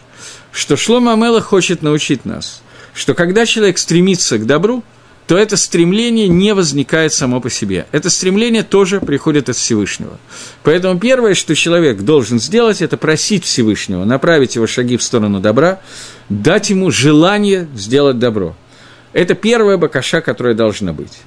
что 0.51 0.77
Шлома 0.77 1.13
Амела 1.13 1.41
хочет 1.41 1.81
научить 1.81 2.25
нас, 2.25 2.61
что 2.93 3.15
когда 3.15 3.47
человек 3.47 3.79
стремится 3.79 4.37
к 4.39 4.47
добру– 4.47 4.83
то 5.29 5.37
это 5.37 5.59
стремление 5.59 6.27
не 6.27 6.55
возникает 6.55 7.13
само 7.13 7.43
по 7.43 7.51
себе. 7.51 7.87
Это 7.93 8.09
стремление 8.09 8.63
тоже 8.63 8.99
приходит 8.99 9.51
от 9.51 9.57
Всевышнего. 9.57 10.19
Поэтому 10.63 10.99
первое, 10.99 11.35
что 11.35 11.55
человек 11.55 12.01
должен 12.01 12.41
сделать, 12.41 12.81
это 12.81 12.97
просить 12.97 13.45
Всевышнего, 13.45 14.05
направить 14.05 14.55
его 14.55 14.67
шаги 14.67 14.97
в 14.97 15.03
сторону 15.03 15.39
добра, 15.39 15.81
дать 16.31 16.71
ему 16.71 16.91
желание 16.91 17.69
сделать 17.75 18.19
добро. 18.19 18.57
Это 19.13 19.35
первая 19.35 19.77
бакаша, 19.77 20.21
которая 20.21 20.55
должна 20.55 20.93
быть. 20.93 21.19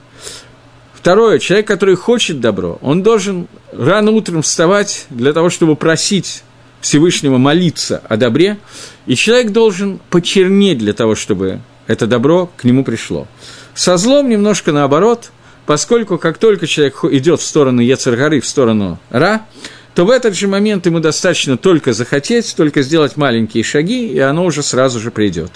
Второе, 0.93 1.39
человек, 1.39 1.67
который 1.67 1.95
хочет 1.95 2.39
добро, 2.39 2.77
он 2.81 3.01
должен 3.01 3.47
рано 3.71 4.11
утром 4.11 4.43
вставать 4.43 5.07
для 5.09 5.33
того, 5.33 5.49
чтобы 5.49 5.75
просить 5.75 6.43
Всевышнего 6.79 7.37
молиться 7.37 8.03
о 8.07 8.17
добре, 8.17 8.57
и 9.07 9.15
человек 9.15 9.51
должен 9.51 9.99
почернеть 10.09 10.77
для 10.77 10.93
того, 10.93 11.15
чтобы 11.15 11.59
это 11.87 12.05
добро 12.05 12.51
к 12.55 12.63
нему 12.63 12.83
пришло. 12.83 13.27
Со 13.73 13.97
злом 13.97 14.29
немножко 14.29 14.71
наоборот, 14.71 15.31
поскольку 15.65 16.17
как 16.17 16.37
только 16.37 16.67
человек 16.67 17.03
идет 17.05 17.39
в 17.39 17.45
сторону 17.45 17.81
Ецаргары, 17.81 18.39
в 18.39 18.45
сторону 18.45 18.99
Ра, 19.09 19.41
то 19.95 20.05
в 20.05 20.09
этот 20.09 20.35
же 20.35 20.47
момент 20.47 20.85
ему 20.85 20.99
достаточно 20.99 21.57
только 21.57 21.93
захотеть, 21.93 22.53
только 22.55 22.81
сделать 22.81 23.17
маленькие 23.17 23.63
шаги, 23.63 24.07
и 24.07 24.19
оно 24.19 24.45
уже 24.45 24.63
сразу 24.63 24.99
же 24.99 25.11
придет. 25.11 25.51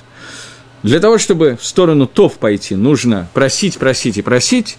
Для 0.85 0.99
того, 0.99 1.17
чтобы 1.17 1.57
в 1.59 1.65
сторону 1.65 2.05
Тов 2.05 2.37
пойти, 2.37 2.75
нужно 2.75 3.27
просить, 3.33 3.79
просить 3.79 4.17
и 4.17 4.21
просить, 4.21 4.77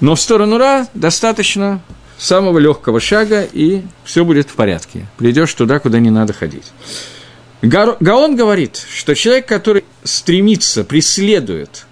но 0.00 0.16
в 0.16 0.20
сторону 0.20 0.58
Ра 0.58 0.88
достаточно 0.94 1.80
самого 2.18 2.58
легкого 2.58 2.98
шага, 2.98 3.44
и 3.44 3.82
все 4.02 4.24
будет 4.24 4.50
в 4.50 4.54
порядке. 4.54 5.06
Придешь 5.16 5.54
туда, 5.54 5.78
куда 5.78 6.00
не 6.00 6.10
надо 6.10 6.32
ходить. 6.32 6.72
Гаон 7.62 8.34
говорит, 8.34 8.84
что 8.92 9.14
человек, 9.14 9.46
который 9.46 9.84
стремится, 10.02 10.82
преследует 10.82 11.86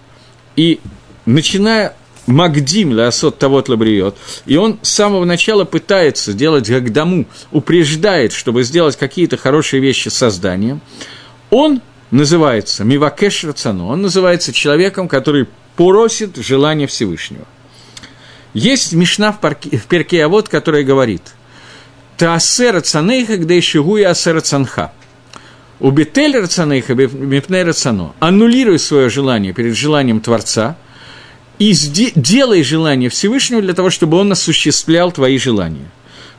и 0.57 0.81
начиная 1.25 1.95
Магдим 2.25 2.91
Леосот 2.91 3.39
Тавот 3.39 3.69
Лабриот, 3.69 4.17
и 4.45 4.57
он 4.57 4.77
с 4.81 4.89
самого 4.89 5.23
начала 5.23 5.63
пытается 5.63 6.33
делать 6.33 6.69
Гагдаму, 6.69 7.25
упреждает, 7.53 8.33
чтобы 8.33 8.63
сделать 8.63 8.97
какие-то 8.97 9.37
хорошие 9.37 9.81
вещи 9.81 10.09
с 10.09 10.15
созданием, 10.15 10.81
он 11.49 11.79
называется 12.11 12.83
Мивакеш 12.83 13.43
Рацано, 13.43 13.87
он 13.87 14.01
называется 14.01 14.53
человеком, 14.53 15.07
который 15.07 15.47
просит 15.75 16.37
желания 16.37 16.87
Всевышнего. 16.87 17.45
Есть 18.53 18.93
Мишна 18.93 19.31
в, 19.31 19.39
парке, 19.39 19.77
в 19.77 19.85
Перке 19.85 20.23
Авод, 20.23 20.49
которая 20.49 20.83
говорит 20.83 21.21
«Таасе 22.17 22.71
рацанейха, 22.71 23.37
где 23.37 23.61
шигуя 23.61 24.09
асе 24.09 24.31
рацанха». 24.31 24.93
Убитель 25.79 26.37
рационейха 26.37 26.95
мипней 26.95 27.63
рациано. 27.63 28.13
Аннулируй 28.19 28.79
свое 28.79 29.09
желание 29.09 29.53
перед 29.53 29.75
желанием 29.75 30.21
Творца 30.21 30.75
и 31.59 31.71
делай 31.73 32.63
желание 32.63 33.09
Всевышнего 33.09 33.61
для 33.61 33.73
того, 33.73 33.91
чтобы 33.91 34.17
он 34.17 34.31
осуществлял 34.31 35.11
твои 35.11 35.37
желания. 35.37 35.85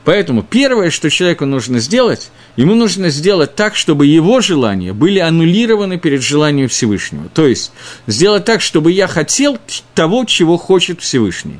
Поэтому 0.05 0.43
первое, 0.43 0.91
что 0.91 1.09
человеку 1.09 1.45
нужно 1.45 1.79
сделать, 1.79 2.31
ему 2.55 2.73
нужно 2.73 3.09
сделать 3.09 3.55
так, 3.55 3.75
чтобы 3.75 4.05
его 4.05 4.41
желания 4.41 4.93
были 4.93 5.19
аннулированы 5.19 5.97
перед 5.97 6.21
желанием 6.21 6.67
Всевышнего. 6.67 7.29
То 7.33 7.45
есть 7.45 7.71
сделать 8.07 8.45
так, 8.45 8.61
чтобы 8.61 8.91
я 8.91 9.07
хотел 9.07 9.57
того, 9.93 10.25
чего 10.25 10.57
хочет 10.57 11.01
Всевышний. 11.01 11.59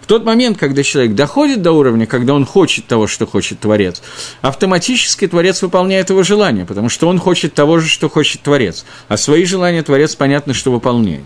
В 0.00 0.06
тот 0.06 0.24
момент, 0.24 0.56
когда 0.56 0.82
человек 0.82 1.14
доходит 1.14 1.62
до 1.62 1.72
уровня, 1.72 2.06
когда 2.06 2.32
он 2.32 2.46
хочет 2.46 2.86
того, 2.86 3.06
что 3.06 3.26
хочет 3.26 3.60
Творец, 3.60 4.02
автоматически 4.40 5.26
Творец 5.26 5.62
выполняет 5.62 6.10
его 6.10 6.22
желание, 6.22 6.64
потому 6.64 6.88
что 6.88 7.08
он 7.08 7.18
хочет 7.18 7.54
того 7.54 7.78
же, 7.80 7.88
что 7.88 8.08
хочет 8.08 8.40
Творец. 8.42 8.84
А 9.08 9.16
свои 9.16 9.44
желания 9.44 9.82
Творец, 9.82 10.14
понятно, 10.14 10.54
что 10.54 10.70
выполняет. 10.70 11.24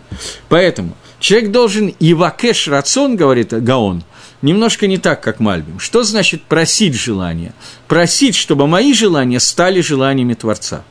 Поэтому 0.49 0.97
человек 1.19 1.51
должен 1.51 1.95
«ивакеш 2.01 2.69
рацион», 2.69 3.17
говорит 3.17 3.53
Гаон, 3.53 4.03
немножко 4.43 4.87
не 4.87 4.99
так, 4.99 5.23
как 5.23 5.41
Мальбим. 5.41 5.79
Что 5.79 6.03
значит 6.03 6.43
просить 6.43 6.95
желания? 6.95 7.53
Просить, 7.89 8.35
чтобы 8.35 8.67
мои 8.67 8.95
желания 8.95 9.41
стали 9.41 9.81
желаниями 9.81 10.35
Творца. 10.35 10.85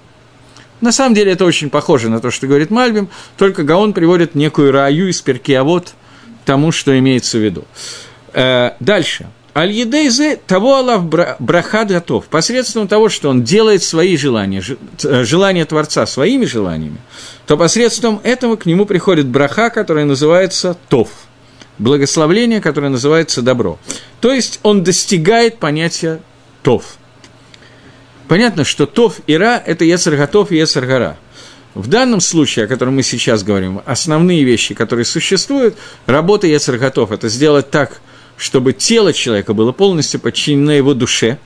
На 0.81 0.91
самом 0.91 1.13
деле 1.13 1.33
это 1.33 1.45
очень 1.45 1.69
похоже 1.69 2.09
на 2.09 2.19
то, 2.19 2.31
что 2.31 2.47
говорит 2.47 2.69
Мальбим, 2.69 3.09
только 3.37 3.63
Гаон 3.63 3.93
приводит 3.93 4.35
некую 4.35 4.71
раю 4.71 5.07
из 5.07 5.21
Перкиавод– 5.21 5.93
тому, 6.49 6.71
что 6.71 6.97
имеется 6.97 7.37
в 7.37 7.41
виду. 7.41 7.65
Э, 8.33 8.71
дальше. 8.79 9.27
Аль-Едейзе 9.55 10.35
того 10.35 10.77
Аллах 10.77 11.03
браха 11.03 11.85
готов, 11.85 12.25
посредством 12.25 12.87
того, 12.87 13.09
что 13.09 13.29
он 13.29 13.43
делает 13.43 13.83
свои 13.83 14.17
желания, 14.17 14.63
э, 15.03 15.23
желания 15.25 15.65
Творца 15.65 16.07
своими 16.07 16.45
желаниями, 16.45 16.97
то 17.45 17.55
посредством 17.55 18.19
этого 18.23 18.55
к 18.55 18.65
нему 18.65 18.87
приходит 18.87 19.27
браха, 19.27 19.69
которая 19.69 20.05
называется 20.05 20.75
Тов, 20.87 21.09
благословление, 21.79 22.61
которое 22.61 22.89
называется 22.89 23.41
добро. 23.41 23.79
То 24.21 24.31
есть 24.31 24.59
он 24.63 24.83
достигает 24.83 25.57
понятия 25.57 26.21
Тов. 26.61 26.97
Понятно, 28.27 28.63
что 28.63 28.85
Тов 28.85 29.19
и 29.25 29.35
Ра– 29.35 29.61
это 29.65 29.85
Ецарготов 29.85 30.51
и 30.51 30.57
Ецаргара– 30.57 31.17
в 31.75 31.87
данном 31.87 32.19
случае, 32.19 32.65
о 32.65 32.67
котором 32.67 32.95
мы 32.95 33.03
сейчас 33.03 33.43
говорим, 33.43 33.81
основные 33.85 34.43
вещи, 34.43 34.73
которые 34.73 35.05
существуют, 35.05 35.75
работа 36.07 36.47
Ецарготов– 36.47 37.11
это 37.13 37.29
сделать 37.29 37.69
так, 37.69 38.01
чтобы 38.37 38.73
тело 38.73 39.13
человека 39.13 39.53
было 39.53 39.71
полностью 39.71 40.19
подчинено 40.19 40.71
его 40.71 40.93
душе, 40.93 41.37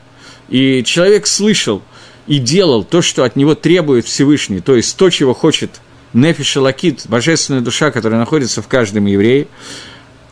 и 0.50 0.84
человек 0.84 1.28
слышал 1.28 1.82
и 2.26 2.40
делал 2.40 2.84
то, 2.84 3.02
что 3.02 3.26
от 3.26 3.36
него 3.36 3.54
требует 3.54 4.06
Всевышний, 4.06 4.62
то 4.62 4.76
есть 4.76 4.96
то, 4.96 5.10
чего 5.10 5.34
хочет 5.34 5.82
Нефиша 6.14 6.62
Лакит, 6.62 7.04
божественная 7.08 7.62
душа, 7.62 7.92
которая 7.92 8.20
находится 8.20 8.62
в 8.62 8.68
каждом 8.68 9.06
еврее. 9.08 9.48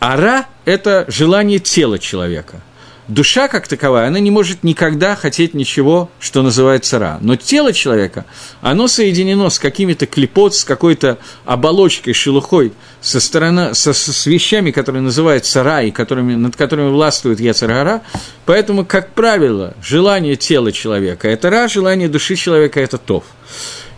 Ара– 0.01 0.47
это 0.65 1.05
желание 1.07 1.59
тела 1.59 1.97
человека– 1.97 2.61
душа 3.11 3.47
как 3.47 3.67
таковая, 3.67 4.07
она 4.07 4.19
не 4.19 4.31
может 4.31 4.63
никогда 4.63 5.15
хотеть 5.15 5.53
ничего, 5.53 6.09
что 6.19 6.41
называется 6.41 6.99
ра. 6.99 7.17
Но 7.21 7.35
тело 7.35 7.73
человека, 7.73 8.25
оно 8.61 8.87
соединено 8.87 9.49
с 9.49 9.59
какими-то 9.59 10.05
клепот, 10.05 10.55
с 10.55 10.63
какой-то 10.63 11.17
оболочкой, 11.45 12.13
шелухой, 12.13 12.73
со 13.01 13.19
стороны, 13.19 13.75
со, 13.75 13.93
с 13.93 14.25
вещами, 14.25 14.71
которые 14.71 15.01
называются 15.01 15.63
ра, 15.63 15.83
и 15.83 15.91
которыми, 15.91 16.35
над 16.35 16.55
которыми 16.55 16.89
властвует 16.89 17.39
Яцергара. 17.39 18.01
Поэтому, 18.45 18.85
как 18.85 19.13
правило, 19.13 19.75
желание 19.83 20.35
тела 20.35 20.71
человека– 20.71 21.27
это 21.29 21.49
ра, 21.49 21.67
желание 21.67 22.07
души 22.07 22.35
человека– 22.35 22.79
это 22.81 22.97
тов. 22.97 23.25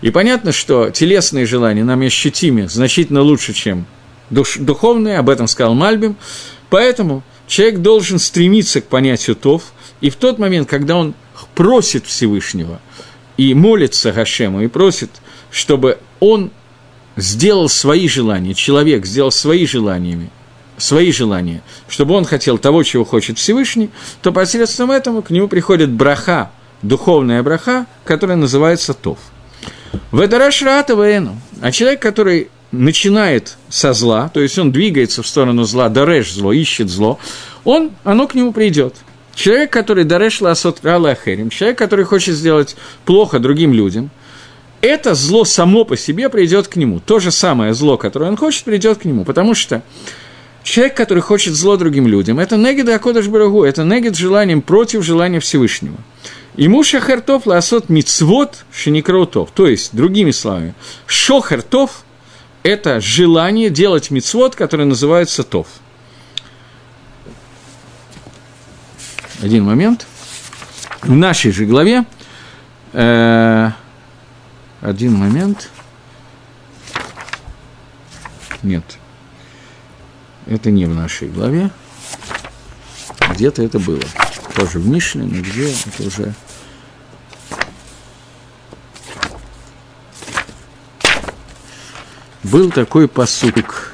И 0.02 0.10
понятно, 0.10 0.52
что 0.52 0.90
телесные 0.90 1.46
желания 1.46 1.84
нам 1.84 2.02
ощутимы 2.02 2.68
значительно 2.68 3.22
лучше, 3.22 3.54
чем 3.54 3.86
душ, 4.30 4.58
духовные, 4.58 5.18
об 5.18 5.30
этом 5.30 5.48
сказал 5.48 5.74
Мальбим. 5.74 6.16
Поэтому 6.70 7.24
человек 7.48 7.80
должен 7.80 8.20
стремиться 8.20 8.82
к 8.82 8.86
понятию 8.86 9.36
Тов, 9.36 9.74
и 10.02 10.10
в 10.10 10.16
тот 10.16 10.40
момент, 10.40 10.70
когда 10.70 10.96
он 10.96 11.14
просит 11.56 12.06
Всевышнего 12.06 12.80
и 13.38 13.54
молится 13.54 14.12
Гашему, 14.12 14.62
и 14.62 14.68
просит, 14.68 15.10
чтобы 15.52 16.00
он 16.20 16.52
сделал 17.16 17.70
свои 17.70 18.08
желания, 18.08 18.54
человек 18.54 19.06
сделал 19.06 19.32
свои 19.32 19.66
желаниями, 19.66 20.30
свои 20.78 21.12
желания, 21.12 21.62
чтобы 21.88 22.16
он 22.16 22.26
хотел 22.26 22.58
того, 22.58 22.84
чего 22.84 23.06
хочет 23.06 23.38
Всевышний, 23.38 23.90
то 24.22 24.32
посредством 24.32 24.92
этого 24.92 25.22
к 25.22 25.30
нему 25.30 25.48
приходит 25.48 25.92
браха, 25.92 26.52
духовная 26.82 27.44
браха, 27.44 27.86
которая 28.04 28.38
называется 28.38 28.94
Тов. 28.94 29.20
В 30.12 30.26
Эдарашрата 30.26 30.96
Ваэну, 30.96 31.40
а 31.62 31.72
человек, 31.72 32.02
который 32.02 32.50
начинает 32.74 33.58
со 33.70 33.94
зла, 33.94 34.30
то 34.34 34.42
есть 34.42 34.58
он 34.58 34.72
двигается 34.72 35.24
в 35.24 35.28
сторону 35.28 35.64
зла, 35.64 35.90
дареш 35.90 36.34
зло, 36.34 36.52
ищет 36.52 36.90
зло, 36.90 37.20
он, 37.64 37.92
оно 38.04 38.28
к 38.28 38.34
нему 38.34 38.52
придет. 38.52 38.96
Человек, 39.36 39.72
который 39.72 40.04
дареш 40.04 40.42
ласот 40.42 40.84
ахерим, 40.84 41.50
человек, 41.50 41.78
который 41.78 42.06
хочет 42.06 42.36
сделать 42.36 42.76
плохо 43.06 43.40
другим 43.40 43.74
людям, 43.74 44.10
это 44.82 45.16
зло 45.16 45.46
само 45.46 45.86
по 45.86 45.96
себе 45.96 46.30
придет 46.30 46.68
к 46.68 46.76
нему. 46.76 47.00
То 47.00 47.20
же 47.20 47.32
самое 47.32 47.74
зло, 47.74 47.98
которое 47.98 48.30
он 48.30 48.38
хочет, 48.38 48.66
придет 48.66 49.00
к 49.00 49.06
нему. 49.06 49.24
Потому 49.24 49.56
что 49.56 49.82
человек, 50.64 50.96
который 50.96 51.22
хочет 51.22 51.54
зло 51.54 51.78
другим 51.78 52.06
людям, 52.06 52.40
это 52.40 52.58
негид 52.58 52.90
Акодыш 52.90 53.28
Барагу, 53.28 53.64
это 53.64 53.84
негид 53.84 54.18
желанием 54.18 54.62
против 54.62 55.04
желания 55.04 55.40
Всевышнего. 55.40 55.96
Ему 56.56 56.84
шахартов 56.84 57.48
ласот 57.48 57.90
мицвод 57.90 58.66
шиникроутов. 58.72 59.52
То 59.52 59.68
есть, 59.68 59.96
другими 59.96 60.32
словами, 60.32 60.74
шохартов– 61.08 62.04
это 62.64 63.02
желание 63.02 63.70
делать 63.70 64.10
мицвод, 64.10 64.56
который 64.56 64.86
называется 64.86 65.44
тов. 65.44 65.68
Один 69.42 69.66
момент. 69.66 70.08
В 71.02 71.12
нашей 71.12 71.52
же 71.52 71.66
главе 71.66 72.06
э, 72.94 73.72
один 74.80 75.14
момент. 75.14 75.70
Нет, 78.62 78.84
это 80.46 80.72
не 80.72 80.86
в 80.86 80.96
нашей 80.96 81.28
главе. 81.28 81.70
Где-то 83.32 83.64
это 83.64 83.80
было. 83.80 84.00
Тоже 84.56 84.80
в 84.80 84.88
Мишле, 84.88 85.24
но 85.24 85.42
где 85.42 85.74
это 85.74 86.04
уже 86.08 86.34
был 92.44 92.72
такой 92.72 93.08
посук. 93.08 93.90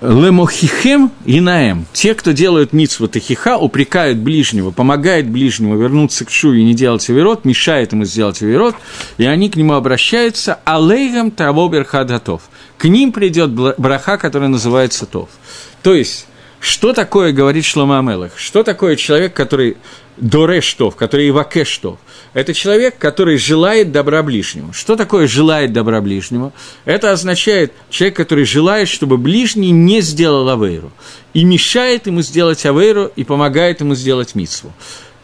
Лемохихем 0.00 1.12
и 1.24 1.40
наем. 1.40 1.86
Те, 1.92 2.14
кто 2.14 2.32
делают 2.32 2.72
митсву 2.72 3.06
тахиха, 3.06 3.58
упрекают 3.58 4.18
ближнего, 4.18 4.72
помогают 4.72 5.28
ближнему 5.28 5.76
вернуться 5.76 6.24
к 6.24 6.30
шу 6.30 6.52
и 6.52 6.64
не 6.64 6.74
делать 6.74 7.08
аверот, 7.08 7.44
мешает 7.44 7.92
ему 7.92 8.04
сделать 8.04 8.42
аверот, 8.42 8.74
и 9.18 9.24
они 9.24 9.48
к 9.50 9.56
нему 9.56 9.74
обращаются, 9.74 10.58
алейгам 10.64 11.30
того 11.30 11.68
берхадатов. 11.68 12.42
К 12.76 12.84
ним 12.86 13.12
придет 13.12 13.50
браха, 13.52 14.18
который 14.18 14.48
называется 14.48 15.06
тов. 15.06 15.28
То 15.82 15.94
есть, 15.94 16.26
что 16.58 16.92
такое, 16.92 17.32
говорит 17.32 17.64
Шлома 17.64 18.00
Амелах, 18.00 18.32
что 18.36 18.64
такое 18.64 18.96
человек, 18.96 19.32
который 19.34 19.76
Дорештов, 20.20 20.96
который 20.96 21.28
Ивакештов. 21.28 21.98
Это 22.34 22.54
человек, 22.54 22.98
который 22.98 23.36
желает 23.36 23.92
добра 23.92 24.22
ближнему. 24.22 24.72
Что 24.72 24.96
такое 24.96 25.26
желает 25.26 25.72
добра 25.72 26.00
ближнему? 26.00 26.52
Это 26.84 27.12
означает 27.12 27.72
человек, 27.90 28.16
который 28.16 28.44
желает, 28.44 28.88
чтобы 28.88 29.18
ближний 29.18 29.70
не 29.70 30.00
сделал 30.00 30.48
авейру. 30.48 30.92
И 31.34 31.44
мешает 31.44 32.06
ему 32.06 32.22
сделать 32.22 32.64
авейру, 32.66 33.10
и 33.14 33.24
помогает 33.24 33.80
ему 33.80 33.94
сделать 33.94 34.34
митсву. 34.34 34.72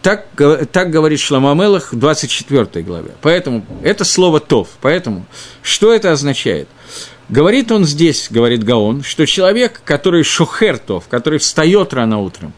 Так, 0.03 0.27
так 0.71 0.91
говорит 0.91 1.19
Шламамелах 1.19 1.93
в 1.93 1.99
24 1.99 2.85
главе. 2.85 3.13
Поэтому 3.23 3.65
это 3.83 4.05
слово 4.05 4.39
«тов». 4.39 4.69
Поэтому 4.83 5.25
что 5.63 5.93
это 5.93 6.13
означает? 6.13 6.69
Говорит 7.31 7.73
он 7.73 7.87
здесь, 7.87 8.29
говорит 8.31 8.65
Гаон, 8.65 9.03
что 9.03 9.27
человек, 9.27 9.81
который 9.85 10.23
шухертов, 10.23 11.09
который 11.09 11.39
встает 11.39 11.95
рано 11.95 12.19
утром, 12.19 12.53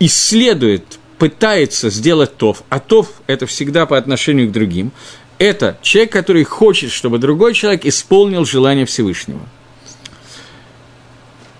исследует 0.00 0.97
пытается 1.18 1.90
сделать 1.90 2.36
тов, 2.36 2.62
а 2.68 2.80
тов– 2.80 3.12
это 3.26 3.46
всегда 3.46 3.86
по 3.86 3.96
отношению 3.96 4.48
к 4.48 4.52
другим, 4.52 4.92
это 5.38 5.78
человек, 5.82 6.12
который 6.12 6.44
хочет, 6.44 6.90
чтобы 6.90 7.18
другой 7.18 7.54
человек 7.54 7.84
исполнил 7.84 8.44
желание 8.44 8.86
Всевышнего. 8.86 9.40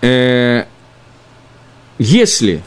Э, 0.01 0.65
если 1.97 2.63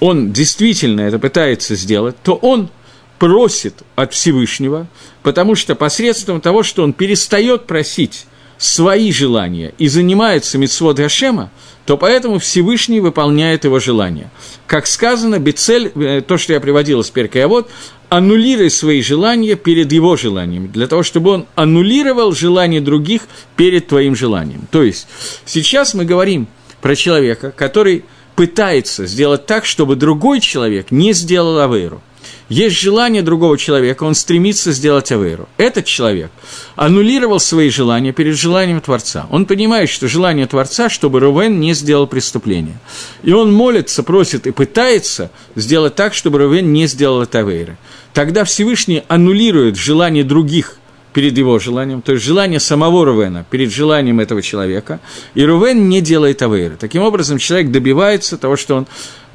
он 0.00 0.32
действительно 0.32 1.02
это 1.02 1.18
пытается 1.18 1.74
сделать, 1.76 2.16
то 2.22 2.34
он 2.34 2.70
просит 3.18 3.82
от 3.94 4.12
Всевышнего, 4.12 4.86
потому 5.22 5.54
что 5.54 5.74
посредством 5.74 6.40
того, 6.40 6.62
что 6.62 6.82
он 6.82 6.92
перестает 6.92 7.66
просить 7.66 8.26
свои 8.58 9.12
желания 9.12 9.74
и 9.78 9.88
занимается 9.88 10.58
митцвот 10.58 10.96
Гашема, 10.96 11.50
то 11.86 11.96
поэтому 11.96 12.38
Всевышний 12.38 13.00
выполняет 13.00 13.64
его 13.64 13.78
желание. 13.78 14.30
Как 14.66 14.86
сказано, 14.86 15.38
Бецель, 15.38 15.92
э, 15.94 16.22
то, 16.26 16.38
что 16.38 16.52
я 16.52 16.60
приводил 16.60 17.00
из 17.00 17.10
Перка, 17.10 17.46
вот, 17.46 17.70
аннулируй 18.08 18.70
свои 18.70 19.02
желания 19.02 19.54
перед 19.54 19.92
его 19.92 20.16
желаниями, 20.16 20.68
для 20.68 20.86
того, 20.86 21.02
чтобы 21.02 21.30
он 21.30 21.46
аннулировал 21.54 22.32
желания 22.32 22.80
других 22.80 23.22
перед 23.56 23.88
твоим 23.88 24.16
желанием. 24.16 24.66
То 24.70 24.82
есть, 24.82 25.06
сейчас 25.44 25.94
мы 25.94 26.04
говорим 26.04 26.46
про 26.80 26.96
человека, 26.96 27.50
который 27.50 28.04
пытается 28.36 29.06
сделать 29.06 29.46
так, 29.46 29.64
чтобы 29.64 29.96
другой 29.96 30.40
человек 30.40 30.90
не 30.90 31.12
сделал 31.12 31.58
авейру– 31.60 32.02
есть 32.48 32.76
желание 32.78 33.22
другого 33.22 33.56
человека, 33.56 34.04
он 34.04 34.14
стремится 34.14 34.72
сделать 34.72 35.10
авейру. 35.10 35.48
Этот 35.56 35.86
человек 35.86 36.30
аннулировал 36.76 37.40
свои 37.40 37.70
желания 37.70 38.12
перед 38.12 38.36
желанием 38.36 38.80
Творца. 38.80 39.26
Он 39.30 39.46
понимает, 39.46 39.88
что 39.88 40.08
желание 40.08 40.46
Творца, 40.46 40.90
чтобы 40.90 41.20
Рувен 41.20 41.58
не 41.58 41.72
сделал 41.74 42.06
преступление. 42.06 42.78
И 43.22 43.32
он 43.32 43.52
молится, 43.52 44.02
просит 44.02 44.46
и 44.46 44.50
пытается 44.50 45.30
сделать 45.54 45.94
так, 45.94 46.12
чтобы 46.12 46.38
Рувен 46.38 46.72
не 46.72 46.86
сделал 46.86 47.22
это 47.22 47.38
авейры. 47.38 47.78
Тогда 48.12 48.44
Всевышний 48.44 49.02
аннулирует 49.08 49.76
желание 49.76 50.22
других 50.22 50.76
перед 51.14 51.38
его 51.38 51.58
желанием, 51.58 52.02
то 52.02 52.12
есть 52.12 52.24
желание 52.24 52.60
самого 52.60 53.04
Рувена 53.06 53.46
перед 53.48 53.70
желанием 53.72 54.20
этого 54.20 54.42
человека, 54.42 55.00
и 55.34 55.44
Рувен 55.44 55.88
не 55.88 56.00
делает 56.00 56.42
авейры. 56.42 56.76
Таким 56.76 57.02
образом, 57.02 57.38
человек 57.38 57.70
добивается 57.70 58.36
того, 58.36 58.56
что 58.56 58.74
он 58.74 58.86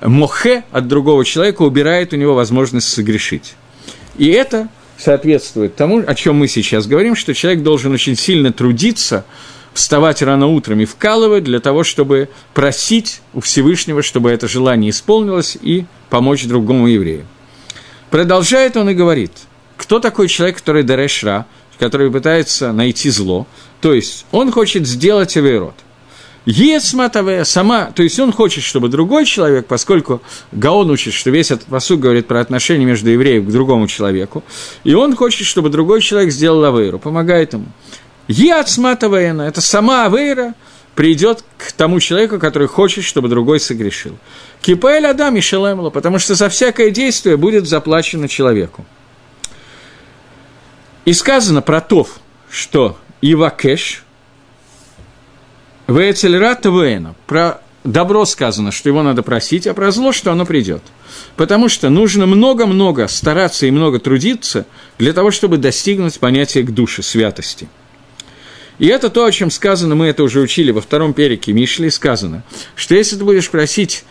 мохе 0.01 0.65
от 0.71 0.87
другого 0.87 1.23
человека 1.25 1.63
убирает 1.63 2.13
у 2.13 2.17
него 2.17 2.35
возможность 2.35 2.89
согрешить. 2.89 3.55
И 4.17 4.27
это 4.27 4.67
соответствует 4.97 5.75
тому, 5.75 6.03
о 6.05 6.13
чем 6.15 6.35
мы 6.35 6.49
сейчас 6.49 6.85
говорим, 6.85 7.15
что 7.15 7.33
человек 7.33 7.63
должен 7.63 7.93
очень 7.93 8.17
сильно 8.17 8.51
трудиться, 8.51 9.23
вставать 9.73 10.21
рано 10.21 10.47
утром 10.47 10.81
и 10.81 10.85
вкалывать 10.85 11.45
для 11.45 11.61
того, 11.61 11.85
чтобы 11.85 12.27
просить 12.53 13.21
у 13.33 13.39
Всевышнего, 13.39 14.03
чтобы 14.03 14.29
это 14.31 14.49
желание 14.49 14.89
исполнилось 14.89 15.57
и 15.61 15.85
помочь 16.09 16.43
другому 16.45 16.87
еврею. 16.87 17.25
Продолжает 18.09 18.75
он 18.75 18.89
и 18.89 18.93
говорит, 18.93 19.31
кто 19.77 19.99
такой 19.99 20.27
человек, 20.27 20.57
который 20.57 20.83
дарешра, 20.83 21.45
который 21.79 22.11
пытается 22.11 22.71
найти 22.71 23.09
зло, 23.09 23.47
то 23.81 23.93
есть 23.93 24.25
он 24.31 24.51
хочет 24.51 24.85
сделать 24.85 25.35
авейрот– 25.37 25.75
Ецматавея 26.45 27.43
сама, 27.43 27.91
то 27.93 28.01
есть 28.01 28.19
он 28.19 28.31
хочет, 28.31 28.63
чтобы 28.63 28.89
другой 28.89 29.25
человек, 29.25 29.67
поскольку 29.67 30.21
Гаон 30.51 30.89
учит, 30.89 31.13
что 31.13 31.29
весь 31.29 31.51
этот 31.51 31.67
посуд 31.67 31.99
говорит 31.99 32.27
про 32.27 32.39
отношения 32.39 32.85
между 32.85 33.09
евреем 33.09 33.45
к 33.45 33.51
другому 33.51 33.87
человеку, 33.87 34.43
и 34.83 34.93
он 34.93 35.15
хочет, 35.15 35.45
чтобы 35.45 35.69
другой 35.69 36.01
человек 36.01 36.31
сделал 36.31 36.63
авейру, 36.63 36.97
помогает 36.97 37.53
ему. 37.53 37.67
Ецматавея, 38.27 39.35
это 39.41 39.61
сама 39.61 40.05
авейра, 40.05 40.55
придет 40.95 41.43
к 41.57 41.71
тому 41.71 41.99
человеку, 41.99 42.39
который 42.39 42.67
хочет, 42.67 43.03
чтобы 43.03 43.29
другой 43.29 43.59
согрешил. 43.59 44.17
Кипаэль 44.61 45.05
Адам 45.05 45.35
и 45.37 45.41
Шелемло, 45.41 45.91
потому 45.91 46.19
что 46.19 46.35
за 46.35 46.49
всякое 46.49 46.89
действие 46.89 47.37
будет 47.37 47.67
заплачено 47.67 48.27
человеку. 48.27 48.85
И 51.09 51.13
сказано 51.13 51.63
про 51.63 51.81
Тов, 51.81 52.19
что 52.51 52.95
Ивакеш– 53.19 54.03
Вецельрата 55.87 56.69
Вейна. 56.69 57.15
Про 57.25 57.61
добро 57.83 58.25
сказано, 58.25 58.71
что 58.71 58.89
его 58.89 59.01
надо 59.01 59.23
просить, 59.23 59.65
а 59.65 59.73
про 59.73 59.89
зло, 59.89 60.11
что 60.11 60.31
оно 60.31 60.45
придет. 60.45 60.83
Потому 61.35 61.67
что 61.67 61.89
нужно 61.89 62.27
много-много 62.27 63.07
стараться 63.07 63.65
и 63.65 63.71
много 63.71 63.97
трудиться 63.97 64.67
для 64.99 65.11
того, 65.11 65.31
чтобы 65.31 65.57
достигнуть 65.57 66.19
понятия 66.19 66.61
к 66.61 66.69
душе, 66.69 67.01
святости. 67.01 67.67
И 68.77 68.85
это 68.85 69.09
то, 69.09 69.25
о 69.25 69.31
чем 69.31 69.49
сказано, 69.49 69.95
мы 69.95 70.05
это 70.05 70.21
уже 70.21 70.41
учили 70.41 70.69
во 70.69 70.79
втором 70.79 71.15
перике 71.15 71.53
Мишли, 71.53 71.89
сказано, 71.89 72.43
что 72.75 72.93
если 72.93 73.17
ты 73.17 73.23
будешь 73.23 73.49
просить 73.49 74.03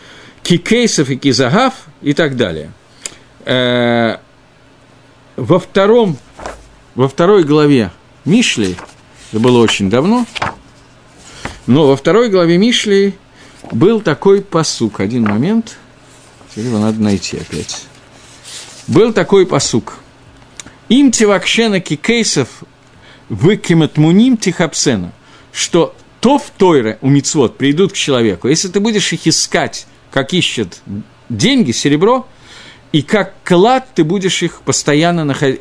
кикейсов 0.43 1.09
и 1.09 1.15
кизагав 1.15 1.75
и 2.01 2.13
так 2.13 2.35
далее, 2.35 2.73
э, 3.45 4.17
во, 5.37 5.59
втором, 5.59 6.17
во 6.95 7.07
второй 7.07 7.43
главе 7.43 7.91
Мишли, 8.25 8.75
это 9.31 9.39
было 9.39 9.59
очень 9.59 9.89
давно, 9.89 10.25
но 11.67 11.87
во 11.87 11.95
второй 11.95 12.29
главе 12.29 12.57
Мишли 12.57 13.15
был 13.71 14.01
такой 14.01 14.41
посук. 14.41 14.99
Один 14.99 15.23
момент. 15.23 15.77
Теперь 16.49 16.65
его 16.65 16.79
надо 16.79 17.01
найти 17.01 17.37
опять. 17.37 17.85
Был 18.87 19.13
такой 19.13 19.45
посук. 19.45 19.99
Им 20.87 21.11
тивакшена 21.11 21.79
кикейсов 21.79 22.63
выкиматмуним 23.29 24.37
тихапсена, 24.37 25.13
что 25.51 25.95
то 26.19 26.39
в 26.39 26.49
Тойре 26.57 26.97
у 27.01 27.09
Мицвод 27.09 27.57
придут 27.57 27.93
к 27.93 27.95
человеку. 27.95 28.47
Если 28.47 28.67
ты 28.67 28.79
будешь 28.79 29.13
их 29.13 29.27
искать, 29.27 29.85
как 30.11 30.33
ищут 30.33 30.79
деньги, 31.29 31.71
серебро, 31.71 32.27
и 32.91 33.01
как 33.01 33.33
клад 33.43 33.87
ты 33.95 34.03
будешь 34.03 34.41
их 34.43 34.61
постоянно 34.61 35.23
наход... 35.25 35.59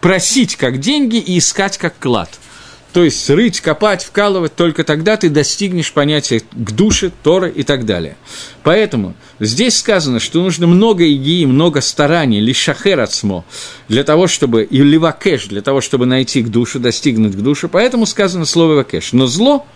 просить 0.00 0.56
как 0.56 0.78
деньги 0.78 1.16
и 1.16 1.38
искать 1.38 1.78
как 1.78 1.98
клад– 1.98 2.30
то 2.92 3.04
есть 3.04 3.28
рыть, 3.28 3.60
копать, 3.60 4.02
вкалывать, 4.02 4.56
только 4.56 4.82
тогда 4.82 5.16
ты 5.16 5.28
достигнешь 5.28 5.92
понятия 5.92 6.40
к 6.40 6.72
душе, 6.72 7.12
Торы 7.22 7.50
и 7.50 7.62
так 7.62 7.84
далее. 7.84 8.16
Поэтому 8.62 9.14
здесь 9.38 9.78
сказано, 9.78 10.20
что 10.20 10.42
нужно 10.42 10.66
много 10.66 11.04
игии, 11.04 11.44
много 11.44 11.82
стараний, 11.82 12.40
лишахер 12.40 13.00
отсмо, 13.00 13.44
для 13.88 14.04
того, 14.04 14.26
чтобы, 14.26 14.64
и 14.64 14.82
ливакеш, 14.82 15.46
для 15.46 15.60
того, 15.60 15.82
чтобы 15.82 16.06
найти 16.06 16.42
к 16.42 16.48
душе, 16.48 16.78
достигнуть 16.78 17.36
к 17.36 17.40
душе, 17.40 17.68
поэтому 17.68 18.06
сказано 18.06 18.46
слово 18.46 18.74
вакеш. 18.74 19.12
Но 19.12 19.26
зло, 19.26 19.66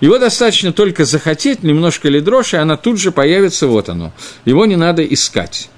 его 0.00 0.18
достаточно 0.18 0.72
только 0.72 1.04
захотеть, 1.04 1.62
немножко 1.62 2.08
ли 2.08 2.20
дрожь, 2.20 2.54
и 2.54 2.56
она 2.56 2.76
тут 2.76 2.98
же 2.98 3.12
появится, 3.12 3.68
вот 3.68 3.88
оно. 3.88 4.12
Его 4.44 4.66
не 4.66 4.76
надо 4.76 5.04
искать. 5.04 5.70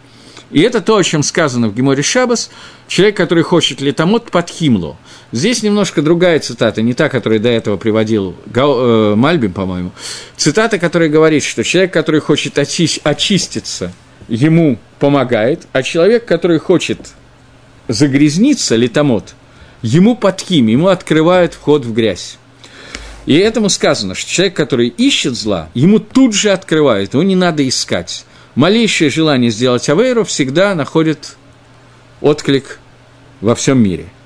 И 0.51 0.61
это 0.61 0.81
то, 0.81 0.97
о 0.97 1.05
чем 1.05 1.23
сказано 1.23 1.69
в 1.69 1.75
Геморе 1.75 2.03
Шабас, 2.03 2.51
человек, 2.87 3.17
который 3.17 3.45
хочет 3.45 3.81
летомот 3.81 4.31
под 4.31 4.49
химло. 4.49 4.97
Здесь 5.31 5.63
немножко 5.63 6.01
другая 6.01 6.39
цитата, 6.41 6.81
не 6.81 6.95
та, 6.95 7.11
которую 7.11 7.41
до 7.41 7.51
этого 7.51 7.77
приводил 7.77 8.35
Гау, 8.47 8.79
э, 8.79 9.15
Мальбим, 9.15 9.53
по-моему. 9.53 9.93
Цитата, 10.37 10.79
которая 10.79 11.11
говорит, 11.11 11.43
что 11.45 11.63
человек, 11.65 11.93
который 11.93 12.21
хочет 12.21 12.57
очи- 12.57 13.01
очиститься, 13.05 13.93
ему 14.29 14.79
помогает, 14.99 15.67
а 15.73 15.83
человек, 15.83 16.25
который 16.25 16.59
хочет 16.59 16.99
загрязниться, 17.89 18.77
летомот, 18.77 19.35
ему 19.83 20.17
подхим, 20.17 20.69
ему 20.69 20.89
открывают 20.89 21.55
вход 21.55 21.85
в 21.85 21.93
грязь. 21.93 22.39
И 23.27 23.35
этому 23.35 23.69
сказано, 23.69 24.15
что 24.15 24.31
человек, 24.31 24.57
который 24.57 24.89
ищет 24.89 25.35
зла, 25.35 25.69
ему 25.75 25.99
тут 25.99 26.35
же 26.35 26.51
открывают, 26.51 27.13
его 27.13 27.23
не 27.23 27.37
надо 27.37 27.69
искать. 27.69 28.25
Малейшее 28.55 29.11
желание 29.11 29.51
сделать 29.51 29.89
авейру 29.89 30.25
всегда 30.25 30.75
находит 30.75 31.37
отклик 32.21 32.81
во 33.41 33.55
всем 33.55 33.79
мире– 33.83 34.07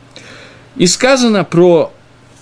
и 0.76 0.86
сказано 0.86 1.44
про 1.44 1.92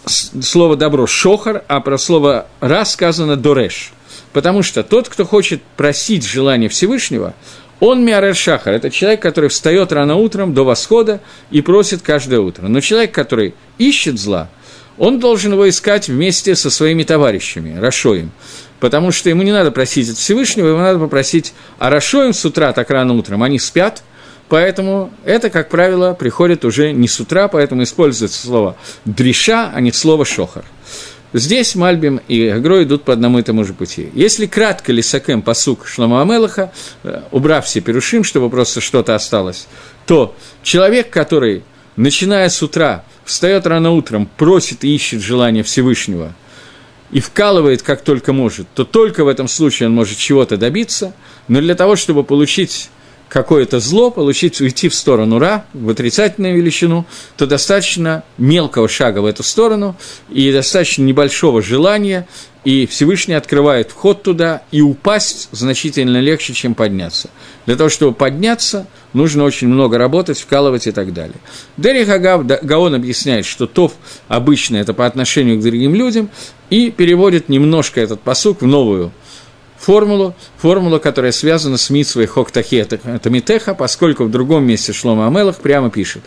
слово 0.06 0.76
«добро»– 0.76 1.06
«шохар», 1.06 1.64
а 1.68 1.80
про 1.80 1.98
слово 1.98 2.46
«ра» 2.60 2.84
сказано 2.84 3.36
«дореш». 3.36 3.92
Потому 4.32 4.62
что 4.62 4.84
тот, 4.84 5.08
кто 5.08 5.24
хочет 5.24 5.60
просить 5.76 6.24
желание 6.24 6.68
Всевышнего, 6.68 7.34
он 7.80 8.04
миарер 8.04 8.36
шахар, 8.36 8.74
это 8.74 8.90
человек, 8.90 9.20
который 9.20 9.50
встает 9.50 9.90
рано 9.92 10.16
утром 10.16 10.54
до 10.54 10.64
восхода 10.64 11.20
и 11.50 11.62
просит 11.62 12.02
каждое 12.02 12.38
утро. 12.38 12.68
Но 12.68 12.80
человек, 12.80 13.12
который 13.12 13.54
ищет 13.78 14.20
зла, 14.20 14.48
он 14.98 15.18
должен 15.18 15.52
его 15.52 15.68
искать 15.68 16.08
вместе 16.08 16.54
со 16.54 16.70
своими 16.70 17.02
товарищами, 17.02 17.78
Рашоем. 17.78 18.30
Потому 18.80 19.12
что 19.12 19.28
ему 19.28 19.42
не 19.42 19.52
надо 19.52 19.70
просить 19.70 20.08
от 20.10 20.16
Всевышнего, 20.16 20.68
ему 20.68 20.78
надо 20.78 20.98
попросить, 20.98 21.52
а 21.78 21.90
Рашоем 21.90 22.32
с 22.32 22.44
утра 22.44 22.72
так 22.72 22.90
рано 22.90 23.14
утром, 23.14 23.42
они 23.42 23.58
спят– 23.58 24.02
Поэтому 24.50 25.12
это, 25.24 25.48
как 25.48 25.68
правило, 25.68 26.12
приходит 26.12 26.64
уже 26.64 26.90
не 26.90 27.06
с 27.06 27.20
утра, 27.20 27.46
поэтому 27.46 27.84
используется 27.84 28.44
слово 28.44 28.76
«дриша», 29.04 29.70
а 29.72 29.80
не 29.80 29.92
слово 29.92 30.24
«шохар». 30.24 30.64
Здесь 31.32 31.76
Мальбим 31.76 32.20
и 32.26 32.48
Агро 32.48 32.82
идут 32.82 33.04
по 33.04 33.12
одному 33.12 33.38
и 33.38 33.42
тому 33.42 33.62
же 33.62 33.74
пути. 33.74 34.10
Если 34.12 34.46
кратко 34.46 34.92
Лисакем 34.92 35.42
посук 35.42 35.86
Шлома 35.86 36.20
Амелаха, 36.22 36.72
э, 37.04 37.22
убрав 37.30 37.64
все 37.66 37.80
перушим, 37.80 38.24
чтобы 38.24 38.50
просто 38.50 38.80
что-то 38.80 39.14
осталось, 39.14 39.68
то 40.06 40.34
человек, 40.64 41.10
который, 41.10 41.62
начиная 41.94 42.48
с 42.48 42.60
утра, 42.60 43.04
встает 43.24 43.68
рано 43.68 43.92
утром, 43.92 44.28
просит 44.36 44.82
и 44.82 44.92
ищет 44.92 45.20
желание 45.20 45.62
Всевышнего 45.62 46.34
и 47.12 47.20
вкалывает 47.20 47.82
как 47.82 48.02
только 48.02 48.32
может, 48.32 48.66
то 48.74 48.84
только 48.84 49.24
в 49.24 49.28
этом 49.28 49.48
случае 49.48 49.88
он 49.88 49.94
может 49.94 50.16
чего-то 50.18 50.56
добиться, 50.56 51.14
но 51.48 51.60
для 51.60 51.74
того, 51.74 51.96
чтобы 51.96 52.24
получить 52.24 52.90
какое-то 53.30 53.78
зло, 53.78 54.10
получить, 54.10 54.60
уйти 54.60 54.88
в 54.88 54.94
сторону 54.94 55.38
Ра, 55.38 55.64
в 55.72 55.88
отрицательную 55.88 56.56
величину, 56.56 57.06
то 57.36 57.46
достаточно 57.46 58.24
мелкого 58.36 58.88
шага 58.88 59.20
в 59.20 59.24
эту 59.24 59.44
сторону 59.44 59.96
и 60.28 60.52
достаточно 60.52 61.04
небольшого 61.04 61.62
желания, 61.62 62.26
и 62.64 62.86
Всевышний 62.86 63.34
открывает 63.34 63.92
вход 63.92 64.22
туда, 64.22 64.62
и 64.72 64.82
упасть 64.82 65.48
значительно 65.52 66.18
легче, 66.18 66.52
чем 66.52 66.74
подняться. 66.74 67.30
Для 67.66 67.76
того, 67.76 67.88
чтобы 67.88 68.14
подняться, 68.14 68.86
нужно 69.12 69.44
очень 69.44 69.68
много 69.68 69.96
работать, 69.96 70.38
вкалывать 70.38 70.88
и 70.88 70.92
так 70.92 71.14
далее. 71.14 71.36
Дерри 71.76 72.04
Хагав, 72.04 72.44
Гаон 72.44 72.96
объясняет, 72.96 73.46
что 73.46 73.66
тов 73.66 73.92
обычно 74.26 74.76
это 74.76 74.92
по 74.92 75.06
отношению 75.06 75.58
к 75.58 75.62
другим 75.62 75.94
людям, 75.94 76.30
и 76.68 76.90
переводит 76.90 77.48
немножко 77.48 78.00
этот 78.00 78.20
посук 78.20 78.60
в 78.60 78.66
новую 78.66 79.12
формулу, 79.80 80.34
формулу, 80.58 81.00
которая 81.00 81.32
связана 81.32 81.78
с 81.78 81.88
митсвой 81.90 82.26
Хоктахи 82.26 82.84
Тамитеха, 82.84 83.74
поскольку 83.74 84.24
в 84.24 84.30
другом 84.30 84.64
месте 84.64 84.92
Шлома 84.92 85.26
Амелах 85.26 85.56
прямо 85.56 85.90
пишет, 85.90 86.22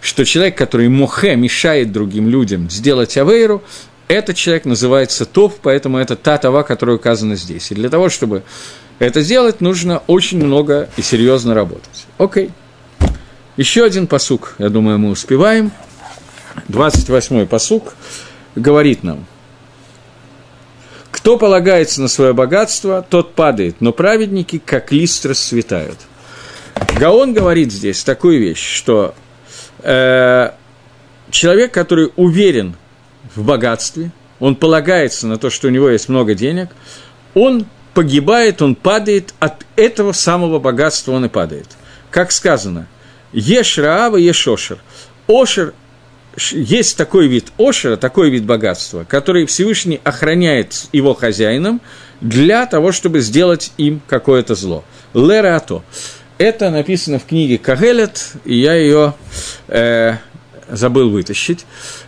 что 0.00 0.24
человек, 0.24 0.58
который 0.58 0.88
мухе 0.88 1.36
мешает 1.36 1.92
другим 1.92 2.28
людям 2.28 2.68
сделать 2.68 3.16
авейру, 3.16 3.62
этот 4.08 4.36
человек 4.36 4.64
называется 4.64 5.24
Тов, 5.24 5.54
поэтому 5.62 5.98
это 5.98 6.16
та 6.16 6.38
тава, 6.38 6.62
которая 6.62 6.96
указана 6.96 7.36
здесь. 7.36 7.70
И 7.70 7.74
для 7.74 7.88
того, 7.88 8.08
чтобы 8.08 8.42
это 8.98 9.20
сделать, 9.20 9.60
нужно 9.60 10.02
очень 10.06 10.44
много 10.44 10.88
и 10.96 11.02
серьезно 11.02 11.54
работать. 11.54 12.06
Окей. 12.18 12.50
Еще 13.56 13.84
один 13.84 14.06
посук, 14.06 14.54
я 14.58 14.68
думаю, 14.68 14.98
мы 14.98 15.10
успеваем. 15.10 15.70
28-й 16.68 17.46
посук 17.46 17.94
говорит 18.54 19.02
нам– 19.02 19.26
кто 21.26 21.38
полагается 21.38 22.00
на 22.00 22.06
свое 22.06 22.32
богатство, 22.34 23.04
тот 23.10 23.34
падает, 23.34 23.80
но 23.80 23.90
праведники, 23.90 24.62
как 24.64 24.92
лист, 24.92 25.26
расцветают. 25.26 25.98
Гаон 27.00 27.34
говорит 27.34 27.72
здесь 27.72 28.04
такую 28.04 28.38
вещь, 28.38 28.64
что 28.64 29.12
э, 29.82 30.50
человек, 31.32 31.74
который 31.74 32.12
уверен 32.14 32.76
в 33.34 33.44
богатстве, 33.44 34.12
он 34.38 34.54
полагается 34.54 35.26
на 35.26 35.36
то, 35.36 35.50
что 35.50 35.66
у 35.66 35.70
него 35.72 35.90
есть 35.90 36.08
много 36.08 36.36
денег, 36.36 36.68
он 37.34 37.66
погибает, 37.92 38.62
он 38.62 38.76
падает, 38.76 39.34
от 39.40 39.66
этого 39.74 40.12
самого 40.12 40.60
богатства 40.60 41.10
он 41.10 41.24
и 41.24 41.28
падает. 41.28 41.66
Как 42.12 42.30
сказано, 42.30 42.86
ешь 43.32 43.78
Раава, 43.78 44.16
ешь 44.16 44.46
Ошер. 44.46 44.78
Есть 46.52 46.96
такой 46.96 47.28
вид 47.28 47.46
ошера, 47.56 47.96
такой 47.96 48.30
вид 48.30 48.44
богатства, 48.44 49.04
который 49.08 49.46
Всевышний 49.46 50.00
охраняет 50.04 50.86
его 50.92 51.14
хозяином 51.14 51.80
для 52.20 52.66
того, 52.66 52.92
чтобы 52.92 53.20
сделать 53.20 53.72
им 53.78 54.00
какое-то 54.06 54.54
зло. 54.54 54.84
Лерато. 55.14 55.82
Это 56.38 56.68
написано 56.70 57.18
в 57.18 57.24
книге 57.24 57.56
Кагелет, 57.56 58.32
и 58.44 58.56
я 58.56 58.74
ее 58.74 59.14
э, 59.68 60.16
забыл 60.68 61.08
вытащить. 61.08 61.64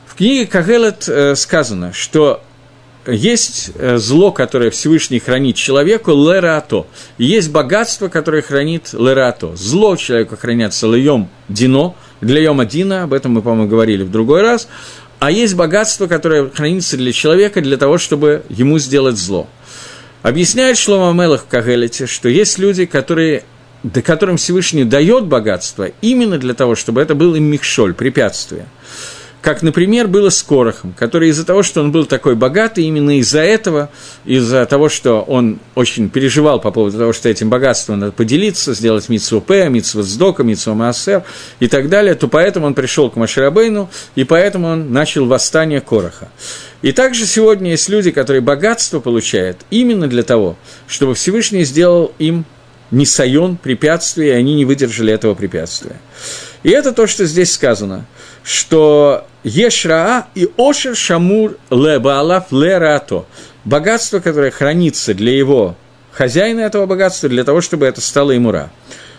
В 0.07 0.14
книге 0.14 0.47
Кагелет 0.47 1.09
э, 1.09 1.35
сказано, 1.35 1.95
что 1.95 2.43
есть 3.07 3.70
э, 3.74 3.97
зло, 3.97 4.31
которое 4.33 4.70
Всевышний 4.70 5.18
хранит 5.18 5.57
человеку, 5.57 6.11
лерато. 6.11 6.87
Есть 7.16 7.51
богатство, 7.51 8.09
которое 8.09 8.43
хранит 8.43 8.93
лерато. 8.93 9.57
Зло 9.57 9.97
человека 9.97 10.37
хранятся 10.37 10.87
льем 10.87 11.31
дино, 11.49 11.95
для 12.21 12.41
йома 12.41 12.64
дина, 12.64 13.05
об 13.05 13.12
этом 13.12 13.33
мы, 13.33 13.43
по-моему, 13.43 13.69
говорили 13.69 14.03
в 14.03 14.11
другой 14.11 14.43
раз. 14.43 14.69
А 15.19 15.31
есть 15.31 15.55
богатство, 15.55 16.07
которое 16.07 16.49
хранится 16.49 16.97
для 16.97 17.12
человека 17.12 17.61
для 17.61 17.77
того, 17.77 17.99
чтобы 17.99 18.43
ему 18.49 18.79
сделать 18.79 19.16
зло. 19.16 19.49
Объясняет 20.23 20.79
Шлома 20.79 21.12
Мелах 21.21 21.43
в 21.43 21.47
Кагелете, 21.47 22.07
что 22.07 22.29
есть 22.29 22.59
люди, 22.59 22.87
которые, 22.87 23.45
до 23.83 24.03
которым 24.03 24.37
Всевышний 24.37 24.85
дает 24.85 25.25
богатство 25.25 25.91
именно 26.01 26.39
для 26.39 26.55
того, 26.55 26.75
чтобы 26.75 27.01
это 27.01 27.14
был 27.14 27.35
им 27.35 27.45
михшоль, 27.45 27.95
препятствие– 27.95 28.66
как, 29.41 29.62
например, 29.62 30.09
было 30.09 30.30
с 30.30 30.43
Корохом, 30.43 30.93
который 30.99 31.28
из-за 31.28 31.45
того, 31.45 31.62
что 31.62 31.80
он 31.80 31.93
был 31.93 32.07
такой 32.07 32.34
богатый, 32.34 32.84
именно 32.84 33.18
из-за 33.18 33.41
этого, 33.41 33.89
из-за 34.24 34.66
того, 34.66 34.89
что 34.89 35.22
он 35.22 35.61
очень 35.76 36.11
переживал 36.11 36.61
по 36.61 36.72
поводу 36.72 36.99
того, 36.99 37.12
что 37.12 37.28
этим 37.28 37.49
богатством 37.49 38.01
надо 38.01 38.12
поделиться, 38.12 38.74
сделать 38.74 39.09
митсу 39.09 39.41
П, 39.41 39.68
митсу 39.68 40.03
Сдока, 40.03 40.43
митсу 40.43 40.74
Маасер 40.74 41.22
и 41.61 41.68
так 41.68 41.89
далее, 41.89 42.14
то 42.16 42.26
поэтому 42.26 42.66
он 42.66 42.74
пришел 42.74 43.11
к 43.11 43.16
Маширабейну, 43.16 43.89
и 44.16 44.24
поэтому 44.24 44.68
он 44.68 44.93
начал 44.93 45.26
восстание 45.26 45.80
Короха. 45.80 46.28
И 46.82 46.93
также 46.93 47.24
сегодня 47.24 47.70
есть 47.72 47.89
люди, 47.89 48.11
которые 48.11 48.41
богатство 48.41 48.99
получают 48.99 49.59
именно 49.70 50.09
для 50.09 50.24
того, 50.24 50.57
чтобы 50.89 51.14
Всевышний 51.14 51.64
сделал 51.64 52.12
им 52.18 52.45
несайон, 52.91 53.57
препятствие, 53.57 54.30
и 54.30 54.34
они 54.34 54.55
не 54.55 54.64
выдержали 54.64 55.12
этого 55.12 55.34
препятствия. 55.34 55.97
И 56.64 56.70
это 56.70 56.93
то, 56.93 57.07
что 57.07 57.24
здесь 57.24 57.53
сказано– 57.53 58.05
что 58.49 59.27
Ешраа 59.45 60.29
и 60.35 60.49
Ошер 60.57 60.97
Шамур 60.97 61.59
Лебаалав 61.69 62.51
Лерато. 62.51 63.27
Богатство, 63.67 64.21
которое 64.21 64.51
хранится 64.51 65.13
для 65.13 65.37
его 65.37 65.77
хозяина 66.13 66.61
этого 66.61 66.87
богатства, 66.87 67.29
для 67.29 67.45
того, 67.45 67.61
чтобы 67.61 67.85
это 67.85 68.01
стало 68.01 68.31
ему 68.31 68.51
ра. 68.51 68.71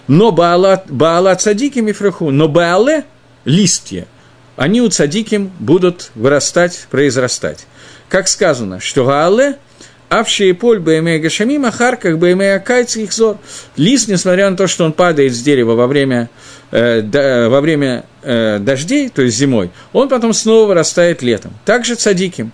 Но 0.08 0.32
Баала, 0.32 0.84
Баала 0.90 1.36
Цадиким 1.36 1.88
и 1.88 1.92
Фраху, 1.92 2.32
но 2.32 2.48
Баале– 2.48 3.06
листья, 3.46 4.08
они 4.56 4.82
у 4.82 4.90
Цадиким 4.90 5.52
будут 5.60 6.10
вырастать, 6.16 6.88
произрастать. 6.90 7.68
Как 8.10 8.28
сказано, 8.28 8.80
что 8.80 9.06
Гаале– 9.06 9.58
Авшие 10.10 10.55
поль 10.55 10.80
бэмэ 10.80 11.20
гашамим, 11.20 11.66
ахар 11.66 11.95
как 11.95 12.18
бэмэ 12.18 12.55
акайц 12.55 12.97
их 12.97 13.14
зор. 13.14 13.38
Лист, 13.78 14.07
несмотря 14.07 14.49
на 14.49 14.57
то, 14.57 14.66
что 14.66 14.84
он 14.84 14.91
падает 14.91 15.34
с 15.34 15.41
дерева 15.41 15.74
во 15.76 15.86
время, 15.86 16.32
э, 16.72 17.01
да, 17.01 17.47
во 17.47 17.62
время 17.62 18.05
э, 18.24 18.57
дождей, 18.60 19.10
то 19.10 19.22
есть 19.22 19.38
зимой, 19.38 19.70
он 19.93 20.10
потом 20.10 20.34
снова 20.34 20.70
вырастает 20.70 21.22
летом. 21.22 21.53
Также 21.64 21.93
цадиким. 21.93 22.51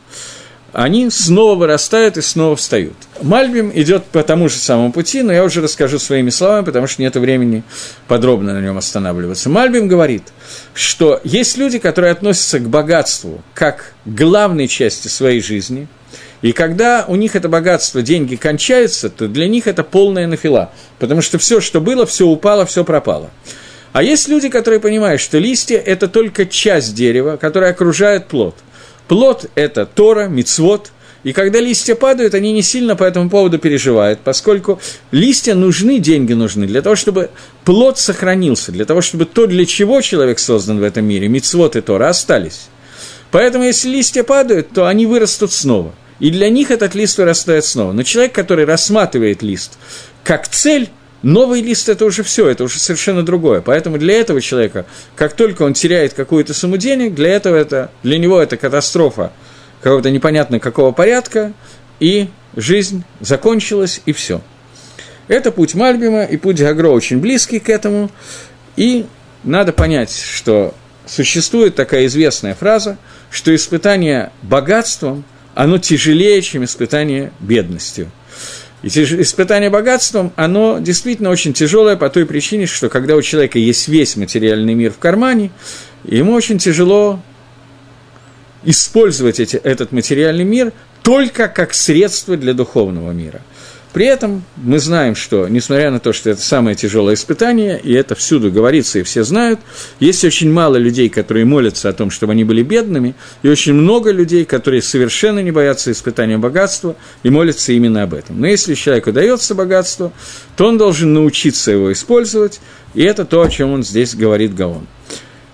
Они 0.73 1.09
снова 1.09 1.55
вырастают 1.55 2.17
и 2.17 2.21
снова 2.21 2.57
встают. 2.57 2.97
Мальбим 3.21 3.71
идет 3.73 4.03
по 4.03 4.21
тому 4.23 4.49
же 4.49 4.57
самому 4.57 4.91
пути, 4.91 5.21
но 5.21 5.31
я 5.31 5.45
уже 5.45 5.61
расскажу 5.61 5.99
своими 5.99 6.29
словами, 6.29 6.65
потому 6.65 6.87
что 6.87 7.01
нет 7.01 7.15
времени 7.15 7.63
подробно 8.09 8.53
на 8.53 8.59
нем 8.59 8.77
останавливаться. 8.77 9.49
Мальбим 9.49 9.87
говорит, 9.87 10.23
что 10.73 11.21
есть 11.23 11.57
люди, 11.57 11.79
которые 11.79 12.11
относятся 12.11 12.59
к 12.59 12.67
богатству 12.67 13.41
как 13.53 13.93
к 14.03 14.09
главной 14.09 14.67
части 14.67 15.07
своей 15.07 15.39
жизни– 15.41 15.87
и 16.41 16.51
когда 16.51 17.05
у 17.07 17.15
них 17.15 17.35
это 17.35 17.49
богатство, 17.49 18.01
деньги 18.01 18.35
кончаются, 18.35 19.09
то 19.09 19.27
для 19.27 19.47
них 19.47 19.67
это 19.67 19.83
полная 19.83 20.27
нафила, 20.27 20.71
потому 20.99 21.21
что 21.21 21.37
все, 21.37 21.61
что 21.61 21.81
было, 21.81 22.05
все 22.05 22.27
упало, 22.27 22.65
все 22.65 22.83
пропало. 22.83 23.31
А 23.93 24.03
есть 24.03 24.27
люди, 24.27 24.49
которые 24.49 24.79
понимают, 24.79 25.21
что 25.21 25.37
листья– 25.37 25.77
это 25.85 26.07
только 26.07 26.45
часть 26.45 26.93
дерева, 26.93 27.37
которая 27.37 27.71
окружает 27.71 28.27
плод. 28.27 28.55
Плод– 29.07 29.49
это 29.55 29.85
Тора, 29.85 30.27
Мицвод, 30.27 30.91
и 31.23 31.33
когда 31.33 31.59
листья 31.59 31.95
падают, 31.95 32.33
они 32.35 32.51
не 32.51 32.61
сильно 32.61 32.95
по 32.95 33.03
этому 33.03 33.29
поводу 33.29 33.57
переживают, 33.57 34.19
поскольку 34.19 34.79
листья 35.11 35.55
нужны, 35.55 35.99
деньги 35.99 36.33
нужны 36.33 36.67
для 36.67 36.81
того, 36.81 36.95
чтобы 36.95 37.29
плод 37.63 37.97
сохранился, 37.97 38.71
для 38.71 38.85
того, 38.85 39.01
чтобы 39.01 39.25
то, 39.25 39.47
для 39.47 39.65
чего 39.65 40.01
человек 40.01 40.39
создан 40.39 40.79
в 40.79 40.83
этом 40.83 41.05
мире, 41.05 41.27
Мицвод 41.29 41.75
и 41.77 41.81
Тора, 41.81 42.09
остались. 42.09 42.67
Поэтому, 43.31 43.63
если 43.63 43.89
листья 43.89 44.23
падают, 44.23 44.71
то 44.71 44.85
они 44.87 45.05
вырастут 45.05 45.53
снова– 45.53 45.95
и 46.19 46.31
для 46.31 46.49
них 46.49 46.71
этот 46.71 46.95
лист 46.95 47.17
вырастает 47.17 47.65
снова. 47.65 47.91
Но 47.91 48.03
человек, 48.03 48.33
который 48.33 48.65
рассматривает 48.65 49.41
лист 49.41 49.77
как 50.23 50.47
цель, 50.47 50.89
новый 51.21 51.61
лист– 51.61 51.87
это 51.89 52.03
уже 52.03 52.23
все, 52.23 52.49
это 52.49 52.63
уже 52.63 52.79
совершенно 52.79 53.23
другое. 53.23 53.61
Поэтому 53.61 53.97
для 53.97 54.15
этого 54.15 54.41
человека, 54.41 54.85
как 55.15 55.33
только 55.33 55.61
он 55.61 55.73
теряет 55.73 56.13
какую-то 56.13 56.53
сумму 56.53 56.77
денег, 56.77 57.13
для, 57.13 57.29
этого 57.29 57.55
это, 57.55 57.91
для 58.03 58.17
него 58.17 58.41
это 58.41 58.57
катастрофа 58.57 59.31
какого-то 59.81 60.09
непонятно 60.09 60.59
какого 60.59 60.91
порядка, 60.91 61.53
и 61.99 62.29
жизнь 62.55 63.03
закончилась, 63.19 64.01
и 64.07 64.13
все. 64.13 64.41
Это 65.27 65.51
путь 65.51 65.75
Мальбима, 65.75 66.23
и 66.23 66.37
путь 66.37 66.59
Гагро 66.59 66.89
очень 66.89 67.19
близкий 67.19 67.59
к 67.59 67.69
этому, 67.69 68.09
и 68.75 69.05
надо 69.43 69.73
понять, 69.73 70.11
что 70.11 70.73
существует 71.05 71.75
такая 71.75 72.07
известная 72.07 72.55
фраза, 72.55 72.97
что 73.29 73.53
испытание 73.53 74.31
богатством– 74.41 75.23
оно 75.55 75.79
тяжелее, 75.79 76.41
чем 76.41 76.63
испытание 76.63 77.31
бедностью. 77.39 78.11
И 78.83 78.89
испытание 78.89 79.71
богатством, 79.71 80.31
оно 80.35 80.77
действительно 80.77 81.31
очень 81.31 81.53
тяжелое 81.53 81.95
по 81.95 82.09
той 82.09 82.27
причине, 82.27 82.67
что 82.67 82.89
когда 82.89 83.15
у 83.15 83.21
человека 83.23 83.57
есть 83.57 83.87
весь 83.87 84.15
материальный 84.15 84.75
мир 84.75 84.91
в 84.91 84.99
кармане, 84.99 85.49
ему 86.03 86.33
очень 86.33 86.59
тяжело 86.59 87.19
использовать 88.63 89.39
эти, 89.39 89.55
этот 89.55 89.91
материальный 89.91 90.43
мир 90.43 90.71
только 91.01 91.47
как 91.47 91.73
средство 91.73 92.37
для 92.37 92.53
духовного 92.53 93.11
мира– 93.11 93.41
при 93.95 94.07
этом 94.07 94.43
мы 94.57 94.79
знаем, 94.79 95.15
что, 95.15 95.47
несмотря 95.47 95.89
на 95.89 96.01
то, 96.01 96.11
что 96.11 96.29
это 96.29 96.41
самое 96.41 96.75
тяжелое 96.75 97.13
испытание, 97.13 97.79
и 97.81 97.93
это 97.93 98.13
всюду 98.13 98.51
говорится, 98.51 98.99
и 98.99 99.03
все 99.03 99.23
знают, 99.23 99.61
есть 100.01 100.25
очень 100.25 100.51
мало 100.51 100.75
людей, 100.75 101.07
которые 101.07 101.45
молятся 101.45 101.87
о 101.87 101.93
том, 101.93 102.11
чтобы 102.11 102.33
они 102.33 102.43
были 102.43 102.61
бедными, 102.61 103.15
и 103.41 103.47
очень 103.47 103.71
много 103.71 104.11
людей, 104.11 104.43
которые 104.43 104.81
совершенно 104.81 105.39
не 105.39 105.51
боятся 105.51 105.93
испытания 105.93 106.37
богатства 106.37 106.97
и 107.23 107.29
молятся 107.29 107.71
именно 107.71 108.03
об 108.03 108.13
этом. 108.13 108.37
Но 108.41 108.47
если 108.47 108.73
человеку 108.73 109.13
дается 109.13 109.55
богатство, 109.55 110.11
то 110.57 110.67
он 110.67 110.77
должен 110.77 111.13
научиться 111.13 111.71
его 111.71 111.93
использовать, 111.93 112.59
и 112.95 113.01
это 113.01 113.23
то, 113.23 113.43
о 113.43 113.49
чем 113.49 113.71
он 113.71 113.83
здесь 113.85 114.13
говорит 114.13 114.53
Гаон. 114.55 114.87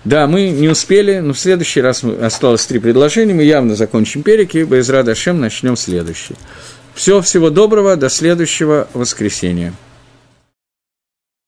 Да, 0.04 0.26
мы 0.26 0.48
не 0.48 0.68
успели, 0.68 1.20
но 1.20 1.32
в 1.32 1.38
следующий 1.38 1.80
раз 1.80 2.02
осталось 2.02 2.66
три 2.66 2.80
предложения, 2.80 3.34
мы 3.34 3.44
явно 3.44 3.76
закончим 3.76 4.24
переки, 4.24 4.64
Байзра 4.64 5.04
Дашем 5.04 5.38
начнем 5.38 5.76
следующий. 5.76 6.34
Всего 7.02 7.20
всего 7.20 7.50
доброго, 7.50 7.96
до 7.96 8.08
следующего 8.08 8.86
воскресенья. 8.94 9.74